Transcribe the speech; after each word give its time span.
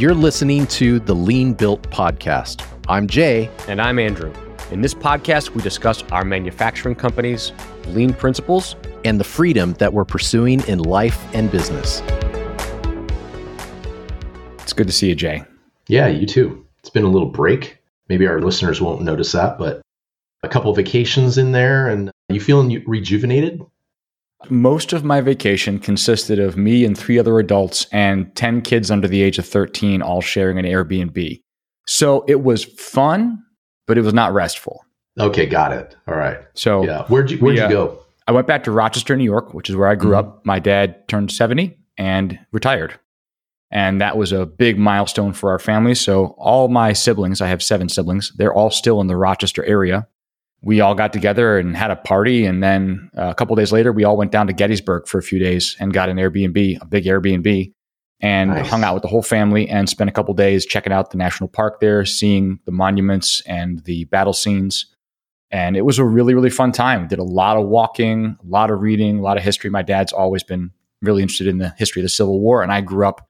You're 0.00 0.14
listening 0.14 0.66
to 0.68 0.98
the 0.98 1.14
Lean 1.14 1.52
Built 1.52 1.82
Podcast. 1.90 2.66
I'm 2.88 3.06
Jay. 3.06 3.50
And 3.68 3.82
I'm 3.82 3.98
Andrew. 3.98 4.32
In 4.70 4.80
this 4.80 4.94
podcast, 4.94 5.50
we 5.50 5.60
discuss 5.60 6.02
our 6.04 6.24
manufacturing 6.24 6.94
companies, 6.94 7.52
lean 7.88 8.14
principles, 8.14 8.76
and 9.04 9.20
the 9.20 9.24
freedom 9.24 9.74
that 9.74 9.92
we're 9.92 10.06
pursuing 10.06 10.66
in 10.66 10.78
life 10.78 11.22
and 11.34 11.52
business. 11.52 12.00
It's 14.60 14.72
good 14.72 14.86
to 14.86 14.92
see 14.94 15.10
you, 15.10 15.14
Jay. 15.14 15.44
Yeah, 15.86 16.06
you 16.06 16.24
too. 16.24 16.64
It's 16.78 16.88
been 16.88 17.04
a 17.04 17.10
little 17.10 17.28
break. 17.28 17.76
Maybe 18.08 18.26
our 18.26 18.40
listeners 18.40 18.80
won't 18.80 19.02
notice 19.02 19.32
that, 19.32 19.58
but 19.58 19.82
a 20.42 20.48
couple 20.48 20.72
vacations 20.72 21.36
in 21.36 21.52
there 21.52 21.88
and 21.88 22.10
you 22.30 22.40
feeling 22.40 22.82
rejuvenated? 22.86 23.60
Most 24.48 24.92
of 24.92 25.04
my 25.04 25.20
vacation 25.20 25.78
consisted 25.78 26.38
of 26.38 26.56
me 26.56 26.84
and 26.84 26.96
three 26.96 27.18
other 27.18 27.38
adults 27.38 27.86
and 27.92 28.34
10 28.36 28.62
kids 28.62 28.90
under 28.90 29.06
the 29.06 29.22
age 29.22 29.38
of 29.38 29.46
13 29.46 30.00
all 30.00 30.20
sharing 30.20 30.58
an 30.58 30.64
Airbnb. 30.64 31.42
So 31.86 32.24
it 32.26 32.42
was 32.42 32.64
fun, 32.64 33.42
but 33.86 33.98
it 33.98 34.02
was 34.02 34.14
not 34.14 34.32
restful. 34.32 34.84
Okay, 35.18 35.46
got 35.46 35.72
it. 35.72 35.96
All 36.08 36.16
right. 36.16 36.38
So 36.54 36.84
yeah, 36.84 37.04
where'd 37.08 37.30
you 37.30 37.38
where'd 37.38 37.54
we, 37.54 37.60
you 37.60 37.66
uh, 37.66 37.68
go? 37.68 37.98
I 38.26 38.32
went 38.32 38.46
back 38.46 38.64
to 38.64 38.70
Rochester, 38.70 39.16
New 39.16 39.24
York, 39.24 39.52
which 39.52 39.68
is 39.68 39.76
where 39.76 39.88
I 39.88 39.94
grew 39.94 40.12
mm-hmm. 40.12 40.28
up. 40.28 40.46
My 40.46 40.58
dad 40.58 41.08
turned 41.08 41.32
70 41.32 41.76
and 41.98 42.38
retired. 42.52 42.98
And 43.72 44.00
that 44.00 44.16
was 44.16 44.32
a 44.32 44.46
big 44.46 44.78
milestone 44.78 45.32
for 45.32 45.50
our 45.50 45.58
family. 45.58 45.94
So 45.94 46.34
all 46.38 46.68
my 46.68 46.92
siblings, 46.92 47.40
I 47.40 47.48
have 47.48 47.62
seven 47.62 47.88
siblings, 47.88 48.32
they're 48.36 48.54
all 48.54 48.70
still 48.70 49.00
in 49.00 49.06
the 49.06 49.16
Rochester 49.16 49.64
area 49.64 50.08
we 50.62 50.80
all 50.80 50.94
got 50.94 51.12
together 51.12 51.58
and 51.58 51.76
had 51.76 51.90
a 51.90 51.96
party. 51.96 52.44
And 52.44 52.62
then 52.62 53.10
uh, 53.16 53.28
a 53.28 53.34
couple 53.34 53.56
days 53.56 53.72
later, 53.72 53.92
we 53.92 54.04
all 54.04 54.16
went 54.16 54.32
down 54.32 54.46
to 54.46 54.52
Gettysburg 54.52 55.06
for 55.06 55.18
a 55.18 55.22
few 55.22 55.38
days 55.38 55.76
and 55.80 55.92
got 55.92 56.08
an 56.08 56.18
Airbnb, 56.18 56.80
a 56.80 56.86
big 56.86 57.04
Airbnb, 57.04 57.72
and 58.20 58.50
nice. 58.50 58.68
hung 58.68 58.84
out 58.84 58.94
with 58.94 59.02
the 59.02 59.08
whole 59.08 59.22
family 59.22 59.68
and 59.68 59.88
spent 59.88 60.10
a 60.10 60.12
couple 60.12 60.34
days 60.34 60.66
checking 60.66 60.92
out 60.92 61.10
the 61.10 61.16
national 61.16 61.48
park 61.48 61.80
there, 61.80 62.04
seeing 62.04 62.60
the 62.66 62.72
monuments 62.72 63.40
and 63.46 63.82
the 63.84 64.04
battle 64.06 64.34
scenes. 64.34 64.86
And 65.50 65.76
it 65.76 65.82
was 65.82 65.98
a 65.98 66.04
really, 66.04 66.34
really 66.34 66.50
fun 66.50 66.72
time. 66.72 67.08
Did 67.08 67.18
a 67.18 67.24
lot 67.24 67.56
of 67.56 67.66
walking, 67.66 68.36
a 68.40 68.46
lot 68.46 68.70
of 68.70 68.82
reading, 68.82 69.18
a 69.18 69.22
lot 69.22 69.36
of 69.36 69.42
history. 69.42 69.70
My 69.70 69.82
dad's 69.82 70.12
always 70.12 70.42
been 70.42 70.70
really 71.02 71.22
interested 71.22 71.46
in 71.46 71.58
the 71.58 71.70
history 71.78 72.02
of 72.02 72.04
the 72.04 72.10
Civil 72.10 72.38
War, 72.38 72.62
and 72.62 72.70
I 72.70 72.82
grew 72.82 73.08
up 73.08 73.26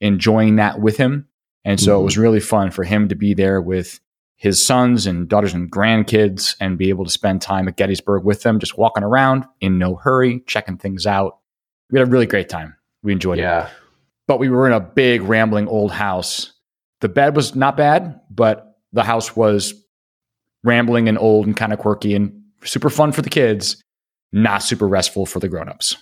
enjoying 0.00 0.56
that 0.56 0.80
with 0.80 0.98
him. 0.98 1.26
And 1.64 1.80
so 1.80 1.92
mm-hmm. 1.92 2.02
it 2.02 2.04
was 2.04 2.18
really 2.18 2.40
fun 2.40 2.70
for 2.70 2.84
him 2.84 3.08
to 3.08 3.14
be 3.14 3.34
there 3.34 3.60
with 3.60 3.98
his 4.36 4.64
sons 4.64 5.06
and 5.06 5.28
daughters 5.28 5.54
and 5.54 5.70
grandkids 5.70 6.56
and 6.60 6.78
be 6.78 6.90
able 6.90 7.04
to 7.04 7.10
spend 7.10 7.40
time 7.40 7.66
at 7.68 7.76
Gettysburg 7.76 8.22
with 8.24 8.42
them, 8.42 8.58
just 8.58 8.76
walking 8.76 9.02
around 9.02 9.44
in 9.60 9.78
no 9.78 9.96
hurry, 9.96 10.40
checking 10.46 10.76
things 10.76 11.06
out. 11.06 11.38
We 11.90 11.98
had 11.98 12.06
a 12.06 12.10
really 12.10 12.26
great 12.26 12.48
time. 12.48 12.76
We 13.02 13.12
enjoyed 13.12 13.38
it. 13.38 13.42
yeah. 13.42 13.66
it. 13.66 13.72
But 14.26 14.38
we 14.38 14.48
were 14.48 14.66
in 14.66 14.72
a 14.72 14.80
big, 14.80 15.22
rambling 15.22 15.68
old 15.68 15.92
house. 15.92 16.52
The 17.00 17.08
bed 17.08 17.36
was 17.36 17.54
not 17.54 17.76
bad, 17.76 18.20
but 18.30 18.78
the 18.92 19.04
house 19.04 19.36
was 19.36 19.72
rambling 20.64 21.08
and 21.08 21.16
old 21.18 21.46
and 21.46 21.56
kind 21.56 21.72
of 21.72 21.78
quirky 21.78 22.14
and 22.14 22.42
super 22.64 22.90
fun 22.90 23.12
for 23.12 23.22
the 23.22 23.30
kids, 23.30 23.82
not 24.32 24.62
super 24.62 24.88
restful 24.88 25.26
for 25.26 25.38
the 25.38 25.48
grown-ups. 25.48 25.96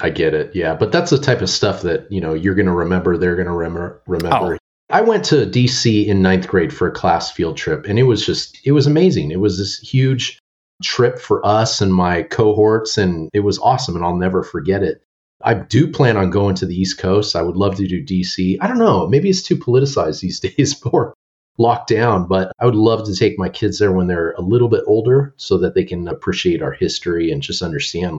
I 0.00 0.10
get 0.10 0.34
it. 0.34 0.54
Yeah, 0.54 0.74
but 0.74 0.92
that's 0.92 1.10
the 1.10 1.18
type 1.18 1.40
of 1.40 1.50
stuff 1.50 1.82
that, 1.82 2.10
you 2.10 2.20
know, 2.20 2.34
you're 2.34 2.54
going 2.54 2.66
to 2.66 2.72
remember, 2.72 3.16
they're 3.16 3.36
going 3.36 3.46
to 3.46 3.52
remember 3.52 4.02
remember. 4.06 4.54
Oh, 4.54 4.58
I 4.90 5.02
went 5.02 5.24
to 5.26 5.46
DC 5.46 6.06
in 6.06 6.22
ninth 6.22 6.48
grade 6.48 6.72
for 6.72 6.88
a 6.88 6.92
class 6.92 7.30
field 7.30 7.58
trip, 7.58 7.84
and 7.86 7.98
it 7.98 8.04
was 8.04 8.24
just, 8.24 8.58
it 8.64 8.72
was 8.72 8.86
amazing. 8.86 9.30
It 9.30 9.40
was 9.40 9.58
this 9.58 9.78
huge 9.78 10.38
trip 10.82 11.18
for 11.18 11.44
us 11.44 11.82
and 11.82 11.92
my 11.92 12.22
cohorts, 12.22 12.96
and 12.96 13.28
it 13.34 13.40
was 13.40 13.58
awesome, 13.58 13.96
and 13.96 14.04
I'll 14.04 14.16
never 14.16 14.42
forget 14.42 14.82
it. 14.82 15.02
I 15.42 15.54
do 15.54 15.88
plan 15.88 16.16
on 16.16 16.30
going 16.30 16.54
to 16.56 16.66
the 16.66 16.74
East 16.74 16.98
Coast. 16.98 17.36
I 17.36 17.42
would 17.42 17.56
love 17.56 17.76
to 17.76 17.86
do 17.86 18.04
DC. 18.04 18.56
I 18.60 18.66
don't 18.66 18.78
know, 18.78 19.06
maybe 19.06 19.28
it's 19.28 19.42
too 19.42 19.56
politicized 19.56 20.20
these 20.22 20.40
days 20.40 20.80
or 20.86 21.12
locked 21.58 21.88
down, 21.90 22.26
but 22.26 22.52
I 22.58 22.64
would 22.64 22.74
love 22.74 23.04
to 23.06 23.14
take 23.14 23.38
my 23.38 23.50
kids 23.50 23.78
there 23.78 23.92
when 23.92 24.06
they're 24.06 24.32
a 24.32 24.40
little 24.40 24.68
bit 24.68 24.84
older 24.86 25.34
so 25.36 25.58
that 25.58 25.74
they 25.74 25.84
can 25.84 26.08
appreciate 26.08 26.62
our 26.62 26.72
history 26.72 27.30
and 27.30 27.42
just 27.42 27.62
understand 27.62 28.16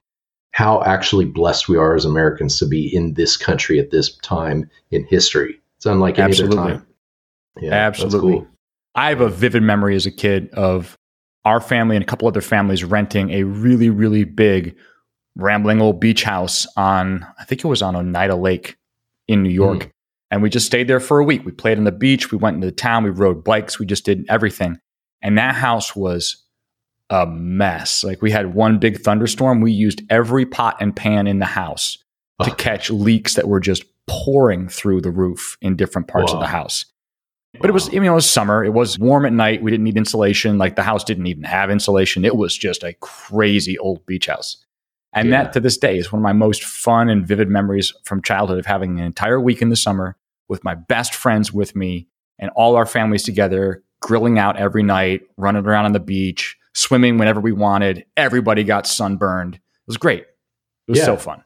how 0.52 0.82
actually 0.82 1.24
blessed 1.24 1.68
we 1.68 1.78
are 1.78 1.96
as 1.96 2.04
Americans 2.04 2.58
to 2.58 2.66
be 2.66 2.94
in 2.94 3.14
this 3.14 3.36
country 3.36 3.80
at 3.80 3.90
this 3.90 4.14
time 4.18 4.68
in 4.90 5.04
history. 5.04 5.60
It's 5.80 5.86
unlike 5.86 6.18
any 6.18 6.28
Absolutely. 6.28 6.58
other 6.58 6.72
time. 6.74 6.86
Yeah, 7.58 7.72
Absolutely. 7.72 8.32
Cool. 8.34 8.46
I 8.94 9.08
have 9.08 9.22
a 9.22 9.30
vivid 9.30 9.62
memory 9.62 9.96
as 9.96 10.04
a 10.04 10.10
kid 10.10 10.50
of 10.50 10.98
our 11.46 11.58
family 11.58 11.96
and 11.96 12.02
a 12.02 12.06
couple 12.06 12.28
other 12.28 12.42
families 12.42 12.84
renting 12.84 13.30
a 13.30 13.44
really, 13.44 13.88
really 13.88 14.24
big, 14.24 14.76
rambling 15.36 15.80
old 15.80 15.98
beach 15.98 16.22
house 16.22 16.66
on, 16.76 17.26
I 17.38 17.44
think 17.44 17.64
it 17.64 17.66
was 17.66 17.80
on 17.80 17.96
Oneida 17.96 18.36
Lake 18.36 18.76
in 19.26 19.42
New 19.42 19.48
York. 19.48 19.78
Mm. 19.78 19.90
And 20.30 20.42
we 20.42 20.50
just 20.50 20.66
stayed 20.66 20.86
there 20.86 21.00
for 21.00 21.18
a 21.18 21.24
week. 21.24 21.46
We 21.46 21.52
played 21.52 21.78
on 21.78 21.84
the 21.84 21.92
beach. 21.92 22.30
We 22.30 22.36
went 22.36 22.56
into 22.56 22.66
the 22.66 22.72
town. 22.72 23.04
We 23.04 23.10
rode 23.10 23.42
bikes. 23.42 23.78
We 23.78 23.86
just 23.86 24.04
did 24.04 24.26
everything. 24.28 24.78
And 25.22 25.38
that 25.38 25.54
house 25.54 25.96
was 25.96 26.44
a 27.08 27.26
mess. 27.26 28.04
Like 28.04 28.20
we 28.20 28.30
had 28.30 28.54
one 28.54 28.78
big 28.78 29.00
thunderstorm. 29.00 29.62
We 29.62 29.72
used 29.72 30.02
every 30.10 30.44
pot 30.44 30.76
and 30.78 30.94
pan 30.94 31.26
in 31.26 31.38
the 31.38 31.46
house 31.46 31.96
to 32.42 32.54
catch 32.54 32.90
leaks 32.90 33.34
that 33.34 33.48
were 33.48 33.60
just 33.60 33.84
pouring 34.10 34.68
through 34.68 35.00
the 35.00 35.10
roof 35.10 35.56
in 35.62 35.76
different 35.76 36.08
parts 36.08 36.32
Whoa. 36.32 36.38
of 36.38 36.42
the 36.42 36.48
house. 36.48 36.84
But 37.60 37.70
it 37.70 37.72
was, 37.72 37.88
I 37.88 37.92
mean, 37.92 38.04
it 38.04 38.10
was 38.10 38.28
summer. 38.28 38.64
It 38.64 38.72
was 38.72 38.98
warm 38.98 39.24
at 39.24 39.32
night. 39.32 39.62
We 39.62 39.70
didn't 39.70 39.84
need 39.84 39.96
insulation. 39.96 40.58
Like 40.58 40.74
the 40.74 40.82
house 40.82 41.04
didn't 41.04 41.26
even 41.26 41.44
have 41.44 41.70
insulation. 41.70 42.24
It 42.24 42.36
was 42.36 42.56
just 42.56 42.82
a 42.82 42.94
crazy 42.94 43.78
old 43.78 44.04
beach 44.06 44.26
house. 44.26 44.64
And 45.12 45.28
yeah. 45.28 45.44
that 45.44 45.52
to 45.52 45.60
this 45.60 45.76
day 45.76 45.96
is 45.96 46.12
one 46.12 46.20
of 46.20 46.24
my 46.24 46.32
most 46.32 46.64
fun 46.64 47.08
and 47.08 47.26
vivid 47.26 47.48
memories 47.48 47.92
from 48.04 48.22
childhood 48.22 48.58
of 48.58 48.66
having 48.66 48.98
an 48.98 49.06
entire 49.06 49.40
week 49.40 49.62
in 49.62 49.68
the 49.68 49.76
summer 49.76 50.16
with 50.48 50.64
my 50.64 50.74
best 50.74 51.14
friends 51.14 51.52
with 51.52 51.76
me 51.76 52.08
and 52.38 52.50
all 52.56 52.76
our 52.76 52.86
families 52.86 53.22
together, 53.22 53.82
grilling 54.00 54.38
out 54.38 54.56
every 54.56 54.82
night, 54.82 55.22
running 55.36 55.64
around 55.64 55.84
on 55.84 55.92
the 55.92 56.00
beach, 56.00 56.56
swimming 56.74 57.18
whenever 57.18 57.40
we 57.40 57.52
wanted. 57.52 58.04
Everybody 58.16 58.64
got 58.64 58.86
sunburned. 58.86 59.56
It 59.56 59.60
was 59.86 59.96
great. 59.96 60.22
It 60.22 60.92
was 60.92 60.98
yeah. 60.98 61.04
so 61.04 61.16
fun. 61.16 61.44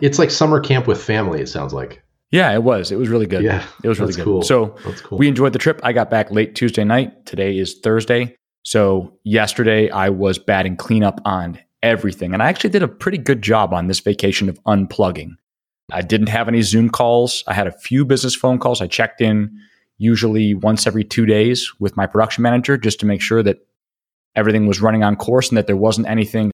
it's 0.00 0.18
like 0.18 0.30
summer 0.30 0.60
camp 0.60 0.86
with 0.86 1.02
family, 1.02 1.40
it 1.40 1.48
sounds 1.48 1.72
like. 1.72 2.03
Yeah, 2.34 2.52
it 2.52 2.64
was. 2.64 2.90
It 2.90 2.96
was 2.96 3.08
really 3.08 3.26
good. 3.26 3.44
Yeah, 3.44 3.64
it 3.84 3.88
was 3.88 4.00
really 4.00 4.12
good. 4.12 4.24
Cool. 4.24 4.42
So 4.42 4.70
cool. 5.04 5.18
we 5.18 5.28
enjoyed 5.28 5.52
the 5.52 5.58
trip. 5.60 5.78
I 5.84 5.92
got 5.92 6.10
back 6.10 6.32
late 6.32 6.56
Tuesday 6.56 6.82
night. 6.82 7.26
Today 7.26 7.56
is 7.56 7.78
Thursday. 7.78 8.34
So 8.64 9.16
yesterday 9.22 9.88
I 9.88 10.08
was 10.08 10.36
batting 10.36 10.76
cleanup 10.76 11.20
on 11.24 11.60
everything, 11.80 12.34
and 12.34 12.42
I 12.42 12.48
actually 12.48 12.70
did 12.70 12.82
a 12.82 12.88
pretty 12.88 13.18
good 13.18 13.40
job 13.40 13.72
on 13.72 13.86
this 13.86 14.00
vacation 14.00 14.48
of 14.48 14.60
unplugging. 14.64 15.36
I 15.92 16.02
didn't 16.02 16.26
have 16.26 16.48
any 16.48 16.62
Zoom 16.62 16.90
calls. 16.90 17.44
I 17.46 17.54
had 17.54 17.68
a 17.68 17.78
few 17.78 18.04
business 18.04 18.34
phone 18.34 18.58
calls. 18.58 18.82
I 18.82 18.88
checked 18.88 19.20
in 19.20 19.56
usually 19.98 20.54
once 20.54 20.88
every 20.88 21.04
two 21.04 21.26
days 21.26 21.70
with 21.78 21.96
my 21.96 22.06
production 22.06 22.42
manager 22.42 22.76
just 22.76 22.98
to 22.98 23.06
make 23.06 23.20
sure 23.20 23.44
that 23.44 23.58
everything 24.34 24.66
was 24.66 24.80
running 24.80 25.04
on 25.04 25.14
course 25.14 25.50
and 25.50 25.56
that 25.56 25.68
there 25.68 25.76
wasn't 25.76 26.08
anything 26.08 26.50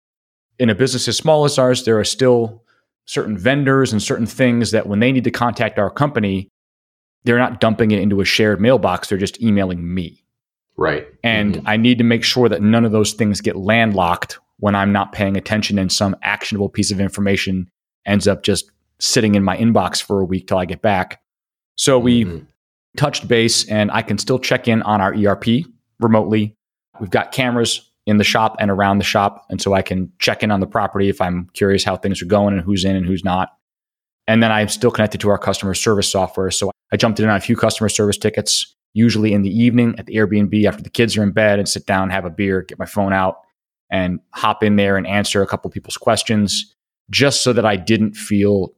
in 0.58 0.68
a 0.68 0.74
business 0.74 1.08
as 1.08 1.16
small 1.16 1.46
as 1.46 1.58
ours. 1.58 1.84
There 1.84 1.98
are 1.98 2.04
still 2.04 2.64
certain 3.10 3.36
vendors 3.36 3.92
and 3.92 4.00
certain 4.00 4.24
things 4.24 4.70
that 4.70 4.86
when 4.86 5.00
they 5.00 5.10
need 5.10 5.24
to 5.24 5.32
contact 5.32 5.80
our 5.80 5.90
company, 5.90 6.48
they're 7.24 7.40
not 7.40 7.58
dumping 7.58 7.90
it 7.90 7.98
into 7.98 8.20
a 8.20 8.24
shared 8.24 8.60
mailbox. 8.60 9.08
They're 9.08 9.18
just 9.18 9.42
emailing 9.42 9.92
me. 9.92 10.24
Right. 10.76 11.08
And 11.24 11.56
mm-hmm. 11.56 11.68
I 11.68 11.76
need 11.76 11.98
to 11.98 12.04
make 12.04 12.22
sure 12.22 12.48
that 12.48 12.62
none 12.62 12.84
of 12.84 12.92
those 12.92 13.14
things 13.14 13.40
get 13.40 13.56
landlocked 13.56 14.38
when 14.60 14.76
I'm 14.76 14.92
not 14.92 15.10
paying 15.10 15.36
attention 15.36 15.76
and 15.76 15.90
some 15.90 16.14
actionable 16.22 16.68
piece 16.68 16.92
of 16.92 17.00
information 17.00 17.68
ends 18.06 18.28
up 18.28 18.44
just 18.44 18.70
sitting 19.00 19.34
in 19.34 19.42
my 19.42 19.56
inbox 19.56 20.00
for 20.00 20.20
a 20.20 20.24
week 20.24 20.46
till 20.46 20.58
I 20.58 20.64
get 20.64 20.80
back. 20.80 21.20
So 21.74 21.98
we 21.98 22.24
mm-hmm. 22.24 22.44
touched 22.96 23.26
base 23.26 23.68
and 23.68 23.90
I 23.90 24.02
can 24.02 24.18
still 24.18 24.38
check 24.38 24.68
in 24.68 24.82
on 24.82 25.00
our 25.00 25.12
ERP 25.12 25.64
remotely. 25.98 26.54
We've 27.00 27.10
got 27.10 27.32
cameras 27.32 27.89
in 28.10 28.16
the 28.16 28.24
shop 28.24 28.56
and 28.58 28.70
around 28.70 28.98
the 28.98 29.04
shop. 29.04 29.46
And 29.48 29.62
so 29.62 29.72
I 29.72 29.82
can 29.82 30.12
check 30.18 30.42
in 30.42 30.50
on 30.50 30.58
the 30.58 30.66
property 30.66 31.08
if 31.08 31.20
I'm 31.20 31.48
curious 31.54 31.84
how 31.84 31.96
things 31.96 32.20
are 32.20 32.26
going 32.26 32.52
and 32.52 32.62
who's 32.62 32.84
in 32.84 32.96
and 32.96 33.06
who's 33.06 33.24
not. 33.24 33.50
And 34.26 34.42
then 34.42 34.50
I'm 34.50 34.68
still 34.68 34.90
connected 34.90 35.20
to 35.20 35.30
our 35.30 35.38
customer 35.38 35.74
service 35.74 36.10
software. 36.10 36.50
So 36.50 36.72
I 36.92 36.96
jumped 36.96 37.20
in 37.20 37.28
on 37.28 37.36
a 37.36 37.40
few 37.40 37.56
customer 37.56 37.88
service 37.88 38.18
tickets, 38.18 38.74
usually 38.94 39.32
in 39.32 39.42
the 39.42 39.50
evening 39.50 39.94
at 39.96 40.06
the 40.06 40.16
Airbnb 40.16 40.64
after 40.66 40.82
the 40.82 40.90
kids 40.90 41.16
are 41.16 41.22
in 41.22 41.30
bed 41.30 41.60
and 41.60 41.68
sit 41.68 41.86
down, 41.86 42.10
have 42.10 42.24
a 42.24 42.30
beer, 42.30 42.62
get 42.62 42.78
my 42.80 42.84
phone 42.84 43.12
out 43.12 43.38
and 43.90 44.18
hop 44.34 44.64
in 44.64 44.74
there 44.74 44.96
and 44.96 45.06
answer 45.06 45.40
a 45.40 45.46
couple 45.46 45.70
people's 45.70 45.96
questions 45.96 46.74
just 47.10 47.42
so 47.42 47.52
that 47.52 47.64
I 47.64 47.76
didn't 47.76 48.16
feel 48.16 48.72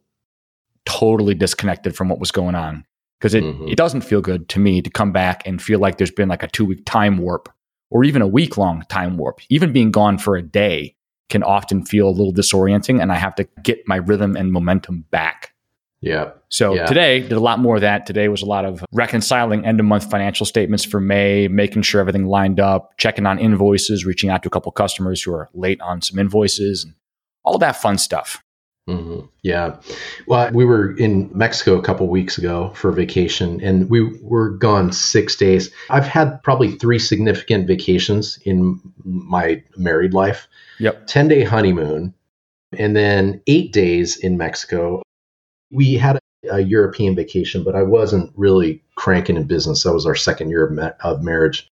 totally 0.84 1.34
disconnected 1.34 1.96
from 1.96 2.10
what 2.10 2.18
was 2.20 2.30
going 2.30 2.54
on. 2.54 2.84
Because 3.18 3.34
it, 3.34 3.44
mm-hmm. 3.44 3.68
it 3.68 3.76
doesn't 3.76 4.02
feel 4.02 4.20
good 4.20 4.48
to 4.50 4.58
me 4.58 4.82
to 4.82 4.90
come 4.90 5.12
back 5.12 5.46
and 5.46 5.62
feel 5.62 5.78
like 5.78 5.96
there's 5.96 6.10
been 6.10 6.28
like 6.28 6.42
a 6.42 6.48
two 6.48 6.66
week 6.66 6.84
time 6.84 7.16
warp 7.18 7.48
or 7.92 8.04
even 8.04 8.22
a 8.22 8.26
week 8.26 8.56
long 8.56 8.82
time 8.88 9.18
warp. 9.18 9.40
Even 9.50 9.72
being 9.72 9.90
gone 9.90 10.16
for 10.16 10.34
a 10.34 10.42
day 10.42 10.96
can 11.28 11.42
often 11.42 11.84
feel 11.84 12.08
a 12.08 12.10
little 12.10 12.32
disorienting 12.32 13.00
and 13.00 13.12
I 13.12 13.16
have 13.16 13.34
to 13.36 13.46
get 13.62 13.86
my 13.86 13.96
rhythm 13.96 14.34
and 14.34 14.50
momentum 14.50 15.04
back. 15.10 15.52
Yeah. 16.00 16.30
So 16.48 16.74
yeah. 16.74 16.86
today 16.86 17.20
did 17.20 17.32
a 17.32 17.40
lot 17.40 17.58
more 17.58 17.76
of 17.76 17.82
that. 17.82 18.06
Today 18.06 18.28
was 18.28 18.42
a 18.42 18.46
lot 18.46 18.64
of 18.64 18.84
reconciling 18.92 19.64
end 19.64 19.78
of 19.78 19.86
month 19.86 20.10
financial 20.10 20.46
statements 20.46 20.84
for 20.84 21.00
May, 21.00 21.48
making 21.48 21.82
sure 21.82 22.00
everything 22.00 22.26
lined 22.26 22.58
up, 22.58 22.96
checking 22.96 23.26
on 23.26 23.38
invoices, 23.38 24.04
reaching 24.04 24.30
out 24.30 24.42
to 24.42 24.48
a 24.48 24.50
couple 24.50 24.72
customers 24.72 25.22
who 25.22 25.32
are 25.32 25.48
late 25.54 25.80
on 25.80 26.00
some 26.00 26.18
invoices 26.18 26.84
and 26.84 26.94
all 27.44 27.58
that 27.58 27.76
fun 27.76 27.98
stuff. 27.98 28.42
Mm-hmm. 28.88 29.26
Yeah. 29.42 29.76
Well, 30.26 30.50
we 30.52 30.64
were 30.64 30.96
in 30.96 31.30
Mexico 31.32 31.78
a 31.78 31.82
couple 31.82 32.08
weeks 32.08 32.36
ago 32.36 32.72
for 32.74 32.90
vacation 32.90 33.60
and 33.62 33.88
we 33.88 34.18
were 34.20 34.50
gone 34.50 34.90
six 34.92 35.36
days. 35.36 35.70
I've 35.88 36.06
had 36.06 36.42
probably 36.42 36.72
three 36.72 36.98
significant 36.98 37.68
vacations 37.68 38.38
in 38.44 38.80
my 39.04 39.62
married 39.76 40.14
life. 40.14 40.48
Yep. 40.80 41.06
10 41.06 41.28
day 41.28 41.44
honeymoon 41.44 42.12
and 42.76 42.96
then 42.96 43.40
eight 43.46 43.72
days 43.72 44.16
in 44.16 44.36
Mexico. 44.36 45.02
We 45.70 45.94
had 45.94 46.16
a, 46.16 46.60
European 46.60 47.14
vacation, 47.14 47.62
but 47.62 47.76
I 47.76 47.84
wasn't 47.84 48.32
really 48.34 48.82
cranking 48.96 49.36
in 49.36 49.44
business. 49.44 49.84
That 49.84 49.94
was 49.94 50.06
our 50.06 50.16
second 50.16 50.50
year 50.50 50.66
of, 50.66 50.72
ma- 50.72 50.90
of 51.04 51.22
marriage. 51.22 51.68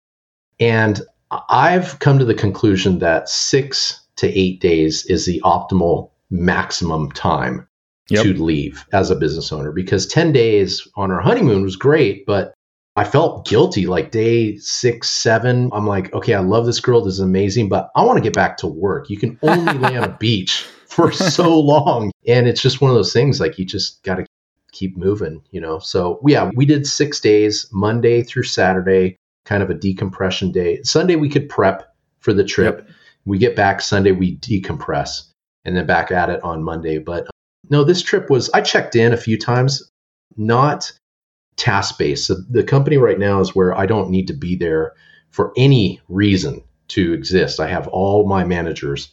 And 0.60 1.02
I've 1.32 2.00
come 2.00 2.20
to 2.20 2.26
the 2.26 2.34
conclusion 2.34 3.00
that 3.00 3.30
six 3.30 4.02
to 4.18 4.28
eight 4.28 4.60
days 4.60 5.06
is 5.06 5.26
the 5.26 5.40
optimal 5.46 6.10
maximum 6.30 7.12
time 7.12 7.68
yep. 8.10 8.24
to 8.24 8.34
leave 8.34 8.86
as 8.94 9.10
a 9.10 9.16
business 9.16 9.52
owner 9.52 9.72
because 9.72 10.08
10 10.08 10.32
days 10.32 10.88
on 10.96 11.12
our 11.12 11.22
honeymoon 11.22 11.64
was 11.64 11.76
great, 11.76 12.26
but 12.26 12.54
I 12.96 13.04
felt 13.04 13.48
guilty 13.48 13.86
like 13.86 14.12
day 14.12 14.58
six, 14.58 15.10
seven. 15.10 15.70
I'm 15.72 15.86
like, 15.86 16.12
okay, 16.14 16.34
I 16.34 16.40
love 16.40 16.66
this 16.66 16.80
girl. 16.80 17.04
This 17.04 17.14
is 17.16 17.20
amazing, 17.20 17.70
but 17.70 17.92
I 17.96 18.04
want 18.04 18.18
to 18.18 18.24
get 18.24 18.34
back 18.34 18.58
to 18.58 18.68
work. 18.68 19.10
You 19.10 19.18
can 19.18 19.38
only 19.44 19.74
lay 19.74 19.98
on 19.98 20.04
a 20.04 20.18
beach 20.20 20.66
for 20.88 21.12
so 21.12 21.60
long. 21.60 22.12
And 22.28 22.48
it's 22.48 22.62
just 22.62 22.82
one 22.82 22.90
of 22.90 22.96
those 22.96 23.14
things 23.14 23.40
like 23.40 23.60
you 23.60 23.66
just 23.66 24.02
got 24.04 24.16
to 24.16 24.26
keep 24.72 24.98
moving, 24.98 25.44
you 25.52 25.62
know? 25.62 25.78
So, 25.78 26.20
yeah, 26.26 26.50
we 26.56 26.66
did 26.66 26.88
six 26.88 27.20
days, 27.20 27.68
Monday 27.72 28.24
through 28.24 28.44
Saturday, 28.44 29.16
kind 29.46 29.62
of 29.62 29.70
a 29.70 29.76
decompression 29.76 30.52
day. 30.52 30.82
Sunday, 30.82 31.16
we 31.16 31.30
could 31.30 31.50
prep 31.50 31.96
for 32.20 32.34
the 32.34 32.44
trip. 32.44 32.80
Yep. 32.80 32.96
We 33.26 33.38
get 33.38 33.56
back 33.56 33.82
Sunday, 33.82 34.12
we 34.12 34.38
decompress 34.38 35.28
and 35.68 35.76
then 35.76 35.86
back 35.86 36.12
at 36.12 36.30
it 36.30 36.42
on 36.44 36.64
Monday. 36.64 36.98
But 36.98 37.24
um, 37.24 37.30
no, 37.70 37.84
this 37.84 38.02
trip 38.02 38.30
was, 38.30 38.50
I 38.52 38.62
checked 38.62 38.96
in 38.96 39.14
a 39.14 39.18
few 39.18 39.38
times, 39.38 39.92
not 40.38 40.92
task 41.58 42.00
based. 42.00 42.26
So 42.26 42.36
the 42.50 42.64
company 42.64 42.98
right 42.98 43.20
now 43.20 43.42
is 43.42 43.54
where 43.54 43.78
I 43.78 43.86
don't 43.86 44.10
need 44.10 44.28
to 44.28 44.34
be 44.34 44.56
there 44.56 44.94
for 45.30 45.52
any 45.58 46.00
reason 46.08 46.64
to 46.90 47.14
exist. 47.14 47.60
I 47.60 47.68
have 47.68 47.88
all 47.90 48.26
my 48.26 48.46
managers. 48.46 49.10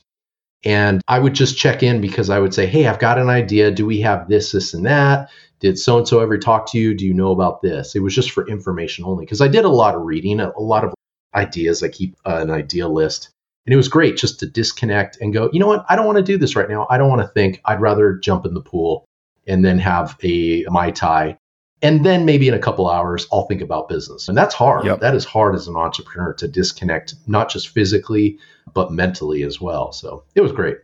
And 0.65 1.03
I 1.09 1.19
would 1.19 1.35
just 1.35 1.59
check 1.59 1.83
in 1.83 2.01
because 2.01 2.31
I 2.31 2.39
would 2.39 2.55
say, 2.55 2.67
Hey, 2.67 2.87
I've 2.87 3.01
got 3.01 3.19
an 3.19 3.29
idea. 3.29 3.71
Do 3.71 3.85
we 3.85 4.01
have 4.01 4.29
this, 4.29 4.53
this, 4.53 4.73
and 4.73 4.87
that? 4.87 5.29
Did 5.61 5.79
so 5.79 5.99
and 5.99 6.07
so 6.07 6.21
ever 6.21 6.39
talk 6.39 6.71
to 6.71 6.79
you? 6.79 6.95
Do 6.95 7.05
you 7.05 7.15
know 7.15 7.33
about 7.33 7.63
this? 7.63 7.97
It 7.97 8.01
was 8.01 8.15
just 8.15 8.31
for 8.31 8.47
information 8.47 9.05
only 9.05 9.25
because 9.25 9.41
I 9.41 9.49
did 9.49 9.65
a 9.65 9.69
lot 9.69 9.95
of 9.95 10.03
reading, 10.03 10.41
a, 10.41 10.53
lot 10.59 10.85
of 10.85 10.95
ideas. 11.35 11.83
I 11.83 11.89
keep 11.89 12.17
an 12.25 12.51
idea 12.51 12.87
list. 12.89 13.31
And 13.67 13.73
it 13.73 13.77
was 13.77 13.89
great 13.89 14.17
just 14.17 14.39
to 14.41 14.47
disconnect 14.47 15.17
and 15.21 15.33
go, 15.33 15.49
you 15.53 15.59
know 15.59 15.67
what? 15.67 15.87
I 15.89 15.97
don't 15.97 16.07
want 16.07 16.19
to 16.19 16.23
do 16.23 16.37
this 16.37 16.55
right 16.55 16.69
now. 16.69 16.87
I 16.91 16.99
don't 16.99 17.09
want 17.09 17.23
to 17.23 17.29
think. 17.29 17.61
I'd 17.65 17.81
rather 17.81 18.15
jump 18.15 18.45
in 18.45 18.55
the 18.55 18.61
pool 18.61 19.07
and 19.47 19.65
then 19.65 19.79
have 19.79 20.19
a 20.23 20.65
Mai 20.69 20.91
Tai. 20.91 21.39
And 21.83 22.05
then 22.05 22.25
maybe 22.25 22.49
in 22.49 22.55
a 22.55 22.59
couple 22.59 22.89
hours, 22.89 23.27
I'll 23.33 23.47
think 23.47 23.61
about 23.61 23.89
business. 23.89 24.29
And 24.29 24.37
that's 24.37 24.55
hard. 24.55 24.85
Yep. 24.85 25.01
That 25.01 25.15
is 25.15 25.25
hard 25.25 25.55
as 25.55 25.69
an 25.69 25.77
entrepreneur 25.77 26.33
to 26.35 26.49
disconnect, 26.49 27.15
not 27.27 27.51
just 27.51 27.69
physically, 27.69 28.39
but 28.73 28.93
mentally 28.93 29.43
as 29.43 29.61
well. 29.61 29.93
So 29.93 30.25
it 30.35 30.41
was 30.41 30.53
great. 30.53 30.79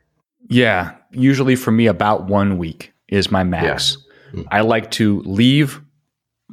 Yeah. 0.48 0.94
Usually 1.10 1.56
for 1.56 1.70
me, 1.70 1.86
about 1.86 2.26
one 2.26 2.58
week 2.58 2.92
is 3.08 3.30
my 3.30 3.44
max. 3.44 3.98
Yeah. 4.32 4.40
Mm. 4.40 4.46
I 4.50 4.60
like 4.60 4.90
to 4.92 5.20
leave. 5.22 5.80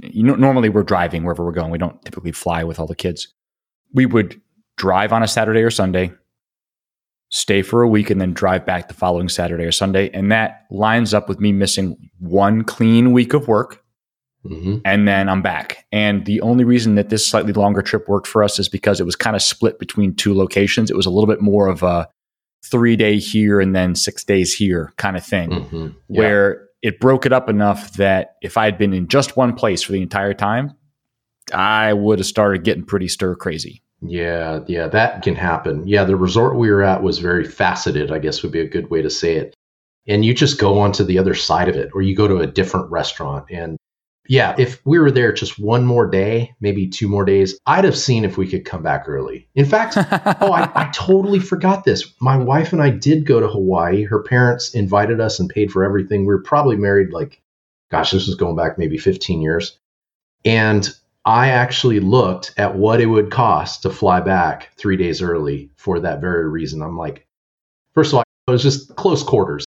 You 0.01 0.23
know, 0.23 0.35
normally 0.35 0.69
we're 0.69 0.83
driving 0.83 1.23
wherever 1.23 1.43
we're 1.43 1.51
going. 1.51 1.71
We 1.71 1.77
don't 1.77 2.03
typically 2.05 2.31
fly 2.31 2.63
with 2.63 2.79
all 2.79 2.87
the 2.87 2.95
kids. 2.95 3.33
We 3.93 4.05
would 4.05 4.41
drive 4.77 5.11
on 5.11 5.23
a 5.23 5.27
Saturday 5.27 5.61
or 5.61 5.71
Sunday, 5.71 6.11
stay 7.29 7.61
for 7.61 7.81
a 7.81 7.87
week, 7.87 8.09
and 8.09 8.21
then 8.21 8.33
drive 8.33 8.65
back 8.65 8.87
the 8.87 8.93
following 8.93 9.29
Saturday 9.29 9.65
or 9.65 9.71
Sunday. 9.71 10.09
And 10.11 10.31
that 10.31 10.65
lines 10.71 11.13
up 11.13 11.27
with 11.27 11.39
me 11.39 11.51
missing 11.51 12.09
one 12.19 12.63
clean 12.63 13.11
week 13.11 13.33
of 13.33 13.47
work. 13.47 13.83
Mm-hmm. 14.45 14.77
And 14.85 15.07
then 15.07 15.27
I'm 15.27 15.41
back. 15.41 15.85
And 15.91 16.25
the 16.25 16.39
only 16.41 16.63
reason 16.63 16.95
that 16.95 17.09
this 17.09 17.27
slightly 17.27 17.51
longer 17.51 17.81
trip 17.81 18.07
worked 18.07 18.27
for 18.27 18.43
us 18.43 18.59
is 18.59 18.69
because 18.69 19.01
it 19.01 19.05
was 19.05 19.15
kind 19.15 19.35
of 19.35 19.41
split 19.41 19.77
between 19.77 20.15
two 20.15 20.33
locations. 20.33 20.89
It 20.89 20.95
was 20.95 21.05
a 21.05 21.09
little 21.09 21.27
bit 21.27 21.41
more 21.41 21.67
of 21.67 21.83
a 21.83 22.07
three 22.63 22.95
day 22.95 23.17
here 23.17 23.59
and 23.59 23.75
then 23.75 23.95
six 23.95 24.23
days 24.23 24.53
here 24.53 24.93
kind 24.97 25.17
of 25.17 25.25
thing, 25.25 25.49
mm-hmm. 25.49 25.87
yeah. 26.07 26.19
where 26.19 26.67
it 26.81 26.99
broke 26.99 27.25
it 27.25 27.33
up 27.33 27.49
enough 27.49 27.93
that 27.93 28.35
if 28.41 28.57
I 28.57 28.65
had 28.65 28.77
been 28.77 28.93
in 28.93 29.07
just 29.07 29.35
one 29.35 29.53
place 29.53 29.81
for 29.83 29.91
the 29.91 30.01
entire 30.01 30.33
time, 30.33 30.75
I 31.53 31.93
would 31.93 32.19
have 32.19 32.25
started 32.25 32.63
getting 32.63 32.85
pretty 32.85 33.07
stir 33.07 33.35
crazy. 33.35 33.83
Yeah, 34.01 34.59
yeah, 34.67 34.87
that 34.87 35.23
can 35.23 35.35
happen. 35.35 35.87
Yeah, 35.87 36.03
the 36.03 36.15
resort 36.15 36.55
we 36.55 36.69
were 36.69 36.83
at 36.83 37.01
was 37.01 37.17
very 37.19 37.43
faceted, 37.43 38.11
I 38.11 38.19
guess 38.19 38.43
would 38.43 38.51
be 38.51 38.61
a 38.61 38.69
good 38.69 38.89
way 38.89 39.01
to 39.01 39.09
say 39.09 39.35
it. 39.37 39.55
And 40.07 40.23
you 40.23 40.33
just 40.33 40.59
go 40.59 40.79
on 40.79 40.91
to 40.93 41.03
the 41.03 41.17
other 41.17 41.33
side 41.33 41.67
of 41.67 41.75
it, 41.75 41.89
or 41.93 42.01
you 42.01 42.15
go 42.15 42.27
to 42.27 42.37
a 42.37 42.47
different 42.47 42.91
restaurant. 42.91 43.45
And 43.49 43.77
yeah, 44.29 44.55
if 44.57 44.85
we 44.85 44.99
were 44.99 45.11
there 45.11 45.31
just 45.33 45.57
one 45.57 45.85
more 45.85 46.05
day, 46.05 46.53
maybe 46.59 46.87
two 46.87 47.07
more 47.07 47.25
days, 47.25 47.59
I'd 47.65 47.85
have 47.85 47.97
seen 47.97 48.23
if 48.23 48.37
we 48.37 48.47
could 48.47 48.65
come 48.65 48.83
back 48.83 49.05
early. 49.07 49.47
In 49.55 49.65
fact, 49.65 49.97
oh, 50.41 50.51
I, 50.51 50.69
I 50.75 50.89
totally 50.93 51.39
forgot 51.39 51.83
this. 51.83 52.13
My 52.21 52.37
wife 52.37 52.73
and 52.73 52.81
I 52.81 52.89
did 52.89 53.25
go 53.25 53.39
to 53.39 53.47
Hawaii. 53.47 54.03
Her 54.03 54.21
parents 54.21 54.73
invited 54.73 55.19
us 55.19 55.39
and 55.39 55.49
paid 55.49 55.71
for 55.71 55.83
everything. 55.83 56.21
We 56.21 56.33
were 56.33 56.43
probably 56.43 56.75
married 56.75 57.11
like, 57.11 57.41
gosh, 57.89 58.11
this 58.11 58.27
was 58.27 58.35
going 58.35 58.55
back 58.55 58.77
maybe 58.77 58.97
15 58.97 59.41
years. 59.41 59.79
And 60.45 60.87
I 61.27 61.49
actually 61.49 61.99
looked 61.99 62.53
at 62.55 62.77
what 62.77 63.01
it 63.01 63.05
would 63.05 63.31
cost 63.31 63.81
to 63.81 63.89
fly 63.89 64.21
back 64.21 64.69
three 64.77 64.95
days 64.95 65.21
early 65.21 65.69
for 65.75 65.99
that 65.99 66.21
very 66.21 66.47
reason. 66.47 66.81
I'm 66.81 66.97
like, 66.97 67.27
first 67.93 68.13
of 68.13 68.19
all, 68.19 68.23
it 68.47 68.51
was 68.51 68.63
just 68.63 68.95
close 68.95 69.23
quarters. 69.23 69.65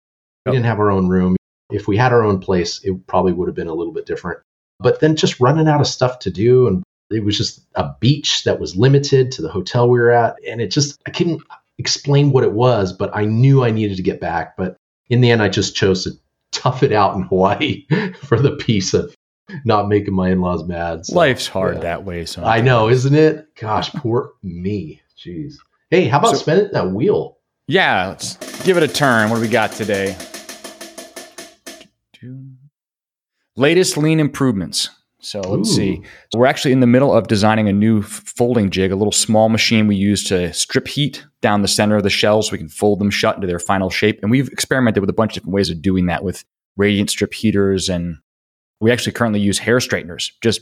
We 0.45 0.51
didn't 0.51 0.67
have 0.67 0.79
our 0.79 0.91
own 0.91 1.09
room. 1.09 1.35
If 1.71 1.87
we 1.87 1.97
had 1.97 2.13
our 2.13 2.23
own 2.23 2.39
place, 2.41 2.79
it 2.83 3.07
probably 3.07 3.33
would 3.33 3.47
have 3.47 3.55
been 3.55 3.67
a 3.67 3.73
little 3.73 3.91
bit 3.91 4.05
different. 4.05 4.39
But 4.79 4.99
then 4.99 5.15
just 5.15 5.39
running 5.39 5.67
out 5.67 5.81
of 5.81 5.87
stuff 5.87 6.19
to 6.19 6.29
do. 6.29 6.67
And 6.67 6.83
it 7.09 7.23
was 7.23 7.35
just 7.35 7.65
a 7.73 7.89
beach 7.99 8.43
that 8.43 8.59
was 8.59 8.75
limited 8.75 9.31
to 9.31 9.41
the 9.41 9.49
hotel 9.49 9.89
we 9.89 9.97
were 9.97 10.11
at. 10.11 10.35
And 10.47 10.61
it 10.61 10.67
just, 10.67 11.01
I 11.07 11.09
couldn't 11.09 11.41
explain 11.79 12.31
what 12.31 12.43
it 12.43 12.53
was, 12.53 12.93
but 12.93 13.09
I 13.15 13.25
knew 13.25 13.63
I 13.63 13.71
needed 13.71 13.97
to 13.97 14.03
get 14.03 14.21
back. 14.21 14.57
But 14.57 14.77
in 15.09 15.21
the 15.21 15.31
end, 15.31 15.41
I 15.41 15.49
just 15.49 15.75
chose 15.75 16.03
to 16.03 16.11
tough 16.51 16.83
it 16.83 16.91
out 16.91 17.15
in 17.15 17.23
Hawaii 17.23 17.87
for 18.21 18.39
the 18.39 18.57
peace 18.57 18.93
of 18.93 19.15
not 19.65 19.87
making 19.87 20.13
my 20.13 20.29
in-laws 20.31 20.65
mad. 20.65 21.05
So, 21.05 21.15
Life's 21.15 21.47
hard 21.47 21.75
yeah. 21.75 21.81
that 21.81 22.05
way. 22.05 22.25
So 22.25 22.43
I 22.43 22.61
know, 22.61 22.89
isn't 22.89 23.15
it? 23.15 23.47
Gosh, 23.55 23.91
poor 23.93 24.33
me. 24.43 25.01
Jeez. 25.17 25.55
Hey, 25.89 26.05
how 26.05 26.19
about 26.19 26.31
so, 26.31 26.37
spinning 26.37 26.69
that 26.73 26.91
wheel? 26.91 27.37
Yeah, 27.67 28.07
let's 28.07 28.35
give 28.63 28.77
it 28.77 28.83
a 28.83 28.87
turn. 28.87 29.29
What 29.29 29.37
do 29.37 29.41
we 29.41 29.47
got 29.47 29.71
today? 29.71 30.15
Latest 33.55 33.97
lean 33.97 34.19
improvements. 34.19 34.89
So 35.19 35.41
let's 35.41 35.71
Ooh. 35.71 35.73
see. 35.73 36.01
We're 36.33 36.45
actually 36.45 36.73
in 36.73 36.79
the 36.79 36.87
middle 36.87 37.11
of 37.11 37.27
designing 37.27 37.67
a 37.67 37.73
new 37.73 38.01
folding 38.03 38.69
jig, 38.69 38.91
a 38.91 38.95
little 38.95 39.11
small 39.11 39.49
machine 39.49 39.87
we 39.87 39.95
use 39.95 40.23
to 40.25 40.53
strip 40.53 40.87
heat 40.87 41.25
down 41.41 41.63
the 41.63 41.67
center 41.67 41.95
of 41.95 42.03
the 42.03 42.09
shells 42.09 42.47
so 42.47 42.51
we 42.51 42.59
can 42.59 42.69
fold 42.69 42.99
them 42.99 43.09
shut 43.09 43.35
into 43.35 43.47
their 43.47 43.59
final 43.59 43.89
shape. 43.89 44.19
And 44.21 44.29
we've 44.29 44.47
experimented 44.49 45.01
with 45.01 45.09
a 45.09 45.13
bunch 45.13 45.31
of 45.31 45.41
different 45.41 45.55
ways 45.55 45.69
of 45.69 45.81
doing 45.81 46.05
that 46.05 46.23
with 46.23 46.45
radiant 46.77 47.09
strip 47.09 47.33
heaters 47.33 47.89
and 47.89 48.17
we 48.79 48.91
actually 48.91 49.13
currently 49.13 49.39
use 49.39 49.59
hair 49.59 49.79
straighteners, 49.79 50.31
just 50.41 50.61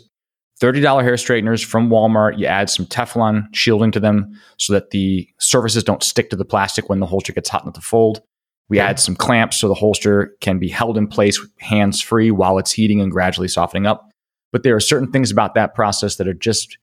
$30 0.62 1.04
hair 1.04 1.18
straighteners 1.18 1.64
from 1.64 1.90
Walmart. 1.90 2.40
You 2.40 2.46
add 2.46 2.70
some 2.70 2.86
Teflon 2.86 3.48
shielding 3.54 3.92
to 3.92 4.00
them 4.00 4.40
so 4.58 4.74
that 4.74 4.92
the 4.92 5.28
surfaces 5.40 5.84
don't 5.84 6.04
stick 6.04 6.30
to 6.30 6.36
the 6.36 6.46
plastic 6.46 6.90
when 6.90 7.00
the 7.00 7.06
holster 7.06 7.34
gets 7.34 7.50
hot 7.50 7.64
enough 7.64 7.76
to 7.76 7.82
fold. 7.82 8.22
We 8.70 8.78
yeah. 8.78 8.88
add 8.88 9.00
some 9.00 9.16
clamps 9.16 9.58
so 9.58 9.68
the 9.68 9.74
holster 9.74 10.36
can 10.42 10.58
be 10.58 10.70
held 10.70 10.98
in 10.98 11.08
place 11.08 11.40
hands 11.60 12.02
free 12.02 12.32
while 12.32 12.58
it's 12.58 12.72
heating 12.72 13.02
and 13.02 13.12
gradually 13.12 13.48
softening 13.48 13.86
up. 13.86 14.10
But 14.52 14.64
there 14.64 14.76
are 14.76 14.80
certain 14.82 15.12
things 15.12 15.30
about 15.30 15.54
that 15.56 15.76
process 15.76 16.16
that 16.16 16.28
are 16.28 16.34
just, 16.34 16.78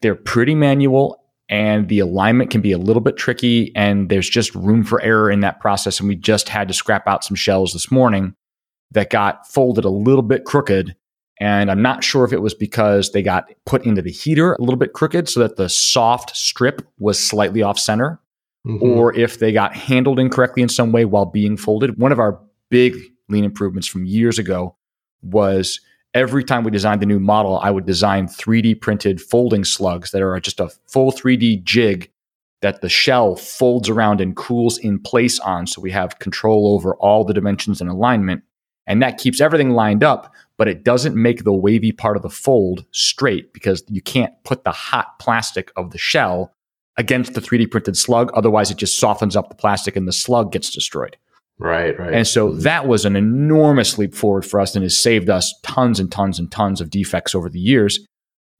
they're 0.00 0.14
pretty 0.14 0.54
manual 0.54 1.22
and 1.48 1.88
the 1.88 1.98
alignment 1.98 2.50
can 2.50 2.62
be 2.62 2.72
a 2.72 2.78
little 2.78 3.02
bit 3.02 3.16
tricky 3.16 3.70
and 3.76 4.08
there's 4.08 4.30
just 4.30 4.54
room 4.54 4.82
for 4.82 5.00
error 5.02 5.30
in 5.30 5.40
that 5.40 5.60
process. 5.60 6.00
And 6.00 6.08
we 6.08 6.16
just 6.16 6.48
had 6.48 6.68
to 6.68 6.74
scrap 6.74 7.06
out 7.06 7.22
some 7.22 7.34
shells 7.34 7.74
this 7.74 7.90
morning 7.90 8.34
that 8.92 9.10
got 9.10 9.46
folded 9.46 9.84
a 9.84 9.90
little 9.90 10.22
bit 10.22 10.44
crooked. 10.44 10.94
And 11.40 11.70
I'm 11.70 11.82
not 11.82 12.04
sure 12.04 12.24
if 12.24 12.32
it 12.32 12.42
was 12.42 12.54
because 12.54 13.12
they 13.12 13.22
got 13.22 13.50
put 13.64 13.86
into 13.86 14.02
the 14.02 14.10
heater 14.10 14.52
a 14.54 14.60
little 14.60 14.76
bit 14.76 14.92
crooked 14.92 15.28
so 15.28 15.40
that 15.40 15.56
the 15.56 15.68
soft 15.68 16.36
strip 16.36 16.86
was 16.98 17.18
slightly 17.18 17.62
off 17.62 17.78
center, 17.78 18.20
mm-hmm. 18.66 18.82
or 18.82 19.14
if 19.14 19.38
they 19.38 19.52
got 19.52 19.74
handled 19.74 20.18
incorrectly 20.18 20.62
in 20.62 20.68
some 20.68 20.92
way 20.92 21.04
while 21.04 21.26
being 21.26 21.56
folded. 21.56 21.98
One 21.98 22.12
of 22.12 22.18
our 22.18 22.38
big 22.68 22.96
lean 23.28 23.44
improvements 23.44 23.88
from 23.88 24.04
years 24.04 24.38
ago 24.38 24.76
was 25.22 25.80
every 26.14 26.44
time 26.44 26.64
we 26.64 26.70
designed 26.70 27.00
the 27.00 27.06
new 27.06 27.20
model, 27.20 27.58
I 27.58 27.70
would 27.70 27.86
design 27.86 28.26
3D 28.26 28.80
printed 28.80 29.20
folding 29.20 29.64
slugs 29.64 30.10
that 30.10 30.22
are 30.22 30.38
just 30.40 30.60
a 30.60 30.70
full 30.88 31.12
3D 31.12 31.62
jig 31.62 32.10
that 32.62 32.82
the 32.82 32.88
shell 32.88 33.36
folds 33.36 33.88
around 33.88 34.20
and 34.20 34.36
cools 34.36 34.76
in 34.78 34.98
place 34.98 35.38
on. 35.40 35.66
So 35.66 35.80
we 35.80 35.90
have 35.92 36.18
control 36.18 36.74
over 36.74 36.94
all 36.96 37.24
the 37.24 37.32
dimensions 37.32 37.80
and 37.80 37.88
alignment. 37.88 38.42
And 38.86 39.02
that 39.02 39.18
keeps 39.18 39.40
everything 39.40 39.70
lined 39.70 40.02
up, 40.02 40.34
but 40.56 40.66
it 40.68 40.82
doesn't 40.84 41.14
make 41.14 41.44
the 41.44 41.52
wavy 41.52 41.92
part 41.92 42.16
of 42.16 42.22
the 42.22 42.30
fold 42.30 42.84
straight 42.90 43.52
because 43.52 43.84
you 43.88 44.02
can't 44.02 44.32
put 44.44 44.64
the 44.64 44.72
hot 44.72 45.18
plastic 45.18 45.70
of 45.76 45.90
the 45.90 45.98
shell 45.98 46.52
against 46.96 47.34
the 47.34 47.40
3D 47.40 47.70
printed 47.70 47.96
slug. 47.96 48.30
Otherwise, 48.34 48.70
it 48.70 48.76
just 48.76 48.98
softens 48.98 49.36
up 49.36 49.48
the 49.48 49.54
plastic 49.54 49.96
and 49.96 50.08
the 50.08 50.12
slug 50.12 50.50
gets 50.52 50.70
destroyed. 50.70 51.16
Right, 51.58 51.96
right. 51.98 52.12
And 52.12 52.26
so 52.26 52.50
Mhm. 52.50 52.62
that 52.62 52.86
was 52.88 53.04
an 53.04 53.16
enormous 53.16 53.96
leap 53.98 54.14
forward 54.14 54.44
for 54.46 54.60
us 54.60 54.74
and 54.74 54.82
has 54.82 54.98
saved 54.98 55.28
us 55.30 55.54
tons 55.62 56.00
and 56.00 56.10
tons 56.10 56.38
and 56.38 56.50
tons 56.50 56.80
of 56.80 56.90
defects 56.90 57.34
over 57.34 57.48
the 57.48 57.60
years. 57.60 58.00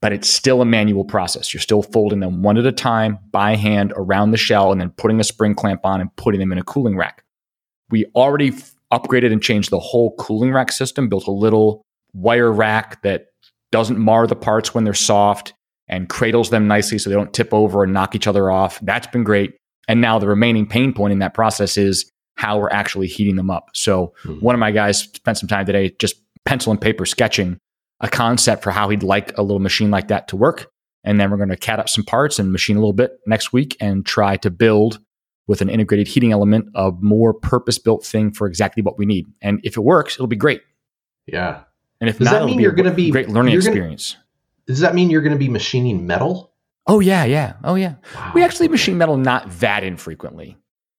But 0.02 0.12
it's 0.12 0.28
still 0.30 0.62
a 0.62 0.66
manual 0.66 1.04
process. 1.04 1.52
You're 1.52 1.60
still 1.60 1.82
folding 1.82 2.20
them 2.20 2.42
one 2.42 2.56
at 2.56 2.66
a 2.66 2.72
time 2.72 3.18
by 3.32 3.56
hand 3.56 3.92
around 3.96 4.30
the 4.30 4.36
shell 4.38 4.70
and 4.72 4.80
then 4.80 4.90
putting 4.90 5.18
a 5.20 5.24
spring 5.24 5.54
clamp 5.54 5.84
on 5.84 6.00
and 6.00 6.14
putting 6.16 6.40
them 6.40 6.52
in 6.52 6.58
a 6.58 6.62
cooling 6.62 6.96
rack. 6.96 7.24
We 7.90 8.06
already 8.14 8.48
f- 8.48 8.72
upgraded 8.92 9.32
and 9.32 9.42
changed 9.42 9.70
the 9.70 9.78
whole 9.78 10.14
cooling 10.16 10.52
rack 10.52 10.72
system, 10.72 11.08
built 11.08 11.26
a 11.26 11.32
little 11.32 11.82
wire 12.12 12.50
rack 12.52 13.02
that 13.02 13.26
doesn't 13.72 13.98
mar 13.98 14.26
the 14.26 14.34
parts 14.36 14.74
when 14.74 14.84
they're 14.84 14.94
soft 14.94 15.54
and 15.88 16.08
cradles 16.08 16.50
them 16.50 16.66
nicely 16.68 16.98
so 16.98 17.08
they 17.08 17.16
don't 17.16 17.32
tip 17.32 17.52
over 17.54 17.84
and 17.84 17.92
knock 17.92 18.14
each 18.14 18.26
other 18.26 18.50
off. 18.50 18.80
That's 18.82 19.06
been 19.06 19.24
great. 19.24 19.54
And 19.88 20.00
now 20.00 20.18
the 20.18 20.28
remaining 20.28 20.66
pain 20.66 20.92
point 20.92 21.12
in 21.12 21.18
that 21.20 21.34
process 21.34 21.76
is 21.76 22.10
how 22.36 22.58
we're 22.58 22.70
actually 22.70 23.06
heating 23.06 23.36
them 23.36 23.50
up. 23.50 23.68
So 23.74 24.12
Mhm. 24.24 24.40
one 24.42 24.54
of 24.54 24.58
my 24.58 24.70
guys 24.70 25.00
spent 25.00 25.38
some 25.38 25.48
time 25.48 25.66
today 25.66 25.94
just 25.98 26.16
pencil 26.44 26.70
and 26.72 26.80
paper 26.80 27.04
sketching 27.06 27.58
a 28.00 28.08
concept 28.08 28.62
for 28.62 28.70
how 28.70 28.88
he'd 28.88 29.02
like 29.02 29.36
a 29.36 29.42
little 29.42 29.58
machine 29.60 29.90
like 29.90 30.08
that 30.08 30.26
to 30.28 30.36
work. 30.36 30.66
And 31.04 31.20
then 31.20 31.30
we're 31.30 31.36
going 31.36 31.48
to 31.50 31.56
CAD 31.56 31.78
up 31.80 31.88
some 31.88 32.04
parts 32.04 32.38
and 32.38 32.50
machine 32.52 32.76
a 32.76 32.80
little 32.80 32.92
bit 32.94 33.12
next 33.26 33.52
week 33.52 33.76
and 33.80 34.04
try 34.06 34.36
to 34.38 34.50
build 34.50 35.00
with 35.50 35.60
an 35.60 35.68
integrated 35.68 36.06
heating 36.06 36.30
element 36.32 36.68
a 36.76 36.92
more 37.00 37.34
purpose 37.34 37.76
built 37.76 38.04
thing 38.06 38.30
for 38.30 38.46
exactly 38.46 38.82
what 38.82 38.96
we 38.96 39.04
need. 39.04 39.26
And 39.42 39.60
if 39.64 39.76
it 39.76 39.80
works, 39.80 40.14
it'll 40.14 40.26
be 40.28 40.36
great. 40.36 40.62
yeah. 41.26 41.62
And 42.00 42.08
if 42.08 42.16
Does 42.18 42.26
not, 42.26 42.30
that 42.30 42.36
it'll 42.36 42.48
mean 42.48 42.56
be 42.58 42.62
you're 42.62 42.72
a 42.72 42.76
gonna 42.76 42.92
be- 42.92 43.10
great 43.10 43.28
learning 43.28 43.52
you're 43.52 43.60
gonna- 43.60 43.72
experience. 43.72 44.16
Does 44.66 44.80
that 44.80 44.94
mean 44.94 45.10
you're 45.10 45.20
going 45.22 45.32
to 45.32 45.38
be 45.38 45.48
machining 45.48 46.06
metal? 46.06 46.52
Oh 46.86 47.00
yeah, 47.00 47.24
yeah. 47.24 47.54
Oh 47.64 47.74
yeah. 47.74 47.96
Wow. 48.14 48.32
We 48.34 48.44
actually 48.44 48.68
machine 48.68 48.96
metal 48.96 49.16
not 49.16 49.50
that 49.58 49.82
infrequently. 49.82 50.56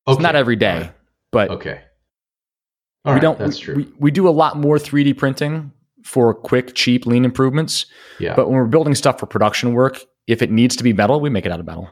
It's 0.08 0.20
not 0.20 0.36
every 0.36 0.58
day, 0.58 0.78
right. 0.80 0.94
but 1.32 1.50
Okay. 1.52 1.80
All 3.06 3.14
we 3.14 3.16
right, 3.16 3.22
don't. 3.22 3.40
That's 3.40 3.58
we, 3.60 3.64
true. 3.64 3.76
We, 3.76 3.88
we 4.00 4.12
do 4.12 4.28
a 4.28 4.32
lot 4.32 4.58
more 4.58 4.78
3D 4.78 5.18
printing 5.18 5.72
for 6.04 6.34
quick, 6.34 6.76
cheap, 6.76 7.06
lean 7.06 7.24
improvements. 7.26 7.86
yeah. 8.20 8.36
But 8.36 8.48
when 8.50 8.58
we're 8.58 8.66
building 8.66 8.94
stuff 8.96 9.20
for 9.20 9.26
production 9.26 9.74
work, 9.74 10.04
if 10.28 10.42
it 10.42 10.52
needs 10.52 10.76
to 10.76 10.84
be 10.84 10.92
metal, 10.94 11.20
we 11.22 11.30
make 11.30 11.46
it 11.46 11.52
out 11.52 11.60
of 11.62 11.66
metal. 11.66 11.90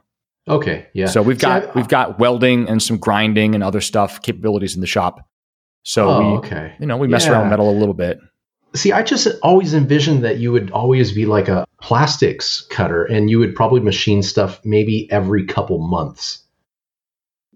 Okay. 0.48 0.88
Yeah. 0.93 1.08
So 1.08 1.22
we've 1.22 1.38
See, 1.38 1.41
got 1.41 1.69
I- 1.69 1.72
we've 1.74 1.88
got 1.88 2.19
welding 2.19 2.67
and 2.67 2.81
some 2.81 2.98
grinding 2.98 3.55
and 3.55 3.63
other 3.63 3.81
stuff 3.81 4.22
capabilities 4.22 4.75
in 4.75 4.81
the 4.81 4.88
shop. 4.88 5.25
So 5.84 6.10
oh, 6.10 6.19
we 6.19 6.38
okay. 6.39 6.75
you 6.79 6.86
know 6.86 6.98
we 6.98 7.08
mess 7.08 7.27
around 7.27 7.43
with 7.43 7.51
metal 7.51 7.69
a 7.69 7.77
little 7.77 7.93
bit. 7.93 8.19
See, 8.75 8.91
I 8.91 9.01
just 9.01 9.27
always 9.41 9.74
envisioned 9.74 10.24
that 10.24 10.38
you 10.38 10.51
would 10.51 10.69
always 10.72 11.12
be 11.12 11.25
like 11.25 11.48
a 11.48 11.65
plastics 11.81 12.62
cutter 12.69 13.03
and 13.03 13.29
you 13.29 13.39
would 13.39 13.55
probably 13.55 13.79
machine 13.79 14.22
stuff 14.22 14.60
maybe 14.63 15.12
every 15.12 15.46
couple 15.46 15.79
months. 15.79 16.43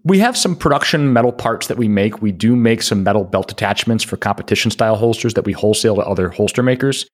We 0.05 0.19
have 0.19 0.35
some 0.35 0.55
production 0.55 1.13
metal 1.13 1.31
parts 1.31 1.67
that 1.67 1.77
we 1.77 1.87
make. 1.87 2.21
We 2.21 2.31
do 2.31 2.55
make 2.55 2.81
some 2.81 3.03
metal 3.03 3.23
belt 3.23 3.51
attachments 3.51 4.03
for 4.03 4.17
competition 4.17 4.71
style 4.71 4.95
holsters 4.95 5.35
that 5.35 5.45
we 5.45 5.53
wholesale 5.53 5.95
to 5.95 6.01
other 6.01 6.29
holster 6.29 6.63
makers. 6.63 7.05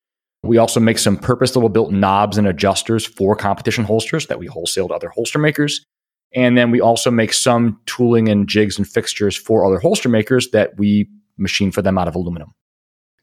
We 0.43 0.57
also 0.57 0.79
make 0.79 0.97
some 0.97 1.17
purpose 1.17 1.55
little 1.55 1.69
built 1.69 1.91
knobs 1.91 2.37
and 2.37 2.47
adjusters 2.47 3.05
for 3.05 3.35
competition 3.35 3.83
holsters 3.83 4.27
that 4.27 4.39
we 4.39 4.45
wholesale 4.47 4.87
to 4.87 4.93
other 4.93 5.09
holster 5.09 5.37
makers. 5.39 5.85
And 6.33 6.57
then 6.57 6.71
we 6.71 6.79
also 6.79 7.11
make 7.11 7.33
some 7.33 7.79
tooling 7.87 8.29
and 8.29 8.47
jigs 8.47 8.77
and 8.77 8.87
fixtures 8.87 9.35
for 9.35 9.65
other 9.65 9.79
holster 9.79 10.09
makers 10.09 10.49
that 10.51 10.77
we 10.77 11.09
machine 11.37 11.71
for 11.71 11.81
them 11.81 11.97
out 11.97 12.07
of 12.07 12.15
aluminum. 12.15 12.53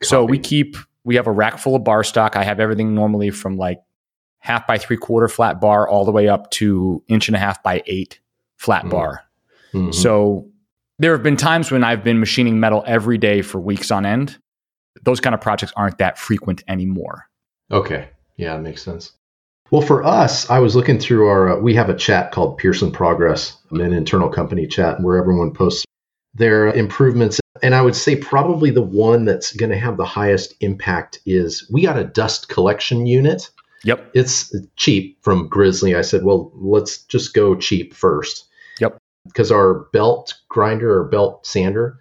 So 0.03 0.25
we 0.25 0.39
keep 0.39 0.77
we 1.05 1.15
have 1.15 1.27
a 1.29 1.33
rack 1.33 1.59
full 1.59 1.77
of 1.77 1.85
bar 1.85 2.03
stock. 2.03 2.35
I 2.37 2.43
have 2.43 2.59
everything 2.61 2.95
normally 2.95 3.31
from 3.31 3.57
like 3.57 3.79
half 4.41 4.67
by 4.67 4.77
three 4.77 4.97
quarter 4.97 5.29
flat 5.29 5.61
bar 5.61 5.89
all 5.89 6.05
the 6.05 6.11
way 6.13 6.29
up 6.29 6.51
to 6.53 7.03
inch 7.09 7.29
and 7.29 7.37
a 7.37 7.39
half 7.39 7.63
by 7.63 7.83
eight 7.87 8.21
flat 8.57 8.85
Mhm. 8.85 8.91
bar. 8.91 9.23
Mhm. 9.73 9.95
So 9.95 10.49
there 10.99 11.13
have 11.13 11.23
been 11.23 11.37
times 11.37 11.71
when 11.71 11.85
I've 11.85 12.03
been 12.05 12.19
machining 12.19 12.59
metal 12.61 12.83
every 12.87 13.19
day 13.19 13.41
for 13.43 13.61
weeks 13.61 13.91
on 13.91 14.05
end. 14.05 14.37
Those 15.07 15.21
kind 15.21 15.35
of 15.35 15.41
projects 15.41 15.73
aren't 15.77 15.99
that 15.99 16.19
frequent 16.19 16.65
anymore. 16.67 17.29
Okay. 17.71 18.09
Yeah, 18.37 18.59
makes 18.59 18.83
sense. 18.83 19.13
Well, 19.71 19.81
for 19.81 20.03
us, 20.03 20.51
I 20.51 20.59
was 20.59 20.75
looking 20.75 20.99
through 20.99 21.29
our, 21.29 21.57
uh, 21.57 21.61
we 21.61 21.75
have 21.75 21.89
a 21.89 21.95
chat 21.95 22.33
called 22.33 22.59
Pearson 22.59 22.91
Progress, 22.91 23.57
an 23.71 23.93
internal 23.93 24.29
company 24.29 24.67
chat 24.67 25.01
where 25.01 25.17
everyone 25.17 25.53
posts 25.55 25.85
their 26.35 26.73
improvements. 26.73 27.41
And 27.63 27.73
I 27.73 27.83
would 27.83 27.95
say 27.95 28.17
probably 28.17 28.71
the 28.71 28.83
one 28.83 29.25
that's 29.25 29.55
going 29.55 29.71
to 29.71 29.79
have 29.79 29.97
the 29.97 30.05
highest 30.05 30.55
impact 30.61 31.21
is 31.25 31.71
we 31.73 31.83
got 31.83 31.99
a 31.99 32.05
dust 32.05 32.49
collection 32.49 33.07
unit. 33.07 33.49
Yep. 33.85 34.11
It's 34.13 34.53
cheap 34.75 35.19
from 35.23 35.49
Grizzly. 35.49 35.95
I 35.95 36.03
said, 36.03 36.25
well, 36.25 36.51
let's 36.57 36.99
just 37.05 37.33
go 37.33 37.55
cheap 37.55 37.95
first. 37.95 38.45
Yep. 38.81 38.99
Because 39.25 39.53
our 39.53 39.87
belt 39.93 40.35
grinder 40.49 40.99
or 40.99 41.05
belt 41.05 41.47
sander, 41.47 41.99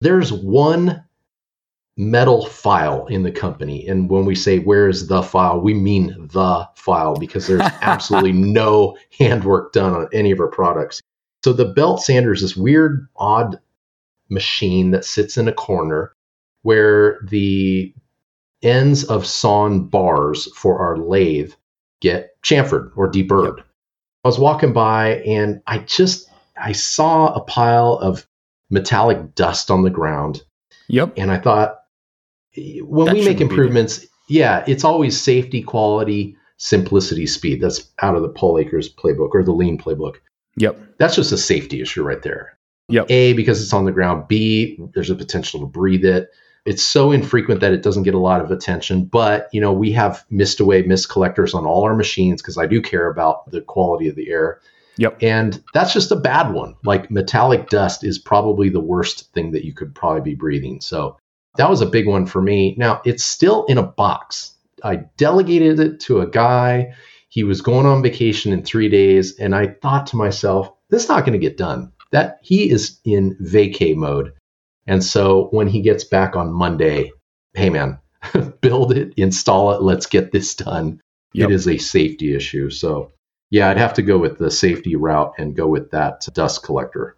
there's 0.00 0.32
one 0.32 1.04
metal 1.96 2.46
file 2.46 3.06
in 3.06 3.22
the 3.22 3.30
company. 3.30 3.86
And 3.86 4.10
when 4.10 4.24
we 4.24 4.34
say 4.34 4.58
where 4.58 4.88
is 4.88 5.06
the 5.06 5.22
file, 5.22 5.60
we 5.60 5.74
mean 5.74 6.28
the 6.32 6.68
file 6.74 7.16
because 7.16 7.46
there's 7.46 7.60
absolutely 7.82 8.32
no 8.32 8.96
handwork 9.16 9.72
done 9.72 9.94
on 9.94 10.08
any 10.12 10.30
of 10.30 10.40
our 10.40 10.48
products. 10.48 11.00
So 11.44 11.52
the 11.52 11.66
belt 11.66 12.02
sander 12.02 12.32
is 12.32 12.40
this 12.40 12.56
weird, 12.56 13.06
odd 13.16 13.60
machine 14.28 14.90
that 14.90 15.04
sits 15.04 15.36
in 15.36 15.46
a 15.46 15.52
corner 15.52 16.12
where 16.62 17.20
the 17.28 17.94
ends 18.62 19.04
of 19.04 19.26
sawn 19.26 19.86
bars 19.86 20.48
for 20.56 20.78
our 20.78 20.96
lathe 20.96 21.52
get 22.00 22.30
chamfered 22.42 22.90
or 22.96 23.10
deburred. 23.10 23.60
I 24.24 24.28
was 24.28 24.38
walking 24.38 24.72
by 24.72 25.16
and 25.26 25.60
I 25.66 25.78
just 25.78 26.28
I 26.56 26.72
saw 26.72 27.34
a 27.34 27.40
pile 27.40 27.98
of 27.98 28.26
metallic 28.70 29.34
dust 29.34 29.70
on 29.70 29.82
the 29.82 29.90
ground 29.90 30.42
Yep. 30.88 31.12
and 31.18 31.30
I 31.30 31.38
thought 31.38 31.83
when 32.56 33.06
That 33.06 33.14
we 33.14 33.20
make 33.20 33.22
shouldn't 33.22 33.24
be 33.24 33.34
there. 33.34 33.42
improvements, 33.48 34.06
yeah, 34.28 34.64
it's 34.66 34.84
always 34.84 35.20
safety, 35.20 35.62
quality, 35.62 36.36
simplicity, 36.56 37.26
speed. 37.26 37.60
That's 37.60 37.90
out 38.00 38.16
of 38.16 38.22
the 38.22 38.28
Paul 38.28 38.58
Akers 38.58 38.92
playbook 38.92 39.30
or 39.32 39.42
the 39.42 39.52
lean 39.52 39.78
playbook. 39.78 40.16
Yep. 40.56 40.78
That's 40.98 41.16
just 41.16 41.32
a 41.32 41.38
safety 41.38 41.80
issue 41.80 42.02
right 42.02 42.22
there. 42.22 42.56
Yep. 42.88 43.06
A, 43.10 43.32
because 43.32 43.62
it's 43.62 43.72
on 43.72 43.84
the 43.84 43.92
ground. 43.92 44.28
B, 44.28 44.78
there's 44.94 45.10
a 45.10 45.14
potential 45.14 45.60
to 45.60 45.66
breathe 45.66 46.04
it. 46.04 46.30
It's 46.64 46.82
so 46.82 47.12
infrequent 47.12 47.60
that 47.60 47.72
it 47.72 47.82
doesn't 47.82 48.04
get 48.04 48.14
a 48.14 48.18
lot 48.18 48.40
of 48.40 48.50
attention. 48.50 49.04
But, 49.04 49.48
you 49.52 49.60
know, 49.60 49.72
we 49.72 49.92
have 49.92 50.24
missed 50.30 50.60
away 50.60 50.82
mist 50.82 51.10
collectors 51.10 51.54
on 51.54 51.66
all 51.66 51.84
our 51.84 51.94
machines 51.94 52.40
because 52.40 52.56
I 52.56 52.66
do 52.66 52.80
care 52.80 53.10
about 53.10 53.50
the 53.50 53.60
quality 53.62 54.08
of 54.08 54.16
the 54.16 54.30
air. 54.30 54.60
Yep. 54.96 55.18
And 55.22 55.62
that's 55.74 55.92
just 55.92 56.12
a 56.12 56.16
bad 56.16 56.52
one. 56.52 56.76
Like 56.84 57.10
metallic 57.10 57.68
dust 57.68 58.04
is 58.04 58.18
probably 58.18 58.68
the 58.68 58.80
worst 58.80 59.32
thing 59.34 59.50
that 59.52 59.64
you 59.64 59.74
could 59.74 59.94
probably 59.94 60.22
be 60.22 60.34
breathing. 60.34 60.80
So 60.80 61.18
that 61.56 61.70
was 61.70 61.80
a 61.80 61.86
big 61.86 62.06
one 62.06 62.26
for 62.26 62.42
me. 62.42 62.74
Now, 62.78 63.00
it's 63.04 63.24
still 63.24 63.64
in 63.66 63.78
a 63.78 63.82
box. 63.82 64.54
I 64.82 64.96
delegated 65.16 65.80
it 65.80 66.00
to 66.00 66.20
a 66.20 66.26
guy. 66.26 66.94
He 67.28 67.44
was 67.44 67.62
going 67.62 67.86
on 67.86 68.02
vacation 68.02 68.52
in 68.52 68.62
three 68.62 68.88
days. 68.88 69.38
And 69.38 69.54
I 69.54 69.68
thought 69.82 70.06
to 70.08 70.16
myself, 70.16 70.70
this 70.90 71.04
is 71.04 71.08
not 71.08 71.24
going 71.24 71.32
to 71.32 71.38
get 71.38 71.56
done. 71.56 71.92
That 72.12 72.38
he 72.42 72.70
is 72.70 73.00
in 73.04 73.36
vacay 73.40 73.96
mode. 73.96 74.32
And 74.86 75.02
so 75.02 75.48
when 75.50 75.66
he 75.66 75.80
gets 75.80 76.04
back 76.04 76.36
on 76.36 76.52
Monday, 76.52 77.10
hey 77.54 77.70
man, 77.70 77.98
build 78.60 78.92
it, 78.92 79.14
install 79.16 79.72
it, 79.72 79.82
let's 79.82 80.06
get 80.06 80.32
this 80.32 80.54
done. 80.54 81.00
Yep. 81.32 81.50
It 81.50 81.54
is 81.54 81.66
a 81.66 81.78
safety 81.78 82.34
issue. 82.34 82.70
So 82.70 83.12
yeah, 83.50 83.68
I'd 83.70 83.78
have 83.78 83.94
to 83.94 84.02
go 84.02 84.18
with 84.18 84.38
the 84.38 84.50
safety 84.50 84.96
route 84.96 85.32
and 85.38 85.56
go 85.56 85.66
with 85.66 85.90
that 85.90 86.26
dust 86.34 86.62
collector. 86.62 87.16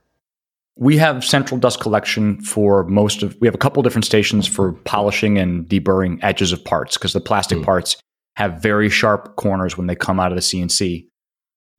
We 0.78 0.98
have 0.98 1.24
central 1.24 1.58
dust 1.58 1.80
collection 1.80 2.40
for 2.42 2.84
most 2.84 3.22
of. 3.22 3.36
We 3.40 3.48
have 3.48 3.54
a 3.54 3.58
couple 3.58 3.82
different 3.82 4.04
stations 4.04 4.46
for 4.46 4.72
polishing 4.84 5.38
and 5.38 5.66
deburring 5.66 6.18
edges 6.22 6.52
of 6.52 6.64
parts 6.64 6.96
because 6.98 7.14
the 7.14 7.20
plastic 7.20 7.58
Mm. 7.58 7.64
parts 7.64 7.96
have 8.36 8.60
very 8.62 8.90
sharp 8.90 9.36
corners 9.36 9.78
when 9.78 9.86
they 9.86 9.94
come 9.94 10.20
out 10.20 10.30
of 10.32 10.36
the 10.36 10.42
CNC. 10.42 11.08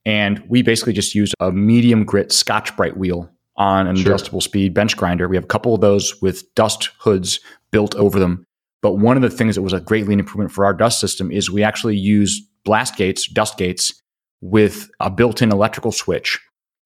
And 0.05 0.41
we 0.47 0.63
basically 0.63 0.93
just 0.93 1.13
use 1.13 1.31
a 1.39 1.51
medium 1.51 2.05
grit 2.05 2.31
Scotch 2.31 2.75
Brite 2.75 2.97
wheel 2.97 3.29
on 3.55 3.85
an 3.87 3.95
Sure. 3.95 4.13
adjustable 4.13 4.41
speed 4.41 4.73
bench 4.73 4.97
grinder. 4.97 5.27
We 5.27 5.35
have 5.35 5.43
a 5.43 5.47
couple 5.47 5.75
of 5.75 5.81
those 5.81 6.19
with 6.21 6.53
dust 6.55 6.89
hoods 7.01 7.39
built 7.71 7.93
over 7.95 8.17
them. 8.19 8.45
But 8.81 8.93
one 8.95 9.15
of 9.15 9.21
the 9.21 9.29
things 9.29 9.55
that 9.55 9.61
was 9.61 9.73
a 9.73 9.79
great 9.79 10.07
lean 10.07 10.19
improvement 10.19 10.51
for 10.51 10.65
our 10.65 10.73
dust 10.73 10.99
system 10.99 11.31
is 11.31 11.51
we 11.51 11.63
actually 11.63 11.97
use 11.97 12.41
blast 12.63 12.95
gates, 12.95 13.27
dust 13.27 13.57
gates, 13.57 13.93
with 14.41 14.89
a 14.99 15.09
built-in 15.09 15.51
electrical 15.51 15.91
switch. 15.91 16.39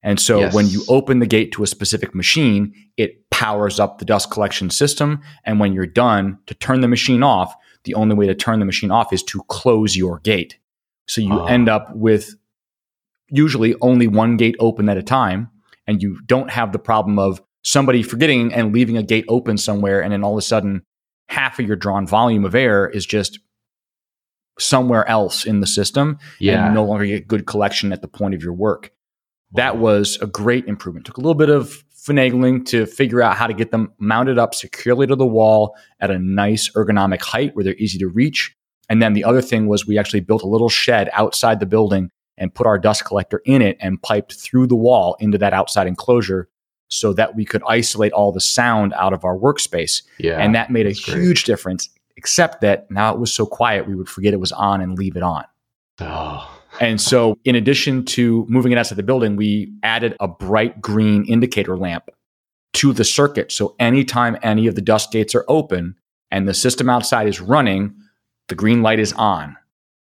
And 0.04 0.20
so 0.20 0.40
Yes. 0.40 0.54
when 0.54 0.68
you 0.68 0.84
open 0.88 1.20
the 1.20 1.28
gate 1.28 1.52
to 1.54 1.64
a 1.64 1.68
specific 1.68 2.16
machine, 2.16 2.74
it 2.98 3.30
powers 3.30 3.80
up 3.80 4.00
the 4.00 4.06
dust 4.06 4.32
collection 4.32 4.70
system. 4.70 5.22
And 5.46 5.60
when 5.60 5.74
you're 5.74 5.86
done 5.86 6.40
to 6.48 6.54
turn 6.56 6.82
the 6.82 6.88
machine 6.88 7.22
off, 7.24 7.54
the 7.84 7.94
only 7.96 8.16
way 8.16 8.28
to 8.28 8.36
turn 8.36 8.60
the 8.60 8.66
machine 8.66 8.92
off 8.92 9.14
is 9.14 9.24
to 9.24 9.42
close 9.48 9.96
your 9.96 10.20
gate. 10.20 10.58
So 11.08 11.22
you 11.22 11.34
Ah. 11.34 11.46
end 11.46 11.70
up 11.70 11.96
with 11.96 12.36
usually 13.30 13.76
only 13.82 14.08
one 14.08 14.38
gate 14.38 14.56
open 14.60 14.90
at 14.90 14.98
a 14.98 15.04
time. 15.04 15.50
And 15.88 16.02
you 16.02 16.20
don't 16.26 16.50
have 16.52 16.72
the 16.72 16.80
problem 16.80 17.18
of 17.20 17.42
somebody 17.64 18.02
forgetting 18.04 18.54
and 18.54 18.74
leaving 18.74 18.98
a 18.98 19.04
gate 19.04 19.26
open 19.28 19.58
somewhere. 19.58 20.02
And 20.02 20.14
then 20.14 20.24
all 20.24 20.34
of 20.34 20.38
a 20.38 20.42
sudden, 20.42 20.84
half 21.30 21.60
of 21.60 21.66
your 21.68 21.76
drawn 21.76 22.06
volume 22.08 22.46
of 22.46 22.56
air 22.56 22.88
is 22.90 23.06
just 23.06 23.40
somewhere 24.60 25.08
else 25.08 25.46
in 25.46 25.60
the 25.60 25.68
system. 25.68 26.18
And 26.40 26.70
you 26.70 26.74
no 26.76 26.86
longer 26.86 27.06
get 27.06 27.28
good 27.28 27.46
collection 27.46 27.92
at 27.94 28.02
the 28.02 28.08
point 28.08 28.36
of 28.36 28.44
your 28.44 28.54
work. 28.54 28.92
That 29.54 29.78
was 29.78 30.18
a 30.22 30.28
great 30.28 30.66
improvement. 30.66 31.06
Took 31.06 31.18
a 31.18 31.22
little 31.22 31.36
bit 31.36 31.50
of 31.50 31.84
finagling 31.96 32.66
to 32.66 32.86
figure 32.86 33.22
out 33.22 33.38
how 33.38 33.48
to 33.48 33.54
get 33.54 33.72
them 33.72 33.92
mounted 34.00 34.40
up 34.40 34.56
securely 34.56 35.06
to 35.08 35.16
the 35.16 35.26
wall 35.26 35.76
at 36.00 36.10
a 36.10 36.18
nice 36.18 36.70
ergonomic 36.72 37.22
height 37.22 37.56
where 37.56 37.64
they're 37.64 37.76
easy 37.76 38.00
to 38.00 38.08
reach. 38.08 38.56
And 38.90 39.02
then 39.02 39.14
the 39.14 39.24
other 39.24 39.42
thing 39.42 39.68
was 39.68 39.86
we 39.86 39.98
actually 39.98 40.22
built 40.22 40.42
a 40.42 40.48
little 40.48 40.70
shed 40.70 41.10
outside 41.14 41.60
the 41.60 41.66
building 41.66 42.10
and 42.38 42.54
put 42.54 42.66
our 42.66 42.80
dust 42.80 43.06
collector 43.06 43.42
in 43.46 43.62
it 43.62 43.78
and 43.80 44.02
piped 44.02 44.34
through 44.34 44.68
the 44.68 44.76
wall 44.76 45.16
into 45.20 45.38
that 45.38 45.54
outside 45.54 45.86
enclosure 45.86 46.50
so 46.88 47.14
that 47.14 47.36
we 47.36 47.46
could 47.46 47.62
isolate 47.68 48.12
all 48.12 48.32
the 48.32 48.42
sound 48.42 48.94
out 48.94 49.14
of 49.14 49.24
our 49.24 49.38
workspace. 49.38 50.04
Yeah. 50.18 50.38
And 50.40 50.56
that 50.56 50.72
made 50.72 50.88
a 50.88 50.94
great. 50.94 51.18
huge 51.18 51.44
difference, 51.46 51.90
except 52.18 52.62
that 52.62 52.90
now 52.92 53.14
it 53.14 53.20
was 53.20 53.32
so 53.32 53.46
quiet, 53.46 53.88
we 53.88 53.96
would 53.96 54.10
forget 54.10 54.34
it 54.34 54.40
was 54.40 54.52
on 54.52 54.82
and 54.82 54.98
leave 54.98 55.16
it 55.16 55.24
on. 55.24 55.46
Oh, 56.00 56.61
And 56.82 57.00
so, 57.00 57.38
in 57.46 57.56
addition 57.56 58.04
to 58.06 58.46
moving 58.50 58.72
it 58.72 58.78
outside 58.78 58.96
the 58.98 59.04
building, 59.04 59.36
we 59.36 59.72
added 59.84 60.16
a 60.20 60.28
bright 60.28 60.82
green 60.82 61.24
indicator 61.26 61.78
lamp 61.78 62.10
to 62.74 62.92
the 62.92 63.04
circuit. 63.04 63.52
So, 63.52 63.76
anytime 63.80 64.36
any 64.42 64.66
of 64.66 64.74
the 64.74 64.82
dust 64.82 65.12
gates 65.12 65.36
are 65.36 65.46
open 65.48 65.96
and 66.32 66.48
the 66.50 66.56
system 66.56 66.90
outside 66.90 67.28
is 67.28 67.40
running, 67.40 67.94
the 68.50 68.56
green 68.56 68.82
light 68.82 69.00
is 69.00 69.14
on. 69.14 69.56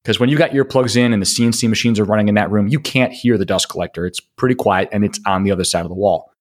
Because 0.03 0.19
when 0.19 0.29
you 0.29 0.37
got 0.37 0.49
earplugs 0.51 0.97
in 0.97 1.13
and 1.13 1.21
the 1.21 1.27
CNC 1.27 1.69
machines 1.69 1.99
are 1.99 2.03
running 2.05 2.27
in 2.27 2.35
that 2.35 2.49
room, 2.51 2.67
you 2.67 2.79
can't 2.79 3.13
hear 3.13 3.37
the 3.37 3.45
dust 3.45 3.69
collector. 3.69 4.05
It's 4.05 4.19
pretty 4.19 4.55
quiet 4.55 4.89
and 4.91 5.05
it's 5.05 5.19
on 5.27 5.43
the 5.43 5.51
other 5.51 5.63
side 5.63 5.85
of 5.85 5.89
the 5.89 5.95
wall. 5.95 6.31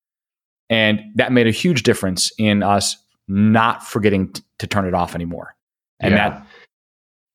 And 0.71 1.01
that 1.17 1.31
made 1.31 1.47
a 1.47 1.53
huge 1.53 1.83
difference 1.83 2.33
in 2.39 2.63
us 2.63 2.97
not 3.29 3.87
forgetting 3.87 4.33
t- 4.33 4.43
to 4.59 4.67
turn 4.67 4.87
it 4.87 4.95
off 4.95 5.15
anymore. 5.15 5.55
And 6.01 6.13
Yeah. 6.15 6.31
that, 6.31 6.47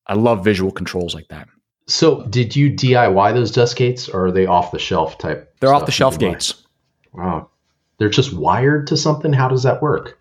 I 0.06 0.14
love 0.14 0.44
visual 0.44 0.70
controls 0.72 1.14
like 1.14 1.28
that. 1.28 1.48
So, 1.88 2.22
did 2.26 2.54
you 2.54 2.70
DIY 2.70 3.32
those 3.34 3.50
dust 3.50 3.76
gates, 3.76 4.08
or 4.08 4.26
are 4.26 4.30
they 4.32 4.44
off 4.46 4.72
the 4.72 4.78
shelf 4.78 5.16
type? 5.18 5.52
They're 5.60 5.72
off 5.72 5.86
the 5.86 5.92
shelf 5.92 6.18
buy? 6.18 6.30
gates. 6.32 6.62
Wow, 7.14 7.48
they're 7.98 8.10
just 8.10 8.32
wired 8.34 8.86
to 8.88 8.96
something. 8.96 9.32
How 9.32 9.48
does 9.48 9.62
that 9.62 9.80
work? 9.80 10.18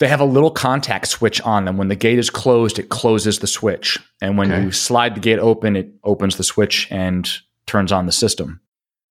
They 0.00 0.08
have 0.08 0.20
a 0.20 0.24
little 0.24 0.50
contact 0.50 1.06
switch 1.08 1.40
on 1.42 1.64
them. 1.66 1.76
When 1.76 1.88
the 1.88 1.94
gate 1.94 2.18
is 2.18 2.30
closed, 2.30 2.78
it 2.78 2.88
closes 2.88 3.38
the 3.38 3.46
switch. 3.46 3.98
And 4.20 4.36
when 4.36 4.50
Okay. 4.50 4.64
you 4.64 4.72
slide 4.72 5.14
the 5.14 5.20
gate 5.20 5.38
open, 5.38 5.76
it 5.76 5.90
opens 6.02 6.36
the 6.36 6.42
switch 6.44 6.88
and 6.90 7.30
turns 7.66 7.92
on 7.92 8.06
the 8.06 8.12
system. 8.12 8.60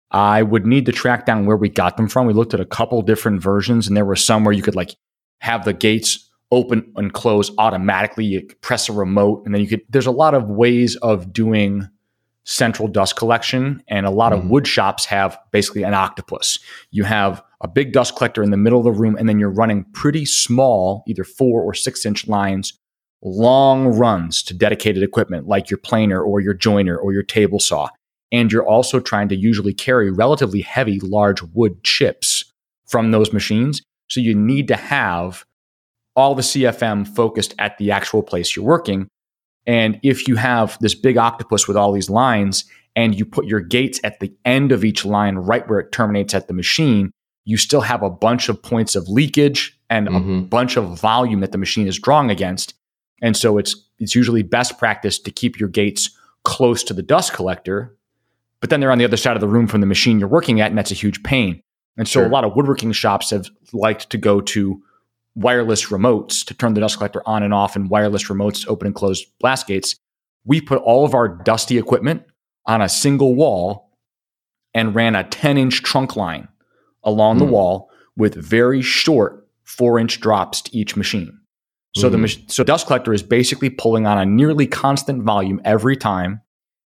I 0.09 0.41
would 0.41 0.65
need 0.65 0.87
to 0.87 0.91
track 0.91 1.25
down 1.25 1.45
where 1.45 1.55
we 1.55 1.69
got 1.69 1.95
them 1.97 2.09
from. 2.09 2.25
We 2.25 2.33
looked 2.33 2.53
at 2.55 2.59
a 2.59 2.65
couple 2.65 3.01
different 3.03 3.41
versions, 3.41 3.87
and 3.87 3.95
there 3.95 4.03
were 4.05 4.15
some 4.15 4.43
where 4.43 4.53
you 4.53 4.63
could 4.63 4.75
like 4.75 4.95
have 5.39 5.63
the 5.65 5.73
gates 5.73 6.27
open 6.51 6.91
and 6.96 7.13
close 7.13 7.51
automatically. 7.58 8.25
You 8.25 8.41
press 8.62 8.89
a 8.89 8.93
remote, 8.93 9.43
and 9.46 9.53
then 9.53 9.62
you 9.62 9.67
could. 9.67 9.81
There's 9.89 10.05
a 10.05 10.12
lot 10.12 10.34
of 10.34 10.50
ways 10.50 10.96
of 10.98 11.31
doing 11.31 11.88
central 12.43 12.88
dust 12.88 13.15
collection, 13.15 13.84
and 13.88 14.05
a 14.05 14.10
lot 14.10 14.34
Mhm. 14.34 14.38
of 14.38 14.50
wood 14.50 14.67
shops 14.67 15.05
have 15.05 15.38
basically 15.51 15.84
an 15.84 15.93
octopus. 15.93 16.58
You 16.89 17.03
have 17.03 17.41
a 17.62 17.67
big 17.67 17.93
dust 17.93 18.15
collector 18.15 18.41
in 18.41 18.50
the 18.50 18.58
middle 18.58 18.79
of 18.79 18.86
the 18.86 18.91
room, 18.91 19.15
and 19.15 19.29
then 19.29 19.39
you're 19.39 19.51
running 19.51 19.86
pretty 19.93 20.25
small, 20.25 21.03
either 21.08 21.24
four 21.24 21.62
or 21.62 21.74
six 21.75 22.05
inch 22.05 22.27
lines, 22.27 22.74
long 23.22 23.88
runs 23.88 24.41
to 24.41 24.53
dedicated 24.55 25.03
equipment 25.03 25.48
like 25.48 25.70
your 25.70 25.77
planer 25.77 26.22
or 26.22 26.39
your 26.41 26.55
joiner 26.55 26.98
or 26.98 27.13
your 27.13 27.22
table 27.24 27.60
saw. 27.60 27.88
And 28.31 28.51
you're 28.51 28.67
also 28.67 29.00
trying 29.00 29.29
to 29.29 29.36
usually 29.36 29.74
carry 29.74 30.10
relatively 30.10 30.62
heavy, 30.62 31.00
large 31.00 31.43
wood 31.53 31.84
chips 31.84 32.46
from 32.88 33.12
those 33.12 33.31
machines. 33.31 33.84
So 34.10 34.20
you 34.20 34.34
need 34.34 34.67
to 34.70 34.75
have 34.75 35.46
all 36.15 36.36
the 36.36 36.41
CFM 36.41 37.08
focused 37.08 37.56
at 37.60 37.77
the 37.77 37.91
actual 37.91 38.24
place 38.24 38.56
you're 38.56 38.65
working. 38.65 39.08
And 39.68 40.00
if 40.03 40.27
you 40.27 40.36
have 40.36 40.77
this 40.82 40.96
big 40.96 41.18
octopus 41.18 41.68
with 41.68 41.77
all 41.77 41.91
these 41.91 42.10
lines 42.10 42.65
and 42.96 43.18
you 43.18 43.25
put 43.25 43.46
your 43.46 43.60
gates 43.62 44.00
at 44.03 44.20
the 44.20 44.34
end 44.44 44.72
of 44.72 44.84
each 44.84 45.06
line, 45.06 45.36
right 45.38 45.68
where 45.70 45.80
it 45.80 45.91
terminates 45.91 46.34
at 46.34 46.48
the 46.48 46.53
machine, 46.53 47.12
you 47.46 47.58
still 47.58 47.82
have 47.82 48.03
a 48.03 48.10
bunch 48.10 48.50
of 48.50 48.62
points 48.62 48.96
of 48.96 49.08
leakage 49.08 49.77
and 49.89 50.08
a 50.08 50.12
Mhm. 50.12 50.50
bunch 50.50 50.77
of 50.77 51.00
volume 51.00 51.39
that 51.41 51.51
the 51.51 51.58
machine 51.58 51.88
is 51.88 51.98
drawing 52.00 52.30
against. 52.30 52.74
And 53.22 53.38
so 53.38 53.58
it's 53.58 53.75
it's 54.00 54.15
usually 54.15 54.41
best 54.41 54.80
practice 54.80 55.20
to 55.20 55.30
keep 55.30 55.60
your 55.60 55.70
gates 55.70 56.10
close 56.44 56.84
to 56.84 56.91
the 56.94 57.03
dust 57.03 57.34
collector, 57.34 57.96
but 58.60 58.72
then 58.72 58.80
they're 58.80 58.91
on 58.91 58.98
the 58.98 59.06
other 59.06 59.15
side 59.15 59.38
of 59.38 59.41
the 59.41 59.47
room 59.47 59.67
from 59.67 59.80
the 59.80 59.86
machine 59.86 60.17
you're 60.19 60.28
working 60.28 60.60
at, 60.60 60.71
and 60.71 60.78
that's 60.78 60.89
a 60.89 60.95
huge 60.95 61.21
pain. 61.21 61.62
And 61.97 62.08
so 62.08 62.21
Sure. 62.21 62.26
a 62.26 62.30
lot 62.30 62.43
of 62.43 62.56
woodworking 62.56 62.93
shops 62.93 63.30
have 63.30 63.45
liked 63.74 64.10
to 64.10 64.17
go 64.17 64.41
to 64.41 64.82
wireless 65.36 65.88
remotes 65.88 66.46
to 66.46 66.54
turn 66.54 66.74
the 66.74 66.82
dust 66.82 66.98
collector 66.98 67.22
on 67.26 67.44
and 67.44 67.54
off 67.54 67.76
and 67.76 67.89
wireless 67.89 68.26
remotes 68.26 68.63
to 68.63 68.70
open 68.70 68.88
and 68.88 68.96
close 68.96 69.24
blast 69.39 69.67
gates. 69.67 69.96
We 70.46 70.60
put 70.62 70.82
all 70.82 71.06
of 71.06 71.13
our 71.13 71.28
dusty 71.28 71.78
equipment 71.78 72.24
on 72.65 72.82
a 72.82 72.89
single 72.89 73.36
wall 73.36 73.91
and 74.74 74.96
ran 74.96 75.15
a 75.15 75.24
10 75.24 75.58
inch 75.58 75.84
trunk 75.84 76.15
line 76.15 76.48
along 77.04 77.38
the 77.38 77.46
Hmm. 77.46 77.52
wall 77.52 77.89
with 78.17 78.36
very 78.36 78.82
short 78.82 79.48
four 79.63 79.98
inch 80.00 80.20
drops 80.20 80.62
to 80.62 80.78
each 80.78 80.96
machine. 80.98 81.38
So 81.96 82.10
the 82.10 82.17
Mhm. 82.17 82.50
so 82.52 82.63
dust 82.63 82.88
collector 82.88 83.13
is 83.13 83.24
basically 83.24 83.70
pulling 83.70 84.06
on 84.06 84.17
a 84.17 84.26
nearly 84.26 84.65
constant 84.67 85.24
volume 85.24 85.60
every 85.65 85.98
time, 85.98 86.41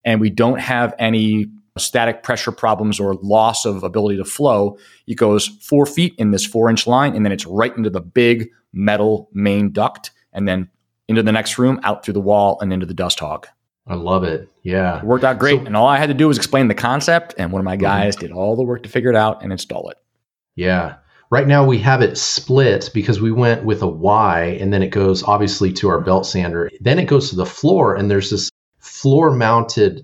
and 0.04 0.20
we 0.22 0.30
don't 0.30 0.60
have 0.60 0.94
any 1.00 1.48
static 1.80 2.24
pressure 2.24 2.52
problems 2.52 3.00
or 3.00 3.16
loss 3.16 3.66
of 3.66 3.84
ability 3.84 4.18
to 4.18 4.26
flow. 4.26 4.78
It 5.08 5.16
goes 5.16 5.48
four 5.48 5.86
feet 5.86 6.14
in 6.18 6.32
this 6.32 6.46
four 6.46 6.70
inch 6.70 6.86
line, 6.88 7.16
and 7.16 7.26
then 7.26 7.32
it's 7.32 7.46
right 7.46 7.76
into 7.76 7.90
the 7.90 8.02
big 8.02 8.50
metal 8.74 9.30
main 9.34 9.72
duct, 9.72 10.12
and 10.34 10.48
then 10.48 10.70
into 11.08 11.24
the 11.24 11.32
next 11.32 11.58
room, 11.58 11.80
out 11.84 12.04
through 12.04 12.14
the 12.14 12.22
wall, 12.22 12.58
and 12.62 12.72
into 12.72 12.86
the 12.86 12.94
dust 12.94 13.20
hog. 13.20 13.48
I 13.88 13.96
love 13.96 14.24
it. 14.24 14.48
Yeah. 14.64 15.00
It 15.00 15.06
worked 15.06 15.24
out 15.24 15.40
great, 15.40 15.60
So- 15.62 15.66
and 15.66 15.76
all 15.76 15.88
I 15.88 15.98
had 15.98 16.08
to 16.08 16.14
do 16.14 16.28
was 16.28 16.38
explain 16.38 16.68
the 16.68 16.76
concept, 16.76 17.34
and 17.38 17.52
one 17.52 17.60
of 17.60 17.66
my 17.66 17.78
Mhm. 17.78 17.82
guys 17.82 18.16
did 18.16 18.32
all 18.32 18.56
the 18.56 18.64
work 18.64 18.84
to 18.84 18.90
figure 18.90 19.10
it 19.10 19.16
out 19.16 19.42
and 19.44 19.52
install 19.52 19.90
it. 19.90 19.98
Yeah. 20.56 20.96
Right 21.30 21.48
now 21.48 21.66
we 21.66 21.78
have 21.80 22.02
it 22.02 22.18
split 22.18 22.90
because 22.94 23.22
we 23.22 23.32
went 23.32 23.64
with 23.64 23.82
a 23.82 23.88
Y 23.88 24.58
and 24.60 24.74
then 24.74 24.84
it 24.84 24.90
goes 24.90 25.24
obviously 25.24 25.72
to 25.74 25.88
our 25.88 26.02
belt 26.02 26.26
sander. 26.26 26.70
Then 26.82 27.00
it 27.00 27.06
goes 27.06 27.30
to 27.30 27.38
the 27.38 27.46
floor 27.46 27.96
and 27.96 28.12
there's 28.12 28.30
this 28.30 28.50
floor 28.80 29.32
mounted 29.32 30.04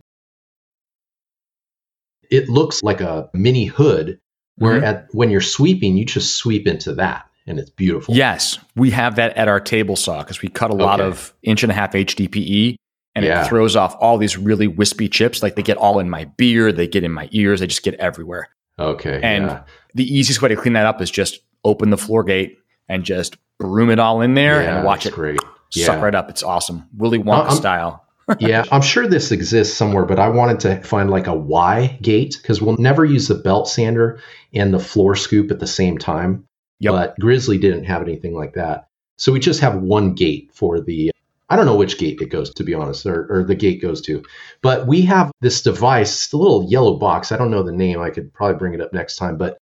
it 2.31 2.49
looks 2.49 2.83
like 2.83 3.01
a 3.01 3.29
mini 3.33 3.65
hood 3.65 4.19
where 4.57 4.79
Mhm. 4.79 4.83
at 4.83 5.07
when 5.11 5.29
you're 5.29 5.41
sweeping 5.41 5.97
you 5.97 6.05
just 6.05 6.35
sweep 6.35 6.67
into 6.67 6.93
that 6.95 7.25
and 7.45 7.59
it's 7.59 7.69
beautiful. 7.69 8.15
Yes, 8.15 8.57
we 8.75 8.89
have 8.91 9.15
that 9.15 9.35
at 9.37 9.47
our 9.47 9.59
table 9.59 9.95
saw 9.95 10.19
because 10.19 10.41
we 10.41 10.49
cut 10.49 10.71
a 10.71 10.75
lot 10.75 10.99
Okay. 10.99 11.07
of 11.07 11.33
inch 11.43 11.63
and 11.63 11.71
a 11.71 11.75
half 11.75 11.93
HDPE 11.95 12.75
and 13.15 13.23
Yeah. 13.25 13.43
it 13.43 13.47
throws 13.47 13.75
off 13.75 13.95
all 13.99 14.17
these 14.17 14.37
really 14.37 14.67
wispy 14.67 15.07
chips. 15.07 15.41
Like 15.43 15.55
they 15.55 15.61
get 15.63 15.77
all 15.77 15.99
in 15.99 16.09
my 16.09 16.25
beer 16.37 16.71
they 16.71 16.87
get 16.87 17.03
in 17.03 17.11
my 17.11 17.29
ears, 17.31 17.59
they 17.61 17.67
just 17.67 17.83
get 17.83 17.93
everywhere. 17.95 18.49
Okay. 18.79 19.19
And 19.23 19.45
yeah. 19.45 19.59
the 19.95 20.03
easiest 20.17 20.41
way 20.41 20.49
to 20.49 20.55
clean 20.55 20.73
that 20.73 20.85
up 20.85 21.01
is 21.01 21.09
just 21.11 21.39
open 21.63 21.89
the 21.89 21.97
floor 21.97 22.23
gate 22.23 22.57
and 22.89 23.03
just 23.03 23.37
broom 23.59 23.89
it 23.89 23.99
all 23.99 24.21
in 24.21 24.33
there 24.35 24.61
Yeah, 24.61 24.77
and 24.77 24.85
watch 24.85 25.05
it 25.05 25.13
great. 25.13 25.39
suck 25.69 26.01
right 26.01 26.15
up. 26.15 26.29
It's 26.29 26.43
awesome. 26.43 26.83
Willy 26.95 27.19
Wonka 27.19 27.47
I'm- 27.47 27.55
style. 27.55 28.03
Yeah, 28.39 28.65
I'm 28.71 28.81
sure 28.81 29.07
this 29.07 29.31
exists 29.31 29.75
somewhere, 29.77 30.05
but 30.05 30.19
I 30.19 30.29
wanted 30.29 30.59
to 30.61 30.81
find 30.83 31.09
like 31.09 31.27
a 31.27 31.33
Y 31.33 31.97
gate 32.01 32.37
because 32.41 32.61
we'll 32.61 32.77
never 32.77 33.05
use 33.05 33.27
the 33.27 33.35
belt 33.35 33.67
sander 33.67 34.19
and 34.53 34.73
the 34.73 34.79
floor 34.79 35.15
scoop 35.15 35.51
at 35.51 35.59
the 35.59 35.67
same 35.67 35.97
time. 35.97 36.45
Yep. 36.79 36.93
But 36.93 37.19
Grizzly 37.19 37.57
didn't 37.57 37.85
have 37.85 38.01
anything 38.01 38.35
like 38.35 38.53
that. 38.53 38.87
So 39.17 39.31
we 39.31 39.39
just 39.39 39.61
have 39.61 39.81
one 39.81 40.13
gate 40.13 40.51
for 40.53 40.79
the, 40.79 41.11
I 41.49 41.55
don't 41.55 41.65
know 41.65 41.75
which 41.75 41.97
gate 41.97 42.21
it 42.21 42.29
goes, 42.29 42.53
to 42.53 42.63
be 42.63 42.73
honest, 42.73 43.05
or, 43.05 43.27
or 43.31 43.43
the 43.43 43.55
gate 43.55 43.81
goes 43.81 44.01
to. 44.01 44.23
But 44.61 44.85
we 44.85 45.01
have 45.03 45.31
this 45.41 45.61
device, 45.61 46.31
a 46.33 46.37
little 46.37 46.69
yellow 46.69 46.97
box. 46.97 47.31
I 47.31 47.37
don't 47.37 47.49
know 47.49 47.63
the 47.63 47.71
name. 47.71 47.99
I 48.01 48.09
could 48.09 48.31
probably 48.33 48.59
bring 48.59 48.73
it 48.73 48.81
up 48.81 48.93
next 48.93 49.15
time. 49.15 49.37
But 49.37 49.57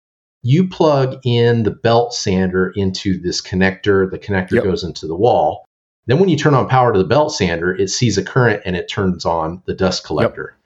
you 0.42 0.68
plug 0.68 1.20
in 1.24 1.64
the 1.64 1.70
belt 1.70 2.14
sander 2.14 2.72
into 2.76 3.20
this 3.20 3.42
connector. 3.42 4.10
The 4.10 4.18
connector 4.18 4.52
Yep. 4.52 4.64
goes 4.64 4.84
into 4.84 5.06
the 5.06 5.16
wall. 5.16 5.64
Then 6.06 6.18
when 6.18 6.28
you 6.28 6.36
turn 6.36 6.54
on 6.54 6.68
power 6.68 6.92
to 6.92 6.98
the 6.98 7.04
belt 7.04 7.32
sander, 7.32 7.74
it 7.74 7.88
sees 7.88 8.18
a 8.18 8.24
current 8.24 8.62
and 8.64 8.74
it 8.76 8.88
turns 8.88 9.24
on 9.24 9.62
the 9.66 9.74
dust 9.74 10.04
collector. 10.04 10.56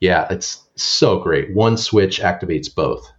Yeah, 0.00 0.26
it's 0.30 0.62
so 0.76 1.18
great. 1.18 1.54
One 1.54 1.76
switch 1.76 2.20
activates 2.20 2.72
both. 2.72 3.10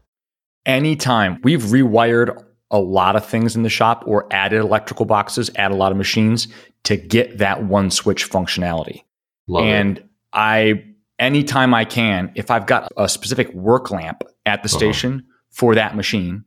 Anytime 0.65 1.39
we've 1.43 1.61
rewired 1.61 2.43
a 2.71 2.79
lot 2.79 3.15
of 3.15 3.25
things 3.25 3.55
in 3.55 3.63
the 3.63 3.69
shop 3.69 4.03
or 4.07 4.27
added 4.31 4.59
electrical 4.59 5.05
boxes, 5.05 5.49
add 5.55 5.71
a 5.71 5.75
lot 5.75 5.91
of 5.91 5.97
machines 5.97 6.47
to 6.83 6.97
get 6.97 7.37
that 7.37 7.63
one 7.63 7.91
switch 7.91 8.29
functionality. 8.29 9.03
Love 9.47 9.63
and 9.65 9.97
it. 9.99 10.05
I, 10.33 10.83
anytime 11.19 11.73
I 11.73 11.85
can, 11.85 12.31
if 12.35 12.49
I've 12.49 12.65
got 12.65 12.91
a 12.97 13.07
specific 13.07 13.53
work 13.53 13.91
lamp 13.91 14.23
at 14.45 14.63
the 14.63 14.67
Uh-huh. 14.69 14.77
station 14.77 15.25
for 15.51 15.75
that 15.75 15.95
machine, 15.95 16.45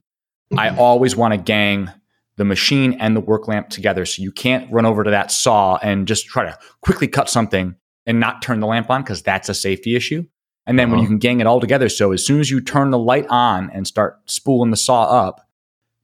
I 0.57 0.71
always 0.77 1.14
want 1.14 1.35
to 1.35 1.38
gang 1.38 1.91
the 2.38 2.44
machine 2.44 2.94
and 2.94 3.14
the 3.14 3.20
work 3.20 3.46
lamp 3.48 3.68
together. 3.68 4.07
So 4.07 4.22
you 4.22 4.33
can't 4.33 4.70
run 4.72 4.87
over 4.87 5.05
to 5.05 5.11
that 5.11 5.31
saw 5.31 5.77
and 5.83 6.09
just 6.09 6.27
try 6.27 6.44
to 6.44 6.59
quickly 6.81 7.07
cut 7.09 7.29
something 7.29 7.74
and 8.07 8.18
not 8.18 8.40
turn 8.40 8.61
the 8.61 8.66
lamp 8.66 8.88
on 8.90 9.03
because 9.03 9.22
that's 9.22 9.48
a 9.51 9.55
safety 9.55 9.94
issue. 9.94 10.24
And 10.66 10.79
then 10.79 10.90
when 10.90 11.01
Uh-huh. 11.01 11.03
you 11.03 11.09
can 11.09 11.18
gang 11.18 11.40
it 11.40 11.46
all 11.46 11.61
together, 11.61 11.88
so 11.88 12.12
as 12.12 12.24
soon 12.24 12.40
as 12.40 12.51
you 12.51 12.61
turn 12.61 12.90
the 12.90 12.98
light 12.98 13.27
on 13.29 13.70
and 13.70 13.87
start 13.87 14.18
spooling 14.27 14.70
the 14.70 14.77
saw 14.77 15.03
up, 15.05 15.46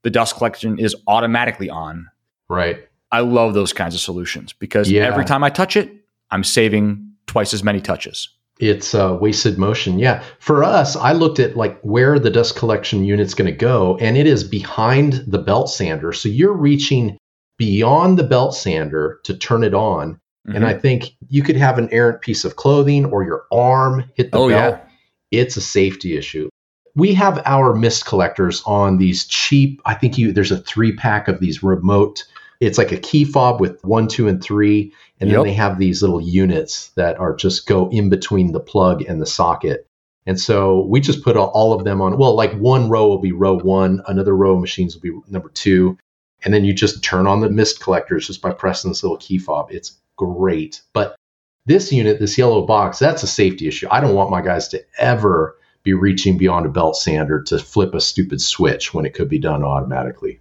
the 0.03 0.11
dust 0.11 0.37
collection 0.37 0.79
is 0.79 0.94
automatically 1.07 1.70
on. 1.70 2.09
Right. 2.49 2.88
I 3.12 3.20
love 3.20 3.55
those 3.55 3.73
kinds 3.73 3.94
of 3.94 4.01
solutions 4.01 4.53
because 4.53 4.90
Yeah. 4.90 5.05
every 5.07 5.25
time 5.25 5.44
I 5.44 5.51
touch 5.51 5.77
it, 5.77 5.90
I'm 6.31 6.44
saving 6.44 7.12
twice 7.27 7.55
as 7.55 7.62
many 7.62 7.81
touches. 7.81 8.29
It's 8.61 8.95
uh, 8.95 9.19
wasted 9.21 9.59
motion. 9.59 9.99
Yeah. 9.99 10.23
For 10.38 10.62
us, 10.62 10.95
I 10.95 11.12
looked 11.12 11.40
at 11.40 11.57
like 11.57 11.81
where 11.81 12.19
the 12.19 12.31
dust 12.31 12.57
collection 12.57 13.05
unit's 13.05 13.35
going 13.35 13.51
to 13.51 13.57
go, 13.57 13.99
and 13.99 14.17
it 14.17 14.27
is 14.27 14.45
behind 14.45 15.25
the 15.27 15.38
belt 15.38 15.71
sander. 15.71 16.12
So 16.12 16.29
you're 16.29 16.53
reaching 16.53 17.19
beyond 17.59 18.19
the 18.19 18.25
belt 18.25 18.55
sander 18.55 19.21
to 19.25 19.37
turn 19.37 19.64
it 19.64 19.75
on. 19.75 20.14
Mm-hmm. 20.14 20.57
And 20.57 20.67
I 20.67 20.75
think 20.75 21.17
you 21.29 21.43
could 21.43 21.57
have 21.57 21.79
an 21.79 21.88
errant 21.90 22.21
piece 22.21 22.45
of 22.45 22.57
clothing 22.57 23.07
or 23.07 23.25
your 23.25 23.45
arm 23.51 24.11
hit 24.14 24.31
the 24.31 24.38
oh, 24.38 24.49
belt. 24.49 24.79
Yeah. 24.79 25.40
It's 25.40 25.57
a 25.57 25.61
safety 25.61 26.17
issue. 26.17 26.49
We 26.95 27.12
have 27.14 27.43
our 27.45 27.75
mist 27.75 28.07
collectors 28.07 28.62
on 28.67 28.99
these 28.99 29.27
cheap, 29.27 29.83
I 29.85 29.95
think 29.95 30.17
you 30.17 30.33
there's 30.33 30.53
a 30.53 30.59
three 30.59 30.95
pack 30.95 31.27
of 31.27 31.40
these 31.40 31.61
remote 31.61 32.23
it's 32.61 32.79
like 32.79 32.93
a 32.93 32.97
key 32.97 33.25
fob 33.25 33.61
with 33.61 33.83
one, 33.85 34.09
two, 34.09 34.29
and 34.29 34.43
three. 34.43 34.93
And 35.25 35.31
yep. 35.31 35.39
then 35.39 35.47
they 35.47 35.55
have 35.55 35.79
these 35.79 36.03
little 36.03 36.21
units 36.21 36.91
that 36.97 37.19
are 37.19 37.35
just 37.35 37.67
go 37.67 37.89
in 37.89 38.11
between 38.11 38.53
the 38.53 38.61
plug 38.61 39.01
and 39.01 39.23
the 39.23 39.27
socket. 39.27 39.87
And 40.27 40.39
so 40.39 40.85
we 40.85 41.01
just 41.01 41.25
put 41.25 41.35
all 41.35 41.73
of 41.73 41.85
them 41.85 42.03
on. 42.03 42.19
Well, 42.19 42.37
like 42.37 42.53
one 42.59 42.91
row 42.91 43.09
will 43.09 43.23
be 43.23 43.33
row 43.33 43.59
one, 43.59 44.03
another 44.07 44.37
row 44.37 44.53
of 44.53 44.61
machines 44.61 44.95
will 44.95 45.01
be 45.01 45.19
number 45.27 45.49
two. 45.49 45.97
And 46.45 46.53
then 46.53 46.67
you 46.67 46.75
just 46.75 47.03
turn 47.03 47.27
on 47.27 47.41
the 47.41 47.49
mist 47.49 47.81
collectors 47.81 48.27
just 48.27 48.43
by 48.43 48.53
pressing 48.53 48.91
this 48.91 49.03
little 49.03 49.17
key 49.17 49.39
fob. 49.39 49.69
It's 49.71 49.99
great. 50.17 50.83
But 50.93 51.17
this 51.65 51.91
unit, 51.91 52.21
this 52.21 52.37
yellow 52.37 52.67
box, 52.67 52.99
that's 52.99 53.23
a 53.23 53.27
safety 53.27 53.67
issue. 53.67 53.89
I 53.91 54.03
don't 54.03 54.15
want 54.15 54.31
my 54.31 54.43
guys 54.43 54.69
to 54.69 54.85
ever 54.99 55.57
be 55.85 55.95
reaching 55.95 56.37
beyond 56.37 56.67
a 56.67 56.69
belt 56.69 56.99
sander 56.99 57.43
to 57.45 57.59
flip 57.59 57.95
a 57.95 58.01
stupid 58.03 58.43
switch 58.43 58.93
when 58.93 59.07
it 59.07 59.15
could 59.15 59.31
be 59.31 59.39
done 59.39 59.65
automatically 59.65 60.41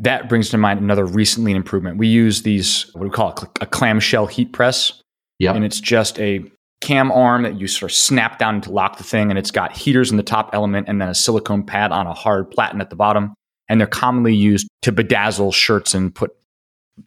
that 0.00 0.28
brings 0.28 0.48
to 0.50 0.58
mind 0.58 0.80
another 0.80 1.04
recent 1.04 1.44
lean 1.44 1.56
improvement. 1.56 1.98
We 1.98 2.08
use 2.08 2.42
these, 2.42 2.90
what 2.94 3.02
do 3.02 3.08
we 3.08 3.14
call 3.14 3.32
it, 3.32 3.48
a 3.60 3.66
clamshell 3.66 4.26
heat 4.26 4.52
press. 4.52 5.00
Yeah. 5.38 5.54
And 5.54 5.64
it's 5.64 5.80
just 5.80 6.18
a 6.18 6.42
cam 6.80 7.12
arm 7.12 7.42
that 7.42 7.60
you 7.60 7.68
sort 7.68 7.92
of 7.92 7.96
snap 7.96 8.38
down 8.38 8.62
to 8.62 8.70
lock 8.70 8.96
the 8.96 9.04
thing. 9.04 9.30
And 9.30 9.38
it's 9.38 9.50
got 9.50 9.76
heaters 9.76 10.10
in 10.10 10.16
the 10.16 10.22
top 10.22 10.50
element 10.54 10.88
and 10.88 11.00
then 11.00 11.08
a 11.08 11.14
silicone 11.14 11.64
pad 11.64 11.92
on 11.92 12.06
a 12.06 12.14
hard 12.14 12.50
platen 12.50 12.80
at 12.80 12.90
the 12.90 12.96
bottom. 12.96 13.34
And 13.68 13.78
they're 13.78 13.86
commonly 13.86 14.34
used 14.34 14.68
to 14.82 14.92
bedazzle 14.92 15.54
shirts 15.54 15.94
and 15.94 16.14
put 16.14 16.32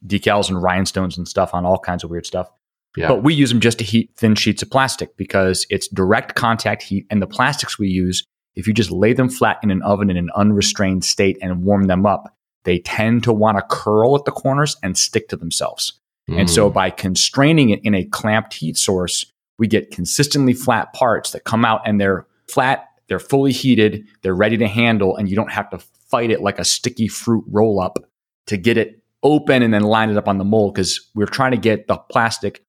decals 0.06 0.48
and 0.48 0.62
rhinestones 0.62 1.18
and 1.18 1.28
stuff 1.28 1.52
on 1.52 1.66
all 1.66 1.78
kinds 1.78 2.04
of 2.04 2.10
weird 2.10 2.26
stuff. 2.26 2.48
Yeah. 2.96 3.08
But 3.08 3.24
we 3.24 3.34
use 3.34 3.50
them 3.50 3.60
just 3.60 3.78
to 3.78 3.84
heat 3.84 4.10
thin 4.16 4.36
sheets 4.36 4.62
of 4.62 4.70
plastic 4.70 5.16
because 5.16 5.66
it's 5.68 5.88
direct 5.88 6.36
contact 6.36 6.84
heat. 6.84 7.06
And 7.10 7.20
the 7.20 7.26
plastics 7.26 7.76
we 7.76 7.88
use, 7.88 8.24
if 8.54 8.68
you 8.68 8.72
just 8.72 8.92
lay 8.92 9.12
them 9.12 9.28
flat 9.28 9.58
in 9.64 9.72
an 9.72 9.82
oven 9.82 10.10
in 10.10 10.16
an 10.16 10.30
unrestrained 10.36 11.04
state 11.04 11.36
and 11.42 11.64
warm 11.64 11.88
them 11.88 12.06
up, 12.06 12.32
they 12.64 12.78
tend 12.80 13.22
to 13.24 13.32
want 13.32 13.58
to 13.58 13.64
curl 13.68 14.16
at 14.16 14.24
the 14.24 14.32
corners 14.32 14.76
and 14.82 14.98
stick 14.98 15.28
to 15.28 15.36
themselves. 15.36 15.92
Mm. 16.28 16.40
And 16.40 16.50
so 16.50 16.68
hmm. 16.68 16.74
by 16.74 16.90
constraining 16.90 17.70
it 17.70 17.80
in 17.84 17.94
a 17.94 18.04
clamped 18.04 18.54
heat 18.54 18.76
source, 18.76 19.26
we 19.58 19.66
get 19.66 19.90
consistently 19.90 20.54
flat 20.54 20.92
parts 20.92 21.32
that 21.32 21.44
come 21.44 21.64
out 21.64 21.82
and 21.84 22.00
they're 22.00 22.26
flat, 22.48 22.88
they're 23.08 23.18
fully 23.18 23.52
heated, 23.52 24.06
they're 24.22 24.34
ready 24.34 24.56
to 24.56 24.66
handle, 24.66 25.16
and 25.16 25.28
you 25.28 25.36
don't 25.36 25.52
have 25.52 25.68
to 25.70 25.78
fight 25.78 26.30
it 26.30 26.40
like 26.40 26.58
a 26.58 26.64
sticky 26.64 27.08
fruit 27.08 27.44
roll 27.48 27.80
up 27.80 27.98
to 28.46 28.56
get 28.56 28.76
it 28.76 29.02
open 29.22 29.62
and 29.62 29.72
then 29.72 29.82
line 29.82 30.10
it 30.10 30.16
up 30.16 30.28
on 30.28 30.38
the 30.38 30.44
mold 30.44 30.74
because 30.74 31.10
we're 31.14 31.26
trying 31.26 31.50
to 31.50 31.56
get 31.56 31.86
the 31.88 31.96
plastic 31.96 32.64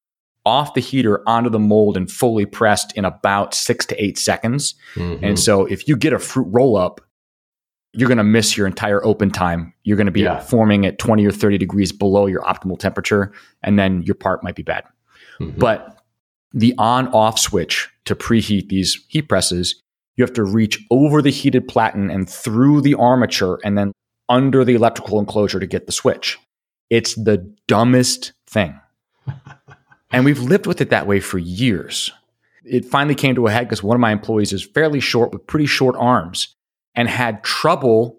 off 0.45 0.73
the 0.73 0.81
heater 0.81 1.27
onto 1.27 1.49
the 1.49 1.59
mold 1.59 1.97
and 1.97 2.11
fully 2.11 2.45
pressed 2.45 2.95
in 2.95 3.03
about 3.03 3.53
six 3.53 3.85
to 3.85 4.03
eight 4.03 4.17
seconds. 4.17 4.75
Mm-hmm. 4.93 5.25
And 5.25 5.39
so 5.39 5.65
if 5.65 5.87
you 5.87 5.97
get 5.97 6.13
a 6.13 6.19
fruit 6.19 6.47
roll 6.49 6.77
up, 6.77 7.01
you're 7.95 8.09
going 8.09 8.17
to 8.17 8.23
miss 8.23 8.57
your 8.57 8.67
entire 8.67 9.03
open 9.05 9.31
time. 9.31 9.73
You're 9.83 9.95
going 9.95 10.05
to 10.05 10.11
be 10.11 10.21
yeah. 10.21 10.39
forming 10.39 10.85
at 10.85 10.99
20 10.99 11.25
or 11.25 11.31
30 11.31 11.57
degrees 11.57 11.91
below 11.91 12.25
your 12.25 12.41
optimal 12.41 12.77
temperature, 12.77 13.31
and 13.63 13.79
then 13.79 14.03
your 14.03 14.15
part 14.15 14.43
might 14.43 14.55
be 14.55 14.63
bad. 14.63 14.83
Mm-hmm. 15.39 15.59
But 15.59 15.97
the 16.53 16.75
on 16.77 17.07
off 17.09 17.39
switch 17.39 17.89
to 18.05 18.15
preheat 18.15 18.67
these 18.67 19.05
heat 19.07 19.29
presses, 19.29 19.81
you 20.17 20.23
have 20.23 20.33
to 20.33 20.43
reach 20.43 20.83
over 20.91 21.21
the 21.21 21.31
heated 21.31 21.67
platen 21.67 22.09
and 22.09 22.29
through 22.29 22.81
the 22.81 22.95
armature 22.95 23.59
and 23.63 23.77
then 23.77 23.93
under 24.27 24.65
the 24.65 24.75
electrical 24.75 25.19
enclosure 25.19 25.59
to 25.59 25.67
get 25.67 25.85
the 25.85 25.91
switch. 25.91 26.37
It's 26.89 27.15
the 27.15 27.37
dumbest 27.67 28.33
thing. 28.45 28.79
and 30.11 30.25
we've 30.25 30.39
lived 30.39 30.67
with 30.67 30.81
it 30.81 30.89
that 30.89 31.07
way 31.07 31.19
for 31.19 31.37
years. 31.37 32.11
It 32.65 32.85
finally 32.85 33.15
came 33.15 33.35
to 33.35 33.47
a 33.47 33.51
head 33.51 33.67
because 33.67 33.83
one 33.83 33.95
of 33.95 34.01
my 34.01 34.11
employees 34.11 34.51
is 34.51 34.63
fairly 34.63 34.99
short 34.99 35.31
with 35.31 35.45
pretty 35.47 35.67
short 35.67 35.95
arms 35.97 36.54
and 36.95 37.09
had 37.09 37.43
trouble 37.43 38.17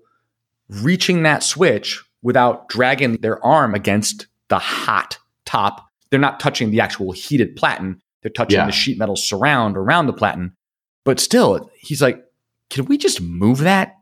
reaching 0.69 1.23
that 1.23 1.43
switch 1.43 2.03
without 2.23 2.69
dragging 2.69 3.17
their 3.19 3.45
arm 3.45 3.75
against 3.75 4.27
the 4.49 4.59
hot 4.59 5.19
top. 5.45 5.87
They're 6.11 6.21
not 6.21 6.41
touching 6.41 6.71
the 6.71 6.81
actual 6.81 7.13
heated 7.13 7.57
platen, 7.57 8.01
they're 8.23 8.31
touching 8.31 8.59
yeah. 8.59 8.67
the 8.67 8.73
sheet 8.73 8.99
metal 8.99 9.17
surround 9.17 9.77
around 9.77 10.07
the 10.07 10.13
platen. 10.13 10.57
But 11.05 11.21
still, 11.21 11.71
he's 11.79 12.03
like, 12.03 12.25
can 12.71 12.87
we 12.87 12.99
just 12.99 13.21
move 13.21 13.59
that? 13.59 13.95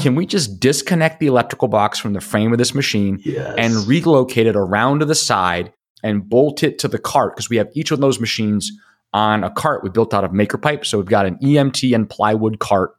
can 0.00 0.16
we 0.16 0.26
just 0.26 0.58
disconnect 0.58 1.20
the 1.20 1.28
electrical 1.28 1.68
box 1.68 1.98
from 1.98 2.12
the 2.12 2.20
frame 2.20 2.52
of 2.52 2.58
this 2.58 2.74
machine 2.74 3.20
yes. 3.24 3.54
and 3.56 3.86
relocate 3.86 4.48
it 4.48 4.56
around 4.56 4.98
to 4.98 5.04
the 5.04 5.14
side 5.14 5.72
and 6.02 6.28
bolt 6.28 6.64
it 6.64 6.80
to 6.80 6.88
the 6.88 6.98
cart? 6.98 7.36
Because 7.36 7.48
we 7.48 7.56
have 7.58 7.68
each 7.74 7.92
of 7.92 8.00
those 8.00 8.18
machines 8.18 8.72
on 9.12 9.44
a 9.44 9.50
cart 9.50 9.84
we 9.84 9.90
built 9.90 10.12
out 10.12 10.24
of 10.24 10.32
maker 10.32 10.58
pipe. 10.58 10.84
So 10.84 10.98
we've 10.98 11.06
got 11.06 11.26
an 11.26 11.38
EMT 11.38 11.94
and 11.94 12.10
plywood 12.10 12.58
cart 12.58 12.90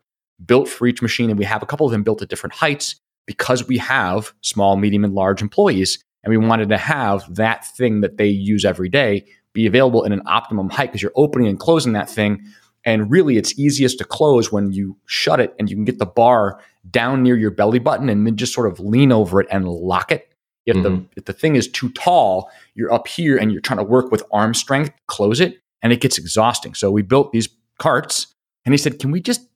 built 0.46 0.68
for 0.68 0.88
each 0.88 1.02
machine. 1.02 1.30
And 1.30 1.40
we 1.40 1.46
have 1.46 1.64
a 1.64 1.66
couple 1.66 1.86
of 1.86 1.92
them 1.92 2.04
built 2.04 2.22
at 2.22 2.30
different 2.30 2.56
heights 2.56 2.96
because 3.26 3.68
we 3.68 3.78
have 3.78 4.34
small, 4.42 4.76
medium, 4.76 5.04
and 5.04 5.14
large 5.14 5.42
employees. 5.42 6.04
And 6.24 6.32
we 6.32 6.38
wanted 6.38 6.70
to 6.70 6.78
have 6.78 7.36
that 7.36 7.66
thing 7.66 8.02
that 8.02 8.18
they 8.18 8.28
use 8.28 8.66
every 8.66 8.90
day 8.90 9.26
be 9.54 9.66
available 9.66 10.04
in 10.04 10.12
an 10.12 10.22
optimum 10.26 10.70
height 10.70 10.90
because 10.90 11.02
you're 11.02 11.12
opening 11.16 11.48
and 11.48 11.60
closing 11.60 11.94
that 11.94 12.10
thing. 12.10 12.44
And 12.86 13.12
really, 13.12 13.38
it's 13.38 13.58
easiest 13.60 13.98
to 13.98 14.06
close 14.06 14.52
when 14.52 14.72
you 14.72 14.98
shut 15.06 15.40
it 15.40 15.54
and 15.60 15.70
you 15.70 15.76
can 15.76 15.86
get 15.86 16.00
the 16.00 16.06
bar 16.06 16.62
down 16.90 17.24
near 17.24 17.36
your 17.36 17.52
belly 17.52 17.80
button 17.80 18.10
and 18.10 18.26
then 18.26 18.38
just 18.38 18.54
sort 18.54 18.72
of 18.72 18.80
lean 18.80 19.12
over 19.12 19.42
it 19.42 19.48
and 19.52 19.68
lock 19.68 20.12
it. 20.12 20.34
If, 20.66 20.76
mm-hmm. 20.76 20.84
the, 20.84 21.06
if 21.18 21.26
the 21.26 21.34
thing 21.34 21.56
is 21.56 21.68
too 21.68 21.90
tall, 21.90 22.50
you're 22.76 22.94
up 22.94 23.08
here 23.08 23.38
and 23.38 23.52
you're 23.52 23.62
trying 23.62 23.80
to 23.80 23.84
work 23.84 24.12
with 24.12 24.24
arm 24.32 24.54
strength, 24.54 24.94
close 25.08 25.40
it, 25.40 25.60
and 25.82 25.92
it 25.92 26.00
gets 26.00 26.18
exhausting. 26.18 26.74
So 26.74 26.92
we 26.92 27.02
built 27.02 27.32
these 27.32 27.50
carts 27.80 28.28
and 28.66 28.74
he 28.74 28.78
said, 28.78 29.00
Can 29.00 29.12
we 29.12 29.20
just 29.20 29.49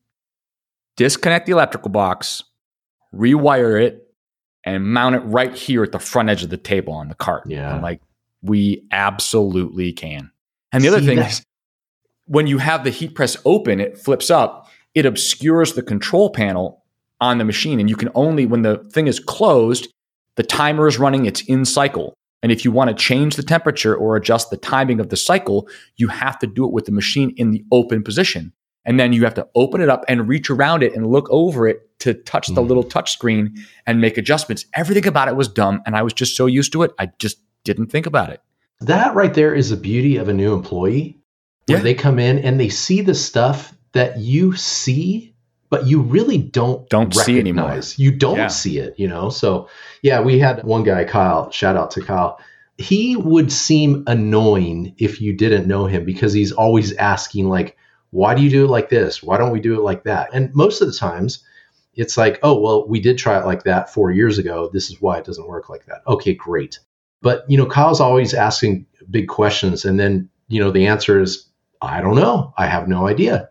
disconnect 0.96 1.46
the 1.46 1.52
electrical 1.52 1.90
box, 1.90 2.44
rewire 3.14 3.82
it, 3.82 4.14
and 4.66 4.86
mount 4.86 5.16
it 5.16 5.20
right 5.20 5.54
here 5.54 5.84
at 5.84 5.92
the 5.92 6.00
front 6.00 6.30
edge 6.30 6.44
of 6.44 6.50
the 6.50 6.58
table 6.58 6.94
on 6.94 7.10
the 7.10 7.16
cart. 7.16 7.44
Yeah. 7.48 7.74
I'm 7.74 7.82
like, 7.82 8.02
we 8.42 8.86
absolutely 8.92 9.92
can. 9.94 10.32
And 10.72 10.84
the 10.84 10.88
other 10.90 11.02
thing 11.02 11.18
that? 11.18 11.32
is 11.32 11.46
when 12.26 12.48
you 12.48 12.58
have 12.58 12.84
the 12.84 12.90
heat 12.90 13.16
press 13.16 13.38
open, 13.46 13.80
it 13.80 13.98
flips 13.98 14.30
up, 14.30 14.70
it 14.96 15.06
obscures 15.06 15.74
the 15.74 15.84
control 15.84 16.30
panel 16.30 16.84
on 17.20 17.38
the 17.38 17.46
machine. 17.46 17.80
And 17.80 17.90
you 17.90 17.96
can 17.96 18.10
only, 18.16 18.46
when 18.46 18.62
the 18.62 18.78
thing 18.92 19.08
is 19.08 19.20
closed, 19.20 19.88
the 20.36 20.44
timer 20.44 20.88
is 20.88 20.98
running, 20.98 21.26
it's 21.26 21.42
in 21.42 21.66
cycle. 21.66 22.14
And 22.42 22.52
if 22.52 22.66
you 22.66 22.72
want 22.72 22.90
to 22.90 22.96
change 22.96 23.36
the 23.36 23.44
temperature 23.44 23.96
or 23.96 24.16
adjust 24.16 24.50
the 24.50 24.58
timing 24.58 25.00
of 25.00 25.10
the 25.10 25.16
cycle, 25.16 25.68
you 25.96 26.10
have 26.10 26.38
to 26.40 26.48
do 26.48 26.66
it 26.66 26.74
with 26.74 26.86
the 26.86 26.92
machine 26.92 27.34
in 27.38 27.52
the 27.52 27.64
open 27.72 28.04
position. 28.04 28.52
And 28.86 29.00
then 29.00 29.14
you 29.14 29.24
have 29.24 29.36
to 29.36 29.48
open 29.56 29.82
it 29.82 29.90
up 29.90 30.04
and 30.08 30.28
reach 30.28 30.50
around 30.50 30.84
it 30.84 30.96
and 30.96 31.08
look 31.08 31.28
over 31.30 31.68
it 31.68 31.90
to 32.00 32.14
touch 32.14 32.48
the 32.48 32.62
mm. 32.62 32.68
little 32.68 32.84
touch 32.84 33.14
screen 33.14 33.56
and 33.86 34.02
make 34.02 34.18
adjustments. 34.18 34.66
Everything 34.74 35.08
about 35.08 35.30
it 35.30 35.36
was 35.36 35.48
dumb. 35.48 35.82
And 35.86 35.96
I 35.96 36.02
was 36.02 36.14
just 36.14 36.36
so 36.36 36.46
used 36.48 36.74
to 36.74 36.84
it, 36.84 36.92
I 37.00 37.12
just 37.18 37.40
didn't 37.64 37.88
think 37.88 38.06
about 38.06 38.30
it. 38.30 38.42
That 38.82 39.16
right 39.16 39.34
there 39.34 39.56
is 39.56 39.70
the 39.70 39.78
beauty 39.78 40.18
of 40.18 40.28
a 40.28 40.34
new 40.34 40.54
employee. 40.54 41.18
Where 41.68 41.78
yeah. 41.78 41.84
they 41.84 41.94
come 41.94 42.20
in 42.20 42.40
and 42.40 42.60
they 42.60 42.68
see 42.68 43.00
the 43.00 43.16
stuff 43.16 43.74
that 43.94 44.20
you 44.20 44.54
see, 44.58 45.34
but 45.70 45.88
you 45.88 46.02
really 46.02 46.38
don't 46.38 46.90
don't 46.90 47.16
recognize. 47.16 47.26
see 47.26 47.40
anymore. 47.40 47.82
You 47.96 48.12
don't 48.12 48.36
yeah. 48.36 48.48
see 48.48 48.80
it, 48.80 48.96
you 49.00 49.08
know. 49.08 49.30
So 49.30 49.70
yeah, 50.02 50.20
we 50.20 50.40
had 50.40 50.62
one 50.66 50.84
guy, 50.84 51.06
Kyle. 51.06 51.50
Shout 51.52 51.78
out 51.78 51.92
to 51.92 52.02
Kyle 52.02 52.38
he 52.78 53.16
would 53.16 53.52
seem 53.52 54.04
annoying 54.08 54.96
if 54.98 55.22
you 55.22 55.34
didn't 55.34 55.68
know 55.68 55.86
him 55.86 56.06
because 56.06 56.34
he's 56.34 56.52
always 56.52 56.94
asking 56.94 57.48
like 57.48 57.78
why 58.14 58.36
do 58.36 58.44
you 58.44 58.50
do 58.50 58.66
it 58.66 58.70
like 58.70 58.90
this? 58.90 59.24
Why 59.24 59.38
don't 59.38 59.52
we 59.52 59.60
do 59.60 59.74
it 59.76 59.82
like 59.82 60.04
that? 60.04 60.30
And 60.34 60.54
most 60.54 60.82
of 60.82 60.88
the 60.88 60.94
times, 60.94 61.44
it's 61.96 62.16
like, 62.16 62.40
oh, 62.44 62.60
well, 62.60 62.88
we 62.88 63.00
did 63.00 63.18
try 63.18 63.40
it 63.40 63.46
like 63.46 63.64
that 63.64 63.92
four 63.92 64.12
years 64.12 64.38
ago. 64.38 64.70
This 64.72 64.92
is 64.92 65.02
why 65.02 65.18
it 65.18 65.26
doesn't 65.26 65.48
work 65.48 65.68
like 65.68 65.86
that. 65.88 66.02
Okay, 66.08 66.36
great. 66.36 66.80
But, 67.24 67.44
you 67.48 67.58
know, 67.58 67.66
Kyle's 67.66 68.00
always 68.00 68.36
asking 68.36 68.86
big 69.10 69.28
questions. 69.28 69.84
And 69.84 70.00
then, 70.00 70.30
you 70.48 70.62
know, 70.62 70.70
the 70.70 70.86
answer 70.86 71.20
is, 71.20 71.48
I 71.82 72.02
don't 72.02 72.16
know. 72.16 72.54
I 72.56 72.68
have 72.68 72.88
no 72.88 73.08
idea. 73.08 73.50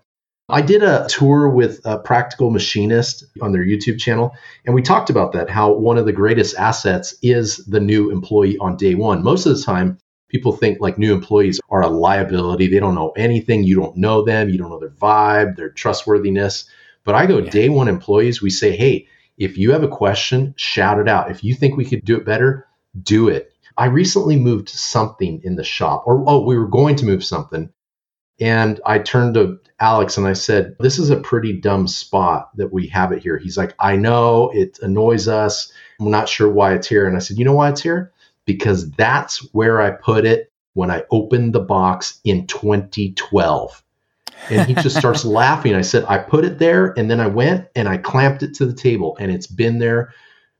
I 0.48 0.62
did 0.62 0.82
a 0.82 1.06
tour 1.08 1.48
with 1.48 1.80
a 1.84 1.98
practical 1.98 2.50
machinist 2.50 3.24
on 3.40 3.52
their 3.52 3.64
YouTube 3.64 3.98
channel, 3.98 4.34
and 4.66 4.74
we 4.74 4.82
talked 4.82 5.08
about 5.08 5.32
that 5.32 5.48
how 5.48 5.72
one 5.72 5.96
of 5.98 6.04
the 6.04 6.12
greatest 6.12 6.56
assets 6.56 7.14
is 7.22 7.58
the 7.66 7.80
new 7.80 8.10
employee 8.10 8.58
on 8.58 8.76
day 8.76 8.94
one. 8.94 9.22
Most 9.22 9.46
of 9.46 9.56
the 9.56 9.62
time, 9.62 9.98
people 10.32 10.52
think 10.52 10.80
like 10.80 10.98
new 10.98 11.12
employees 11.12 11.60
are 11.68 11.82
a 11.82 11.88
liability. 11.88 12.66
They 12.66 12.80
don't 12.80 12.94
know 12.94 13.10
anything. 13.10 13.62
You 13.62 13.76
don't 13.76 13.96
know 13.96 14.24
them. 14.24 14.48
You 14.48 14.58
don't 14.58 14.70
know 14.70 14.80
their 14.80 14.90
vibe, 14.90 15.56
their 15.56 15.70
trustworthiness. 15.70 16.64
But 17.04 17.14
I 17.14 17.26
go 17.26 17.38
yeah. 17.38 17.50
day 17.50 17.68
one 17.68 17.88
employees, 17.88 18.40
we 18.40 18.50
say, 18.50 18.76
hey, 18.76 19.06
if 19.36 19.58
you 19.58 19.72
have 19.72 19.82
a 19.82 19.88
question, 19.88 20.54
shout 20.56 20.98
it 20.98 21.08
out. 21.08 21.30
If 21.30 21.44
you 21.44 21.54
think 21.54 21.76
we 21.76 21.84
could 21.84 22.04
do 22.04 22.16
it 22.16 22.24
better, 22.24 22.66
do 23.02 23.28
it. 23.28 23.52
I 23.76 23.86
recently 23.86 24.36
moved 24.36 24.68
something 24.68 25.40
in 25.44 25.56
the 25.56 25.64
shop, 25.64 26.04
or 26.06 26.22
oh, 26.26 26.44
we 26.44 26.58
were 26.58 26.68
going 26.68 26.96
to 26.96 27.06
move 27.06 27.24
something. 27.24 27.70
And 28.40 28.80
I 28.84 28.98
turned 28.98 29.34
to 29.34 29.58
Alex 29.80 30.16
and 30.16 30.26
I 30.26 30.34
said, 30.34 30.76
This 30.80 30.98
is 30.98 31.10
a 31.10 31.16
pretty 31.16 31.54
dumb 31.54 31.88
spot 31.88 32.50
that 32.56 32.72
we 32.72 32.86
have 32.88 33.12
it 33.12 33.22
here. 33.22 33.38
He's 33.38 33.56
like, 33.56 33.74
I 33.78 33.96
know 33.96 34.50
it 34.50 34.78
annoys 34.82 35.26
us. 35.28 35.72
I'm 36.00 36.10
not 36.10 36.28
sure 36.28 36.48
why 36.48 36.74
it's 36.74 36.86
here. 36.86 37.06
And 37.06 37.16
I 37.16 37.20
said, 37.20 37.38
You 37.38 37.44
know 37.44 37.54
why 37.54 37.70
it's 37.70 37.82
here? 37.82 38.12
Because 38.44 38.90
that's 38.92 39.38
where 39.52 39.80
I 39.80 39.90
put 39.90 40.24
it 40.24 40.52
when 40.74 40.90
I 40.90 41.04
opened 41.10 41.52
the 41.52 41.60
box 41.60 42.20
in 42.24 42.46
2012. 42.46 43.82
And 44.50 44.66
he 44.66 44.74
just 44.74 44.96
starts 44.96 45.24
laughing. 45.24 45.74
I 45.74 45.82
said, 45.82 46.04
I 46.08 46.18
put 46.18 46.44
it 46.44 46.58
there 46.58 46.92
and 46.96 47.10
then 47.10 47.20
I 47.20 47.28
went 47.28 47.68
and 47.76 47.88
I 47.88 47.98
clamped 47.98 48.42
it 48.42 48.54
to 48.54 48.66
the 48.66 48.72
table 48.72 49.16
and 49.20 49.30
it's 49.30 49.46
been 49.46 49.78
there 49.78 50.12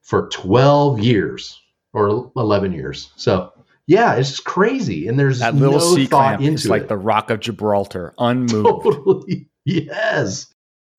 for 0.03 0.29
12 0.29 1.01
years 1.01 1.61
or 1.93 2.31
11 2.37 2.73
years. 2.73 3.11
So 3.17 3.53
yeah, 3.87 4.15
it's 4.15 4.31
just 4.31 4.45
crazy. 4.45 5.09
And 5.09 5.19
there's 5.19 5.41
that 5.41 5.55
little 5.55 5.79
no 5.79 5.95
C 5.95 6.07
thought 6.07 6.39
clamp 6.39 6.43
is 6.43 6.69
like 6.69 6.83
it. 6.83 6.89
the 6.89 6.97
Rock 6.97 7.31
of 7.31 7.41
Gibraltar, 7.41 8.15
unmoved. 8.19 8.85
Totally. 8.85 9.49
Yes. 9.65 10.53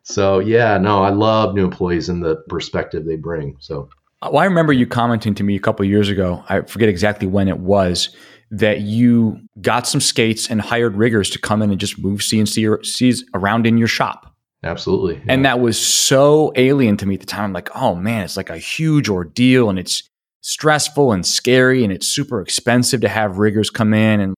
So 0.03 0.39
yeah, 0.39 0.77
no, 0.77 1.03
I 1.03 1.09
love 1.09 1.53
new 1.53 1.65
employees 1.65 2.07
and 2.07 2.23
the 2.23 2.37
perspective 2.47 3.03
they 3.03 3.17
bring. 3.17 3.57
So 3.59 3.89
Well, 4.31 4.39
I 4.39 4.45
remember 4.45 4.73
you 4.73 4.87
commenting 4.87 5.35
to 5.35 5.43
me 5.43 5.55
a 5.55 5.59
couple 5.59 5.85
years 5.85 6.09
ago. 6.09 6.43
I 6.47 6.61
forget 6.61 6.89
exactly 6.89 7.27
when 7.27 7.47
it 7.47 7.59
was 7.59 8.15
that 8.51 8.81
you 8.81 9.39
got 9.61 9.87
some 9.87 9.99
skates 9.99 10.49
and 10.49 10.61
hired 10.61 10.95
riggers 10.95 11.29
to 11.31 11.39
come 11.39 11.61
in 11.61 11.71
and 11.71 11.79
just 11.79 11.97
move 11.97 12.21
CNCs 12.21 13.23
around 13.33 13.65
in 13.65 13.77
your 13.77 13.87
shop. 13.87 14.33
absolutely. 14.63 15.15
yeah. 15.15 15.33
And 15.33 15.45
that 15.45 15.59
was 15.59 15.77
so 15.79 16.53
alien 16.55 16.95
to 16.97 17.05
me 17.05 17.15
at 17.15 17.19
the 17.19 17.25
time. 17.25 17.45
I'm 17.45 17.53
like, 17.53 17.75
oh 17.75 17.95
man, 17.95 18.23
it's 18.23 18.37
like 18.37 18.51
a 18.51 18.57
huge 18.57 19.09
ordeal 19.09 19.69
and 19.69 19.79
it's 19.79 20.03
stressful 20.41 21.11
and 21.11 21.25
scary 21.25 21.83
and 21.83 21.91
it's 21.91 22.07
super 22.07 22.41
expensive 22.41 23.01
to 23.01 23.09
have 23.09 23.39
riggers 23.39 23.69
come 23.69 23.93
in. 23.93 24.19
And 24.19 24.35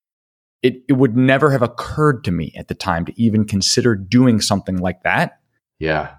it, 0.64 0.82
it 0.88 0.94
would 0.94 1.18
never 1.18 1.52
have 1.52 1.62
occurred 1.62 2.24
to 2.24 2.32
me 2.32 2.54
at 2.58 2.70
the 2.70 2.74
time 2.74 3.06
to 3.06 3.22
even 3.22 3.46
consider 3.46 3.96
doing 3.96 4.40
something 4.40 4.78
like 4.78 5.04
that. 5.04 5.40
yeah. 5.78 6.16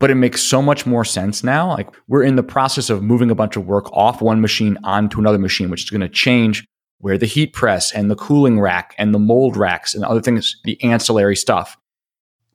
But 0.00 0.10
it 0.10 0.14
makes 0.14 0.42
so 0.42 0.62
much 0.62 0.86
more 0.86 1.04
sense 1.04 1.42
now. 1.42 1.68
Like 1.68 1.88
we're 2.06 2.22
in 2.22 2.36
the 2.36 2.42
process 2.42 2.88
of 2.88 3.02
moving 3.02 3.30
a 3.30 3.34
bunch 3.34 3.56
of 3.56 3.66
work 3.66 3.92
off 3.92 4.22
one 4.22 4.40
machine 4.40 4.78
onto 4.84 5.18
another 5.18 5.38
machine, 5.38 5.70
which 5.70 5.84
is 5.84 5.90
going 5.90 6.00
to 6.00 6.08
change 6.08 6.64
where 6.98 7.18
the 7.18 7.26
heat 7.26 7.52
press 7.52 7.92
and 7.92 8.10
the 8.10 8.16
cooling 8.16 8.60
rack 8.60 8.94
and 8.98 9.14
the 9.14 9.18
mold 9.18 9.56
racks 9.56 9.94
and 9.94 10.04
other 10.04 10.20
things, 10.20 10.56
the 10.64 10.82
ancillary 10.82 11.36
stuff, 11.36 11.76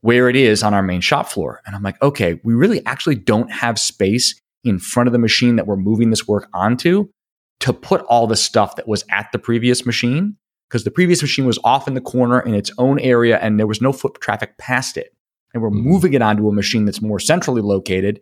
where 0.01 0.29
it 0.29 0.35
is 0.35 0.63
on 0.63 0.73
our 0.73 0.83
main 0.83 1.01
shop 1.01 1.27
floor. 1.27 1.61
And 1.65 1.75
I'm 1.75 1.83
like, 1.83 2.01
okay, 2.01 2.39
we 2.43 2.53
really 2.53 2.85
actually 2.85 3.15
don't 3.15 3.51
have 3.51 3.79
space 3.79 4.35
in 4.63 4.79
front 4.79 5.07
of 5.07 5.13
the 5.13 5.19
machine 5.19 5.55
that 5.55 5.67
we're 5.67 5.75
moving 5.75 6.09
this 6.09 6.27
work 6.27 6.47
onto 6.53 7.09
to 7.61 7.73
put 7.73 8.01
all 8.01 8.27
the 8.27 8.35
stuff 8.35 8.75
that 8.75 8.87
was 8.87 9.05
at 9.09 9.31
the 9.31 9.39
previous 9.39 9.85
machine 9.85 10.35
because 10.69 10.83
the 10.83 10.91
previous 10.91 11.21
machine 11.21 11.45
was 11.45 11.59
off 11.63 11.87
in 11.87 11.93
the 11.93 12.01
corner 12.01 12.39
in 12.39 12.53
its 12.53 12.71
own 12.77 12.99
area 12.99 13.37
and 13.39 13.59
there 13.59 13.67
was 13.67 13.81
no 13.81 13.93
foot 13.93 14.19
traffic 14.19 14.57
past 14.57 14.97
it. 14.97 15.13
And 15.53 15.61
we're 15.61 15.69
Mhm. 15.69 15.83
moving 15.83 16.13
it 16.13 16.21
onto 16.21 16.47
a 16.49 16.53
machine 16.53 16.85
that's 16.85 17.01
more 17.01 17.19
centrally 17.19 17.61
located. 17.61 18.21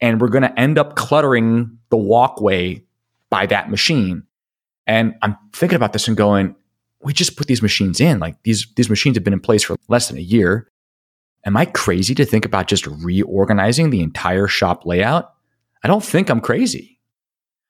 And 0.00 0.20
we're 0.20 0.28
going 0.28 0.42
to 0.42 0.60
end 0.60 0.78
up 0.78 0.94
cluttering 0.96 1.78
the 1.90 1.96
walkway 1.96 2.84
by 3.30 3.46
that 3.46 3.70
machine. 3.70 4.24
And 4.86 5.14
I'm 5.22 5.36
thinking 5.52 5.76
about 5.76 5.92
this 5.92 6.06
and 6.06 6.16
going, 6.16 6.54
we 7.02 7.12
just 7.12 7.36
put 7.36 7.46
these 7.46 7.62
machines 7.62 8.00
in. 8.00 8.18
Like 8.18 8.36
these, 8.42 8.66
these 8.76 8.90
machines 8.90 9.16
have 9.16 9.24
been 9.24 9.32
in 9.32 9.40
place 9.40 9.62
for 9.64 9.76
less 9.88 10.08
than 10.08 10.18
a 10.18 10.22
year. 10.22 10.68
Am 11.44 11.56
I 11.56 11.64
crazy 11.64 12.14
to 12.16 12.24
think 12.24 12.44
about 12.44 12.66
just 12.66 12.86
reorganizing 12.86 13.90
the 13.90 14.00
entire 14.02 14.48
shop 14.48 14.84
layout? 14.84 15.32
I 15.82 15.88
don't 15.88 16.04
think 16.04 16.28
I'm 16.28 16.40
crazy. 16.40 17.00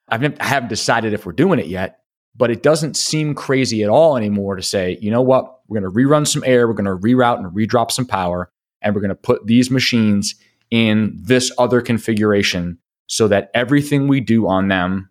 I've 0.09 0.23
nev- 0.23 0.37
I 0.41 0.47
haven't 0.47 0.69
decided 0.69 1.13
if 1.13 1.27
we're 1.27 1.33
doing 1.33 1.59
it 1.59 1.67
yet, 1.67 2.01
but 2.35 2.51
it 2.51 2.63
doesn't 2.63 2.97
seem 2.97 3.35
crazy 3.35 3.83
at 3.83 3.91
all 3.91 4.17
anymore 4.17 4.57
to 4.57 4.63
say, 4.63 4.99
you 5.01 5.11
know 5.11 5.21
what, 5.23 5.61
we're 5.69 5.81
going 5.81 5.93
to 5.93 5.97
rerun 5.99 6.27
some 6.27 6.43
air, 6.47 6.67
we're 6.67 6.75
going 6.75 6.85
to 6.87 6.97
reroute 6.97 7.39
and 7.39 7.55
redrop 7.55 7.91
some 7.91 8.07
power, 8.07 8.51
and 8.87 8.95
we're 8.95 9.01
going 9.01 9.09
to 9.09 9.15
put 9.17 9.47
these 9.47 9.71
machines 9.71 10.37
in 10.71 11.19
this 11.21 11.51
other 11.59 11.81
configuration 11.81 12.79
so 13.09 13.27
that 13.29 13.51
everything 13.53 14.07
we 14.07 14.21
do 14.21 14.47
on 14.47 14.69
them 14.69 15.09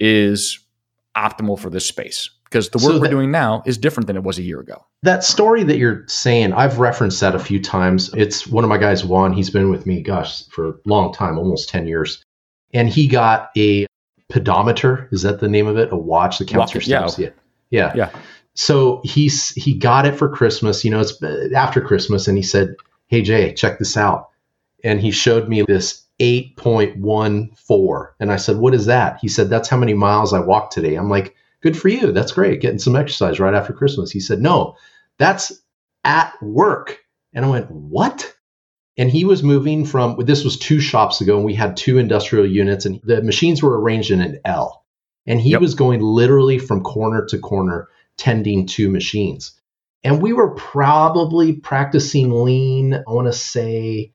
is 0.00 0.58
optimal 1.16 1.58
for 1.58 1.70
this 1.70 1.86
space. 1.86 2.30
Because 2.44 2.70
the 2.70 2.78
work 2.78 2.94
So 2.94 3.00
we're 3.00 3.08
doing 3.08 3.30
now 3.30 3.62
is 3.66 3.76
different 3.76 4.06
than 4.06 4.16
it 4.16 4.22
was 4.22 4.38
a 4.38 4.42
year 4.42 4.58
ago. 4.58 4.84
That 5.02 5.22
story 5.22 5.62
that 5.64 5.76
you're 5.76 6.04
saying, 6.08 6.54
I've 6.54 6.78
referenced 6.78 7.20
that 7.20 7.34
a 7.34 7.38
few 7.38 7.62
times. 7.62 8.12
It's 8.14 8.46
one 8.46 8.64
of 8.64 8.70
my 8.70 8.78
guys, 8.78 9.04
Juan. 9.04 9.32
He's 9.32 9.50
been 9.50 9.70
with 9.70 9.86
me, 9.86 10.02
gosh, 10.02 10.46
for 10.48 10.70
a 10.70 10.74
long 10.86 11.12
time, 11.12 11.38
almost 11.38 11.68
10 11.68 11.86
years. 11.86 12.22
And 12.72 12.88
he 12.88 13.06
got 13.06 13.50
a 13.56 13.86
pedometer. 14.28 15.08
Is 15.12 15.22
that 15.22 15.40
the 15.40 15.48
name 15.48 15.66
of 15.66 15.76
it? 15.76 15.92
A 15.92 15.96
watch 15.96 16.38
that 16.38 16.48
counts 16.48 16.74
Walk- 16.74 16.86
your 16.86 17.00
yeah. 17.00 17.06
steps? 17.06 17.18
Yeah. 17.70 17.92
Yeah. 17.94 18.10
Yeah. 18.12 18.20
So 18.54 19.02
he's 19.04 19.50
he 19.50 19.74
got 19.74 20.04
it 20.04 20.16
for 20.16 20.28
Christmas. 20.28 20.84
You 20.84 20.90
know, 20.90 20.98
it's 20.98 21.22
uh, 21.22 21.48
after 21.54 21.80
Christmas, 21.80 22.26
and 22.26 22.36
he 22.36 22.42
said, 22.42 22.74
"Hey 23.08 23.22
Jay, 23.22 23.52
check 23.52 23.78
this 23.78 23.96
out." 23.96 24.28
And 24.84 25.00
he 25.00 25.10
showed 25.10 25.48
me 25.48 25.62
this 25.62 26.04
8.14, 26.20 28.08
and 28.20 28.30
I 28.32 28.36
said, 28.36 28.58
"What 28.58 28.74
is 28.74 28.86
that?" 28.86 29.18
He 29.20 29.28
said, 29.28 29.50
"That's 29.50 29.68
how 29.68 29.76
many 29.76 29.94
miles 29.94 30.32
I 30.32 30.40
walked 30.40 30.72
today." 30.72 30.94
I'm 30.94 31.10
like, 31.10 31.34
"Good 31.62 31.76
for 31.76 31.88
you. 31.88 32.12
That's 32.12 32.32
great. 32.32 32.60
Getting 32.60 32.78
some 32.78 32.96
exercise 32.96 33.40
right 33.40 33.54
after 33.54 33.72
Christmas." 33.72 34.10
He 34.10 34.20
said, 34.20 34.40
"No, 34.40 34.76
that's 35.18 35.52
at 36.04 36.32
work." 36.42 36.98
And 37.32 37.44
I 37.44 37.48
went, 37.50 37.70
"What?" 37.70 38.32
And 38.96 39.10
he 39.10 39.24
was 39.24 39.42
moving 39.42 39.84
from 39.84 40.16
this 40.24 40.44
was 40.44 40.58
two 40.58 40.80
shops 40.80 41.20
ago, 41.20 41.36
and 41.36 41.44
we 41.44 41.54
had 41.54 41.76
two 41.76 41.98
industrial 41.98 42.46
units, 42.46 42.84
and 42.84 43.00
the 43.04 43.22
machines 43.22 43.62
were 43.62 43.80
arranged 43.80 44.10
in 44.10 44.20
an 44.20 44.38
L. 44.44 44.84
And 45.26 45.40
he 45.40 45.50
Yep. 45.50 45.60
was 45.60 45.74
going 45.74 46.00
literally 46.00 46.58
from 46.58 46.82
corner 46.82 47.24
to 47.26 47.38
corner 47.38 47.88
tending 48.16 48.66
two 48.66 48.90
machines. 48.90 49.52
And 50.04 50.22
we 50.22 50.32
were 50.32 50.50
probably 50.54 51.54
practicing 51.54 52.44
lean, 52.44 52.94
I 52.94 53.10
want 53.10 53.26
to 53.26 53.32
say 53.32 54.12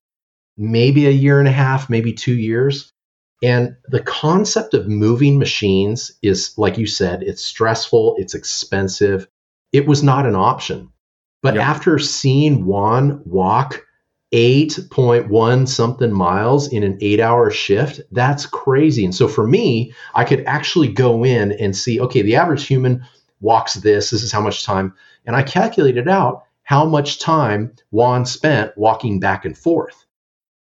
maybe 0.58 1.08
a 1.08 1.12
year 1.12 1.40
and 1.40 1.48
a 1.48 1.52
half, 1.52 1.90
maybe 1.90 2.14
two 2.14 2.36
years. 2.36 2.92
And 3.44 3.76
the 3.90 4.02
concept 4.02 4.74
of 4.74 4.88
moving 4.88 5.38
machines 5.38 6.12
is, 6.22 6.54
like 6.58 6.78
you 6.78 6.88
said, 6.88 7.24
it's 7.24 7.44
stressful, 7.44 8.16
it's 8.18 8.34
expensive. 8.36 9.28
It 9.74 9.86
was 9.86 10.02
not 10.02 10.26
an 10.26 10.36
option. 10.36 10.90
But 11.42 11.56
Yep. 11.56 11.64
after 11.64 12.00
seeing 12.00 12.66
Juan 12.66 13.22
walk 13.26 13.86
8.1 14.32 15.68
something 15.68 16.12
miles 16.12 16.72
in 16.72 16.84
an 16.84 16.98
eight 17.02 17.20
hour 17.20 17.52
shift, 17.52 18.00
that's 18.12 18.46
crazy. 18.46 19.04
And 19.04 19.14
so 19.14 19.28
for 19.28 19.46
me, 19.46 19.94
I 20.16 20.24
could 20.24 20.44
actually 20.46 20.88
go 20.88 21.24
in 21.26 21.52
and 21.52 21.76
see 21.76 22.00
okay, 22.00 22.22
the 22.22 22.38
average 22.38 22.66
human 22.66 23.06
walks 23.42 23.74
this, 23.76 24.10
this 24.10 24.24
is 24.24 24.32
how 24.32 24.42
much 24.42 24.64
time. 24.64 24.94
And 25.26 25.36
I 25.36 25.44
calculated 25.44 26.08
out 26.08 26.44
how 26.64 26.86
much 26.86 27.20
time 27.20 27.74
Juan 27.92 28.26
spent 28.26 28.72
walking 28.78 29.20
back 29.20 29.46
and 29.46 29.58
forth. 29.58 30.06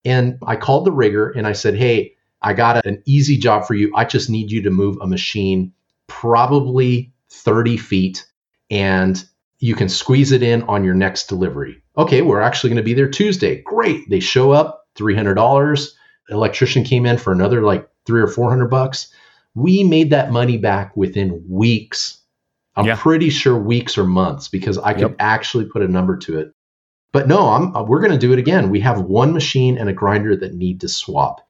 And 0.05 0.39
I 0.47 0.57
called 0.57 0.85
the 0.85 0.93
rigger 0.93 1.31
and 1.31 1.47
I 1.47 1.53
said, 1.53 1.77
hey, 1.77 2.15
I 2.43 2.55
got 2.55 2.85
an 2.87 3.03
easy 3.07 3.37
job 3.37 3.67
for 3.67 3.75
you. 3.75 3.93
I 3.95 4.05
just 4.05 4.29
need 4.29 4.51
you 4.51 4.63
to 4.63 4.71
move 4.71 4.99
a 5.01 5.07
machine 5.07 5.73
probably 6.09 7.13
30 7.31 7.77
feet 7.77 8.27
and 8.71 9.25
you 9.59 9.77
can 9.77 9.89
squeeze 9.89 10.33
it 10.33 10.43
in 10.43 10.65
on 10.65 10.83
your 10.83 10.95
next 10.95 11.29
delivery. 11.29 11.81
Okay, 11.97 12.23
we're 12.23 12.41
actually 12.41 12.71
going 12.71 12.79
to 12.79 12.83
be 12.83 12.95
there 12.95 13.09
Tuesday. 13.09 13.63
Great. 13.63 14.11
They 14.11 14.19
show 14.19 14.51
up, 14.51 14.87
$300. 14.97 15.89
Electrician 16.31 16.83
came 16.83 17.07
in 17.07 17.17
for 17.17 17.33
another 17.33 17.63
like 17.63 17.89
three 18.05 18.21
or 18.21 18.27
400 18.27 18.67
bucks. 18.67 19.13
We 19.55 19.85
made 19.85 20.11
that 20.11 20.33
money 20.33 20.59
back 20.59 20.97
within 20.97 21.45
weeks. 21.49 22.19
I'm 22.77 22.87
Yeah. 22.87 22.97
pretty 22.97 23.29
sure 23.31 23.57
weeks 23.57 23.99
or 23.99 24.05
months 24.05 24.49
because 24.49 24.79
I 24.79 24.93
could 24.95 25.03
Yep. 25.03 25.17
actually 25.19 25.65
put 25.67 25.83
a 25.83 25.89
number 25.89 26.17
to 26.19 26.39
it. 26.39 26.53
But 27.13 27.29
no, 27.29 27.49
I'm, 27.49 27.77
uh, 27.77 27.83
we're 27.83 28.01
going 28.01 28.13
to 28.13 28.19
do 28.19 28.33
it 28.33 28.39
again. 28.39 28.71
We 28.71 28.81
have 28.81 29.03
one 29.03 29.35
machine 29.35 29.77
and 29.77 29.89
a 29.89 29.93
grinder 29.93 30.35
that 30.37 30.55
need 30.55 30.81
to 30.81 30.89
swap. 30.89 31.43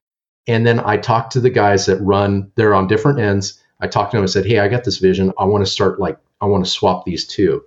And 0.47 0.67
then 0.67 0.81
I 0.83 0.97
talked 0.97 1.31
to 1.33 1.39
the 1.39 1.49
guys 1.49 1.85
that 1.85 2.01
run, 2.01 2.51
they're 2.55 2.73
on 2.75 2.87
different 2.87 3.19
ends. 3.19 3.61
I 3.79 3.87
talked 3.87 4.11
to 4.11 4.17
them 4.17 4.23
and 4.23 4.29
said, 4.29 4.45
Hey, 4.45 4.59
I 4.59 4.67
got 4.67 4.83
this 4.83 4.97
vision. 4.97 5.31
I 5.37 5.45
want 5.45 5.65
to 5.65 5.71
start 5.71 5.99
like, 6.01 6.17
I 6.41 6.45
want 6.47 6.65
to 6.65 6.69
swap 6.71 7.05
these 7.05 7.25
two. 7.25 7.63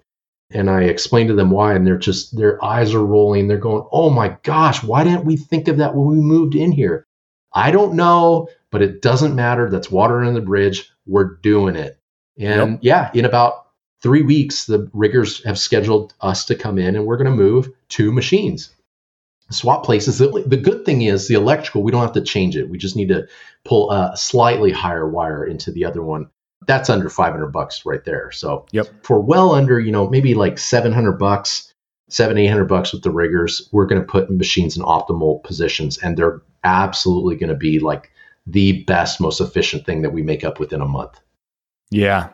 And 0.51 0.69
I 0.71 0.83
explained 0.83 1.29
to 1.29 1.35
them 1.35 1.51
why, 1.51 1.75
and 1.75 1.87
they're 1.87 1.97
just, 1.99 2.37
their 2.37 2.63
eyes 2.63 2.95
are 2.95 3.05
rolling. 3.05 3.49
They're 3.49 3.57
going, 3.57 3.87
Oh 3.91 4.11
my 4.11 4.37
gosh, 4.43 4.83
why 4.83 5.03
didn't 5.03 5.25
we 5.25 5.37
think 5.39 5.67
of 5.69 5.79
that 5.79 5.95
when 5.95 6.07
we 6.07 6.17
moved 6.17 6.55
in 6.55 6.73
here? 6.73 7.07
I 7.55 7.71
don't 7.71 7.95
know, 7.95 8.49
but 8.71 8.83
it 8.83 9.01
doesn't 9.01 9.35
matter. 9.35 9.71
That's 9.71 9.91
water 9.91 10.21
under 10.21 10.39
the 10.39 10.45
bridge. 10.45 10.91
We're 11.07 11.37
doing 11.43 11.77
it. 11.77 11.99
And 12.39 12.79
yeah, 12.83 13.11
in 13.15 13.25
about 13.25 13.67
three 14.03 14.23
weeks, 14.23 14.67
the 14.67 14.89
riggers 14.93 15.43
have 15.45 15.59
scheduled 15.59 16.15
us 16.21 16.45
to 16.47 16.55
come 16.55 16.79
in 16.79 16.97
and 16.97 17.07
we're 17.07 17.17
going 17.17 17.31
to 17.31 17.37
move 17.37 17.71
two 17.89 18.13
machines. 18.13 18.71
Swap 19.51 19.85
places. 19.85 20.19
The, 20.19 20.45
the 20.47 20.57
good 20.57 20.85
thing 20.85 21.03
is 21.03 21.29
the 21.29 21.35
electrical, 21.35 21.83
we 21.83 21.93
don't 21.93 22.03
have 22.03 22.13
to 22.13 22.21
change 22.21 22.57
it. 22.57 22.69
We 22.69 22.79
just 22.79 22.97
need 22.97 23.09
to 23.09 23.29
pull 23.65 23.91
a 23.93 24.13
slightly 24.17 24.73
higher 24.73 25.09
wire 25.09 25.45
into 25.45 25.71
the 25.71 25.85
other 25.85 26.03
one. 26.03 26.29
That's 26.67 26.91
under 26.91 27.09
500 27.09 27.47
bucks 27.49 27.87
right 27.87 28.05
there. 28.05 28.33
So 28.33 28.67
Yep. 28.73 29.05
for 29.05 29.21
well 29.21 29.53
under, 29.53 29.79
you 29.79 29.93
know, 29.93 30.09
maybe 30.09 30.35
like 30.35 30.59
700 30.59 31.13
bucks, 31.13 31.73
seven, 32.09 32.39
800 32.39 32.65
bucks 32.65 32.93
with 32.93 33.03
the 33.03 33.11
riggers, 33.11 33.69
we're 33.73 33.87
going 33.87 34.01
to 34.01 34.07
put 34.07 34.31
machines 34.31 34.77
in 34.77 34.83
optimal 34.83 35.43
positions 35.45 35.99
and 35.99 36.17
they're 36.17 36.43
absolutely 36.65 37.37
going 37.37 37.51
to 37.51 37.57
be 37.57 37.79
like 37.79 38.11
the 38.47 38.83
best, 38.85 39.21
most 39.21 39.41
efficient 39.41 39.87
thing 39.87 40.03
that 40.03 40.13
we 40.13 40.23
make 40.23 40.45
up 40.45 40.59
within 40.59 40.81
a 40.81 40.87
month. 40.89 41.21
Yeah. 41.91 42.31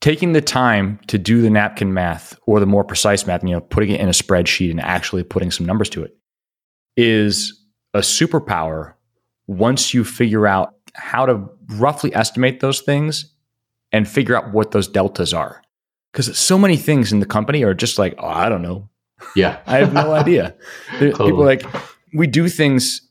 taking 0.00 0.32
the 0.32 0.40
time 0.40 0.98
to 1.06 1.16
do 1.16 1.40
the 1.40 1.50
napkin 1.50 1.94
math 1.94 2.36
or 2.46 2.58
the 2.58 2.66
more 2.66 2.82
precise 2.82 3.24
math, 3.26 3.44
you 3.44 3.50
know, 3.50 3.60
putting 3.60 3.90
it 3.90 4.00
in 4.00 4.08
a 4.08 4.12
spreadsheet 4.12 4.70
and 4.70 4.80
actually 4.80 5.22
putting 5.22 5.50
some 5.50 5.64
numbers 5.64 5.88
to 5.90 6.02
it 6.02 6.16
is 6.96 7.64
a 7.94 8.00
superpower 8.00 8.94
once 9.46 9.94
you 9.94 10.04
figure 10.04 10.46
out 10.46 10.74
how 10.94 11.24
to 11.26 11.48
roughly 11.74 12.14
estimate 12.14 12.60
those 12.60 12.80
things 12.80 13.32
and 13.92 14.08
figure 14.08 14.36
out 14.36 14.52
what 14.52 14.72
those 14.72 14.88
deltas 14.88 15.32
are. 15.32 15.62
Because 16.12 16.36
so 16.36 16.58
many 16.58 16.76
things 16.76 17.12
in 17.12 17.20
the 17.20 17.26
company 17.26 17.62
are 17.62 17.74
just 17.74 17.98
like, 17.98 18.14
oh, 18.18 18.26
I 18.26 18.48
don't 18.48 18.62
know. 18.62 18.88
Yeah. 19.36 19.60
I 19.66 19.78
have 19.78 19.92
no 19.92 20.12
idea. 20.12 20.54
totally. 20.98 21.30
People 21.30 21.44
like, 21.44 21.64
we 22.12 22.26
do 22.26 22.48
things 22.48 23.08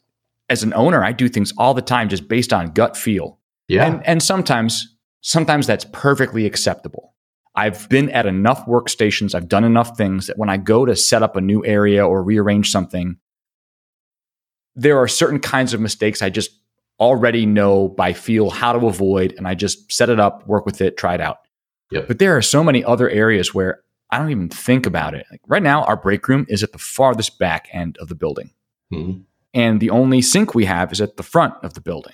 as 0.49 0.63
an 0.63 0.73
owner, 0.73 1.03
I 1.03 1.13
do 1.13 1.29
things 1.29 1.53
all 1.57 1.73
the 1.73 1.81
time 1.81 2.09
just 2.09 2.27
based 2.27 2.51
on 2.51 2.71
gut 2.73 2.97
feel. 2.97 3.39
Yeah. 3.69 3.85
And, 3.85 4.05
and 4.05 4.21
sometimes, 4.21 4.93
sometimes 5.21 5.67
that's 5.67 5.85
perfectly 5.91 6.45
acceptable. 6.45 7.15
I've 7.55 7.89
been 7.89 8.09
at 8.09 8.25
enough 8.25 8.65
workstations, 8.65 9.35
I've 9.35 9.49
done 9.49 9.63
enough 9.63 9.97
things 9.97 10.27
that 10.27 10.37
when 10.37 10.49
I 10.49 10.57
go 10.57 10.85
to 10.85 10.95
set 10.95 11.23
up 11.23 11.35
a 11.35 11.41
new 11.41 11.65
area 11.65 12.05
or 12.05 12.23
rearrange 12.23 12.71
something, 12.71 13.17
there 14.75 14.97
are 14.97 15.07
certain 15.07 15.39
kinds 15.39 15.73
of 15.73 15.81
mistakes 15.81 16.21
I 16.21 16.29
just 16.29 16.51
already 16.99 17.45
know 17.45 17.89
by 17.89 18.13
feel 18.13 18.49
how 18.49 18.71
to 18.71 18.87
avoid, 18.87 19.33
and 19.37 19.47
I 19.47 19.55
just 19.55 19.91
set 19.91 20.09
it 20.09 20.19
up, 20.19 20.47
work 20.47 20.65
with 20.65 20.81
it, 20.81 20.97
try 20.97 21.15
it 21.15 21.21
out. 21.21 21.39
Yep. 21.91 22.07
But 22.07 22.19
there 22.19 22.37
are 22.37 22.41
so 22.41 22.63
many 22.63 22.83
other 22.83 23.09
areas 23.09 23.53
where 23.53 23.81
I 24.11 24.17
don't 24.17 24.31
even 24.31 24.49
think 24.49 24.85
about 24.85 25.13
it. 25.13 25.25
Like 25.29 25.41
right 25.47 25.63
now, 25.63 25.83
our 25.83 25.97
break 25.97 26.27
room 26.27 26.45
is 26.47 26.63
at 26.63 26.71
the 26.71 26.77
farthest 26.77 27.37
back 27.39 27.67
end 27.73 27.97
of 27.99 28.07
the 28.07 28.15
building. 28.15 28.51
Mm-hmm. 28.93 29.21
And 29.53 29.81
the 29.81 29.89
only 29.89 30.21
sink 30.21 30.55
we 30.55 30.65
have 30.65 30.93
is 30.93 31.01
at 31.01 31.17
the 31.17 31.23
front 31.23 31.55
of 31.63 31.73
the 31.73 31.81
building. 31.81 32.13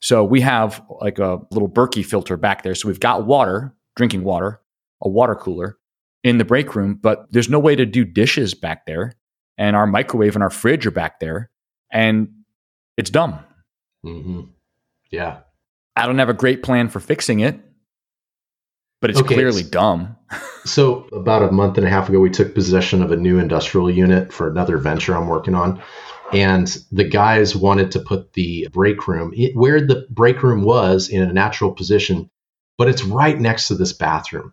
So 0.00 0.24
we 0.24 0.40
have 0.42 0.82
like 1.00 1.18
a 1.18 1.40
little 1.50 1.68
Berkey 1.68 2.04
filter 2.04 2.36
back 2.36 2.62
there. 2.62 2.74
So 2.74 2.88
we've 2.88 3.00
got 3.00 3.26
water, 3.26 3.74
drinking 3.96 4.24
water, 4.24 4.60
a 5.02 5.08
water 5.08 5.34
cooler 5.34 5.76
in 6.22 6.38
the 6.38 6.44
break 6.44 6.74
room, 6.74 6.98
but 7.00 7.26
there's 7.30 7.48
no 7.48 7.58
way 7.58 7.76
to 7.76 7.86
do 7.86 8.04
dishes 8.04 8.54
back 8.54 8.86
there. 8.86 9.14
And 9.56 9.74
our 9.74 9.86
microwave 9.86 10.36
and 10.36 10.42
our 10.42 10.50
fridge 10.50 10.86
are 10.86 10.92
back 10.92 11.18
there. 11.20 11.50
And 11.90 12.28
it's 12.96 13.10
dumb. 13.10 13.40
Mm-hmm. 14.04 14.42
Yeah. 15.10 15.38
I 15.96 16.06
don't 16.06 16.18
have 16.18 16.28
a 16.28 16.34
great 16.34 16.62
plan 16.62 16.88
for 16.88 17.00
fixing 17.00 17.40
it, 17.40 17.58
but 19.00 19.10
it's 19.10 19.20
okay. 19.20 19.34
clearly 19.34 19.64
dumb. 19.64 20.16
so, 20.64 21.08
about 21.12 21.42
a 21.42 21.50
month 21.50 21.76
and 21.76 21.86
a 21.86 21.90
half 21.90 22.08
ago, 22.08 22.20
we 22.20 22.30
took 22.30 22.54
possession 22.54 23.02
of 23.02 23.10
a 23.10 23.16
new 23.16 23.38
industrial 23.38 23.90
unit 23.90 24.32
for 24.32 24.48
another 24.48 24.78
venture 24.78 25.16
I'm 25.16 25.26
working 25.26 25.56
on 25.56 25.82
and 26.32 26.78
the 26.92 27.04
guys 27.04 27.56
wanted 27.56 27.90
to 27.90 28.00
put 28.00 28.32
the 28.34 28.68
break 28.72 29.06
room 29.08 29.32
where 29.54 29.80
the 29.80 30.06
break 30.10 30.42
room 30.42 30.62
was 30.62 31.08
in 31.08 31.22
a 31.22 31.32
natural 31.32 31.72
position 31.72 32.28
but 32.76 32.88
it's 32.88 33.04
right 33.04 33.38
next 33.40 33.68
to 33.68 33.74
this 33.74 33.92
bathroom 33.92 34.52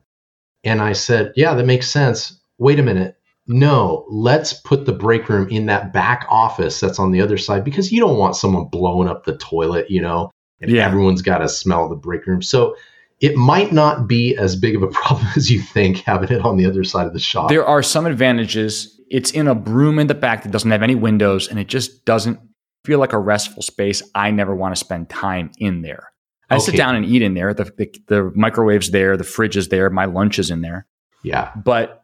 and 0.63 0.81
i 0.81 0.93
said 0.93 1.33
yeah 1.35 1.53
that 1.53 1.65
makes 1.65 1.89
sense 1.89 2.39
wait 2.57 2.79
a 2.79 2.83
minute 2.83 3.17
no 3.47 4.05
let's 4.09 4.53
put 4.53 4.85
the 4.85 4.93
break 4.93 5.27
room 5.29 5.47
in 5.49 5.65
that 5.65 5.91
back 5.93 6.25
office 6.29 6.79
that's 6.79 6.99
on 6.99 7.11
the 7.11 7.21
other 7.21 7.37
side 7.37 7.63
because 7.63 7.91
you 7.91 7.99
don't 7.99 8.17
want 8.17 8.35
someone 8.35 8.65
blowing 8.65 9.07
up 9.07 9.23
the 9.25 9.37
toilet 9.37 9.89
you 9.89 10.01
know 10.01 10.31
and 10.61 10.71
yeah. 10.71 10.85
everyone's 10.85 11.21
got 11.21 11.39
to 11.39 11.49
smell 11.49 11.89
the 11.89 11.95
break 11.95 12.25
room 12.25 12.41
so 12.41 12.75
it 13.21 13.35
might 13.35 13.71
not 13.71 14.07
be 14.07 14.35
as 14.35 14.55
big 14.55 14.75
of 14.75 14.83
a 14.83 14.87
problem 14.91 15.27
as 15.35 15.49
you 15.49 15.59
think 15.59 15.99
having 15.99 16.29
it 16.29 16.41
on 16.41 16.57
the 16.57 16.65
other 16.65 16.83
side 16.83 17.07
of 17.07 17.13
the 17.13 17.19
shop. 17.19 17.49
There 17.49 17.65
are 17.65 17.83
some 17.83 18.05
advantages. 18.05 18.94
It's 19.09 19.31
in 19.31 19.47
a 19.47 19.53
room 19.53 19.99
in 19.99 20.07
the 20.07 20.15
back 20.15 20.43
that 20.43 20.51
doesn't 20.51 20.71
have 20.71 20.83
any 20.83 20.95
windows 20.95 21.47
and 21.47 21.59
it 21.59 21.67
just 21.67 22.05
doesn't 22.05 22.39
feel 22.85 22.99
like 22.99 23.13
a 23.13 23.19
restful 23.19 23.61
space. 23.61 24.01
I 24.13 24.31
never 24.31 24.55
want 24.55 24.75
to 24.75 24.79
spend 24.79 25.09
time 25.09 25.51
in 25.59 25.81
there. 25.81 26.11
I 26.49 26.55
okay. 26.55 26.65
sit 26.65 26.77
down 26.77 26.95
and 26.95 27.05
eat 27.05 27.21
in 27.21 27.33
there. 27.33 27.53
The, 27.53 27.65
the, 27.65 27.95
the 28.07 28.31
microwave's 28.35 28.91
there, 28.91 29.17
the 29.17 29.23
fridge 29.23 29.57
is 29.57 29.69
there, 29.69 29.89
my 29.89 30.05
lunch 30.05 30.37
is 30.37 30.51
in 30.51 30.61
there. 30.61 30.85
Yeah. 31.23 31.51
But 31.55 32.03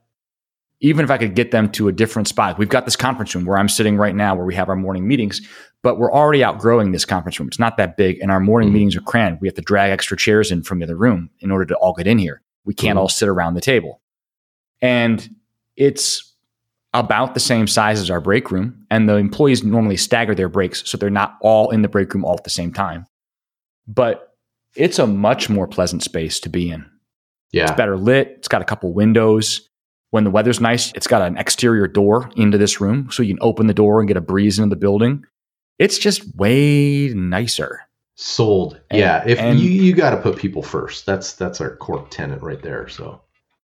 even 0.80 1.06
if 1.06 1.12
I 1.12 1.20
could 1.20 1.36
get 1.36 1.52
them 1.52 1.72
to 1.74 1.88
a 1.88 1.92
different 1.92 2.28
spot, 2.28 2.58
we've 2.58 2.70
got 2.70 2.86
this 2.86 2.96
conference 2.96 3.36
room 3.36 3.46
where 3.46 3.58
I'm 3.58 3.70
sitting 3.70 3.98
right 3.98 4.16
now 4.16 4.34
where 4.34 4.46
we 4.46 4.56
have 4.56 4.68
our 4.68 4.76
morning 4.76 5.08
meetings, 5.08 5.48
but 5.84 6.00
we're 6.00 6.12
already 6.12 6.44
outgrowing 6.44 6.92
this 6.92 7.06
conference 7.06 7.40
room. 7.40 7.48
It's 7.48 7.60
not 7.60 7.78
that 7.78 7.98
big 7.98 8.20
and 8.20 8.32
our 8.32 8.40
morning 8.40 8.70
mm-hmm. 8.70 8.74
meetings 8.74 8.96
are 8.96 9.02
crammed. 9.02 9.40
We 9.42 9.48
have 9.48 9.56
to 9.56 9.62
drag 9.62 9.92
extra 9.92 10.18
chairs 10.18 10.52
in 10.52 10.64
from 10.64 10.80
the 10.80 10.86
other 10.86 10.98
room 10.98 11.30
in 11.40 11.52
order 11.52 11.66
to 11.66 11.76
all 11.76 11.94
get 11.94 12.08
in 12.08 12.18
here. 12.18 12.42
We 12.66 12.74
can't 12.74 12.92
mm-hmm. 12.92 13.00
all 13.00 13.10
sit 13.10 13.30
around 13.30 13.54
the 13.54 13.62
table. 13.62 14.02
And 14.82 15.36
it's 15.76 16.31
about 16.94 17.34
the 17.34 17.40
same 17.40 17.68
size 17.68 18.00
as 18.00 18.10
our 18.10 18.22
break 18.22 18.52
room. 18.52 18.86
And 18.90 19.08
the 19.08 19.16
employees 19.16 19.64
normally 19.64 19.98
stagger 19.98 20.36
their 20.36 20.50
breaks 20.50 20.90
so 20.90 20.98
they're 20.98 21.10
not 21.10 21.38
all 21.42 21.70
in 21.72 21.82
the 21.82 21.88
break 21.88 22.14
room 22.14 22.26
all 22.26 22.36
at 22.36 22.44
the 22.44 22.50
same 22.50 22.74
time. 22.74 23.06
But 23.88 24.36
it's 24.76 25.00
a 25.00 25.08
much 25.08 25.50
more 25.50 25.68
pleasant 25.68 26.04
space 26.04 26.40
to 26.42 26.50
be 26.50 26.70
in. 26.70 26.86
Yeah. 27.52 27.64
It's 27.64 27.72
better 27.74 27.98
lit. 27.98 28.36
It's 28.38 28.48
got 28.48 28.62
a 28.62 28.66
couple 28.66 28.94
windows. 28.94 29.68
When 30.12 30.26
the 30.26 30.30
weather's 30.30 30.60
nice, 30.60 30.92
it's 30.94 31.08
got 31.08 31.22
an 31.22 31.38
exterior 31.38 31.88
door 31.88 32.30
into 32.36 32.58
this 32.58 32.82
room 32.82 33.10
so 33.12 33.24
you 33.24 33.34
can 33.34 33.44
open 33.44 33.68
the 33.68 33.74
door 33.74 34.00
and 34.00 34.08
get 34.08 34.18
a 34.18 34.22
breeze 34.22 34.60
into 34.60 34.70
the 34.70 34.80
building. 34.80 35.24
It's 35.80 35.98
just 35.98 36.36
way 36.36 37.10
nicer. 37.16 37.82
Sold. 38.16 38.80
And, 38.90 39.00
yeah, 39.00 39.24
if 39.26 39.40
and, 39.40 39.60
you 39.60 39.70
you 39.70 39.94
got 39.94 40.12
to 40.12 40.18
put 40.18 40.38
people 40.38 40.62
first. 40.62 41.06
That's 41.06 41.34
that's 41.34 41.62
our 41.62 41.78
core 41.78 42.06
tenant 42.10 42.42
right 42.42 42.62
there. 42.62 42.88
So 42.90 43.22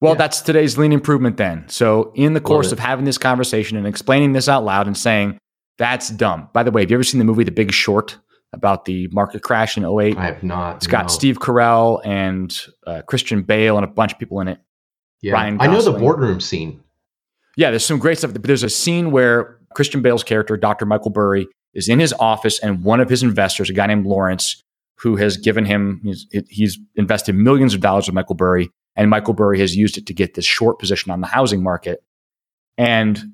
well, 0.06 0.14
yeah. 0.14 0.20
that's 0.20 0.42
today's 0.42 0.78
lean 0.78 0.92
improvement 0.92 1.38
then. 1.38 1.68
So, 1.68 2.12
in 2.16 2.34
the 2.34 2.42
course 2.42 2.72
of 2.72 2.80
having 2.80 3.06
this 3.06 3.18
conversation 3.18 3.78
and 3.78 3.86
explaining 3.86 4.34
this 4.34 4.48
out 4.48 4.64
loud 4.64 4.88
and 4.88 4.98
saying, 4.98 5.38
that's 5.78 6.10
dumb. 6.10 6.50
By 6.54 6.64
the 6.64 6.72
way, 6.72 6.82
have 6.82 6.92
you 6.92 6.96
ever 6.96 7.04
seen 7.04 7.20
the 7.20 7.26
movie 7.26 7.44
The 7.44 7.52
Big 7.52 7.72
Short 7.72 8.18
about 8.54 8.86
the 8.86 9.08
market 9.12 9.42
crash 9.42 9.78
in 9.78 9.84
08? 9.84 10.18
I 10.18 10.26
have 10.26 10.44
not. 10.44 10.78
It's 10.78 10.88
got 10.88 11.04
no. 11.04 11.08
Steve 11.10 11.40
Carell 11.40 12.02
and 12.06 12.58
uh, 12.88 13.02
Christian 13.08 13.44
Bale 13.44 13.78
and 13.78 13.84
a 13.84 13.88
bunch 13.88 14.14
of 14.14 14.20
people 14.20 14.40
in 14.40 14.48
it. 14.48 14.60
Yeah, 15.22 15.34
Ryan 15.34 15.58
I 15.60 15.68
know 15.68 15.82
the 15.82 15.92
boardroom 15.92 16.40
scene. 16.40 16.82
Yeah, 17.58 17.72
there's 17.72 17.86
some 17.86 18.00
great 18.00 18.18
stuff. 18.18 18.32
But 18.34 18.44
there's 18.44 18.64
a 18.64 18.70
scene 18.70 19.12
where 19.12 19.60
Christian 19.74 20.02
Bale's 20.02 20.24
character, 20.24 20.56
Dr. 20.56 20.86
Michael 20.86 21.12
Burry, 21.12 21.48
is 21.74 21.90
in 21.90 22.00
his 22.00 22.14
office, 22.14 22.60
and 22.60 22.84
one 22.84 23.00
of 23.00 23.10
his 23.10 23.24
investors, 23.24 23.70
a 23.70 23.74
guy 23.74 23.88
named 23.88 24.06
Lawrence, 24.06 24.62
who 25.00 25.18
has 25.18 25.38
given 25.38 25.66
him, 25.66 26.02
he's, 26.04 26.28
he's 26.50 26.80
invested 26.96 27.36
millions 27.36 27.74
of 27.74 27.82
dollars 27.82 28.08
with 28.08 28.14
Michael 28.14 28.36
Burry, 28.36 28.70
and 28.96 29.10
Michael 29.10 29.34
Burry 29.34 29.60
has 29.60 29.76
used 29.76 29.98
it 29.98 30.06
to 30.08 30.14
get 30.14 30.34
this 30.34 30.46
short 30.46 30.80
position 30.80 31.12
on 31.12 31.22
the 31.22 31.28
housing 31.28 31.64
market. 31.64 32.04
And 32.78 33.34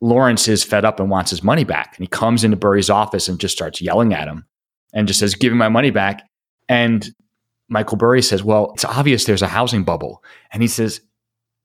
Lawrence 0.00 0.48
is 0.48 0.64
fed 0.64 0.84
up 0.84 1.00
and 1.00 1.10
wants 1.10 1.30
his 1.30 1.42
money 1.42 1.64
back. 1.64 1.96
And 1.96 2.04
he 2.04 2.08
comes 2.08 2.44
into 2.44 2.56
Burry's 2.56 2.90
office 2.90 3.28
and 3.28 3.38
just 3.38 3.54
starts 3.54 3.80
yelling 3.80 4.12
at 4.12 4.28
him 4.28 4.46
and 4.92 5.08
just 5.08 5.20
says, 5.20 5.34
Give 5.34 5.52
me 5.52 5.58
my 5.58 5.68
money 5.68 5.90
back. 5.90 6.28
And 6.68 7.08
Michael 7.68 7.96
Burry 7.96 8.22
says, 8.22 8.42
Well, 8.42 8.72
it's 8.74 8.84
obvious 8.84 9.24
there's 9.24 9.42
a 9.42 9.48
housing 9.48 9.84
bubble. 9.84 10.22
And 10.52 10.62
he 10.62 10.68
says, 10.68 11.00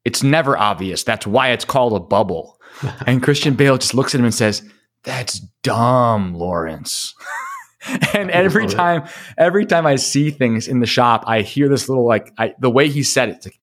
it's 0.07 0.23
never 0.23 0.57
obvious. 0.57 1.03
That's 1.03 1.27
why 1.27 1.49
it's 1.49 1.65
called 1.65 1.91
a 1.91 1.99
bubble. 1.99 2.61
and 3.05 3.21
Christian 3.21 3.55
Bale 3.55 3.77
just 3.77 3.93
looks 3.93 4.15
at 4.15 4.19
him 4.19 4.25
and 4.25 4.33
says, 4.33 4.63
That's 5.03 5.39
dumb, 5.63 6.33
Lawrence. 6.33 7.13
and 8.13 8.31
every 8.31 8.67
time, 8.67 9.07
every 9.37 9.65
time 9.65 9.85
I 9.85 9.95
see 9.95 10.31
things 10.31 10.67
in 10.67 10.79
the 10.79 10.85
shop, 10.85 11.23
I 11.27 11.41
hear 11.41 11.69
this 11.69 11.89
little 11.89 12.05
like 12.05 12.33
I, 12.37 12.53
the 12.59 12.69
way 12.69 12.89
he 12.89 13.03
said 13.03 13.29
it, 13.29 13.35
it's 13.35 13.45
like, 13.47 13.59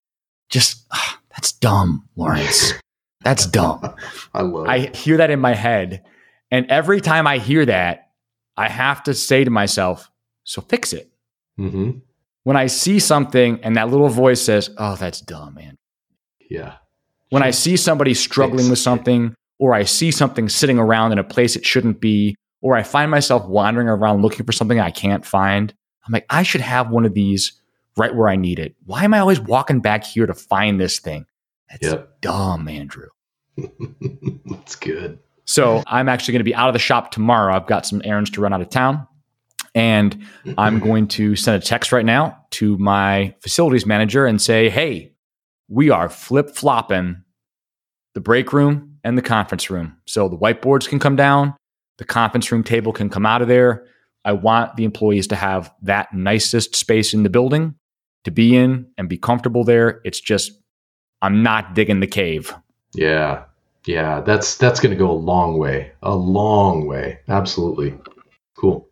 just 0.49 0.85
oh, 0.93 1.19
that's 1.31 1.53
dumb, 1.53 2.09
Lawrence. 2.17 2.73
That's 3.23 3.47
dumb. 3.47 3.95
I 4.35 4.43
love. 4.43 4.69
I 4.69 4.91
hear 4.95 5.17
that 5.19 5.31
in 5.31 5.41
my 5.41 5.55
head, 5.55 6.03
and 6.51 6.71
every 6.71 7.01
time 7.01 7.27
I 7.27 7.39
hear 7.39 7.65
that, 7.67 8.11
I 8.57 8.69
have 8.69 9.03
to 9.05 9.15
say 9.15 9.45
to 9.45 9.51
myself, 9.51 10.11
"So 10.45 10.61
fix 10.61 10.93
it." 10.93 11.11
Mm-hmm. 11.59 11.99
When 12.45 12.57
I 12.57 12.67
see 12.67 12.99
something 12.99 13.61
and 13.63 13.77
that 13.77 13.89
little 13.89 14.09
voice 14.09 14.43
says, 14.43 14.71
"Oh, 14.77 14.97
that's 14.97 15.21
dumb, 15.21 15.55
man," 15.55 15.77
Yeah. 16.51 16.75
When 17.31 17.43
I 17.43 17.51
see 17.51 17.77
somebody 17.77 18.15
struggling 18.15 18.71
with 18.71 18.79
something, 18.79 19.35
or 19.59 19.75
I 19.75 19.85
see 19.85 20.11
something 20.11 20.49
sitting 20.49 20.79
around 20.79 21.13
in 21.13 21.19
a 21.19 21.25
place 21.25 21.57
it 21.57 21.67
shouldn't 21.67 22.01
be, 22.01 22.37
or 22.65 22.75
I 22.75 22.83
find 22.83 23.11
myself 23.11 23.45
wandering 23.45 23.89
around 23.89 24.23
looking 24.23 24.47
for 24.47 24.53
something 24.53 24.81
I 24.81 24.91
can't 24.91 25.23
find, 25.27 25.71
I'm 26.07 26.13
like, 26.13 26.25
I 26.31 26.43
should 26.43 26.63
have 26.63 26.89
one 26.89 27.05
of 27.05 27.13
these 27.13 27.61
right 27.99 28.15
where 28.15 28.27
I 28.27 28.37
need 28.37 28.59
it. 28.59 28.75
Why 28.87 29.05
am 29.05 29.13
I 29.13 29.19
always 29.19 29.39
walking 29.39 29.81
back 29.81 30.03
here 30.03 30.25
to 30.25 30.33
find 30.33 30.81
this 30.81 30.99
thing? 30.99 31.27
That's 31.71 31.89
yep. 31.89 32.23
dumb, 32.23 32.67
Andrew. 32.67 33.09
That's 34.47 34.77
good. 34.77 35.19
So 35.45 35.83
I'm 35.87 36.09
actually 36.09 36.33
going 36.33 36.41
to 36.41 36.45
be 36.45 36.55
out 36.55 36.69
of 36.69 36.73
the 36.73 36.79
shop 36.79 37.11
tomorrow. 37.11 37.55
I've 37.55 37.67
got 37.67 37.85
some 37.85 38.01
errands 38.03 38.31
to 38.31 38.41
run 38.41 38.55
out 38.55 38.63
of 38.63 38.71
town. 38.71 39.07
And 39.75 40.25
I'm 40.57 40.79
going 40.81 41.07
to 41.09 41.37
send 41.37 41.63
a 41.63 41.65
text 41.65 41.93
right 41.93 42.07
now 42.07 42.47
to 42.53 42.79
my 42.79 43.35
facilities 43.43 43.85
manager 43.85 44.25
and 44.25 44.41
say, 44.41 44.71
hey, 44.71 45.13
we 45.69 45.91
are 45.91 46.09
flip 46.09 46.57
flopping 46.57 47.25
the 48.15 48.21
break 48.21 48.55
room 48.55 48.97
and 49.05 49.19
the 49.19 49.23
conference 49.23 49.69
room. 49.69 49.99
So 50.07 50.31
the 50.31 50.39
whiteboards 50.39 50.89
can 50.89 50.99
come 50.99 51.17
down, 51.17 51.55
the 51.99 52.05
conference 52.05 52.51
room 52.51 52.65
table 52.65 52.93
can 52.93 53.09
come 53.09 53.27
out 53.27 53.43
of 53.43 53.49
there. 53.49 53.87
I 54.25 54.33
want 54.33 54.77
the 54.77 54.85
employees 54.85 55.27
to 55.29 55.37
have 55.37 55.73
that 55.83 56.13
nicest 56.15 56.75
space 56.75 57.15
in 57.15 57.23
the 57.23 57.31
building 57.31 57.75
to 58.25 58.31
be 58.31 58.57
in 58.57 58.87
and 58.97 59.09
be 59.09 59.19
comfortable 59.19 59.65
there. 59.65 60.01
It's 60.05 60.21
just, 60.21 60.53
I'm 61.21 61.43
not 61.43 61.75
digging 61.75 62.01
the 62.01 62.07
cave. 62.07 62.55
Yeah. 62.95 63.45
Yeah. 63.87 64.21
That's, 64.23 64.57
that's 64.57 64.81
going 64.81 64.93
to 64.93 64.99
go 64.99 65.11
a 65.11 65.13
long 65.13 65.59
way, 65.59 65.93
a 66.03 66.15
long 66.15 66.87
way. 66.87 67.21
Absolutely. 67.29 67.95
Cool. 68.57 68.89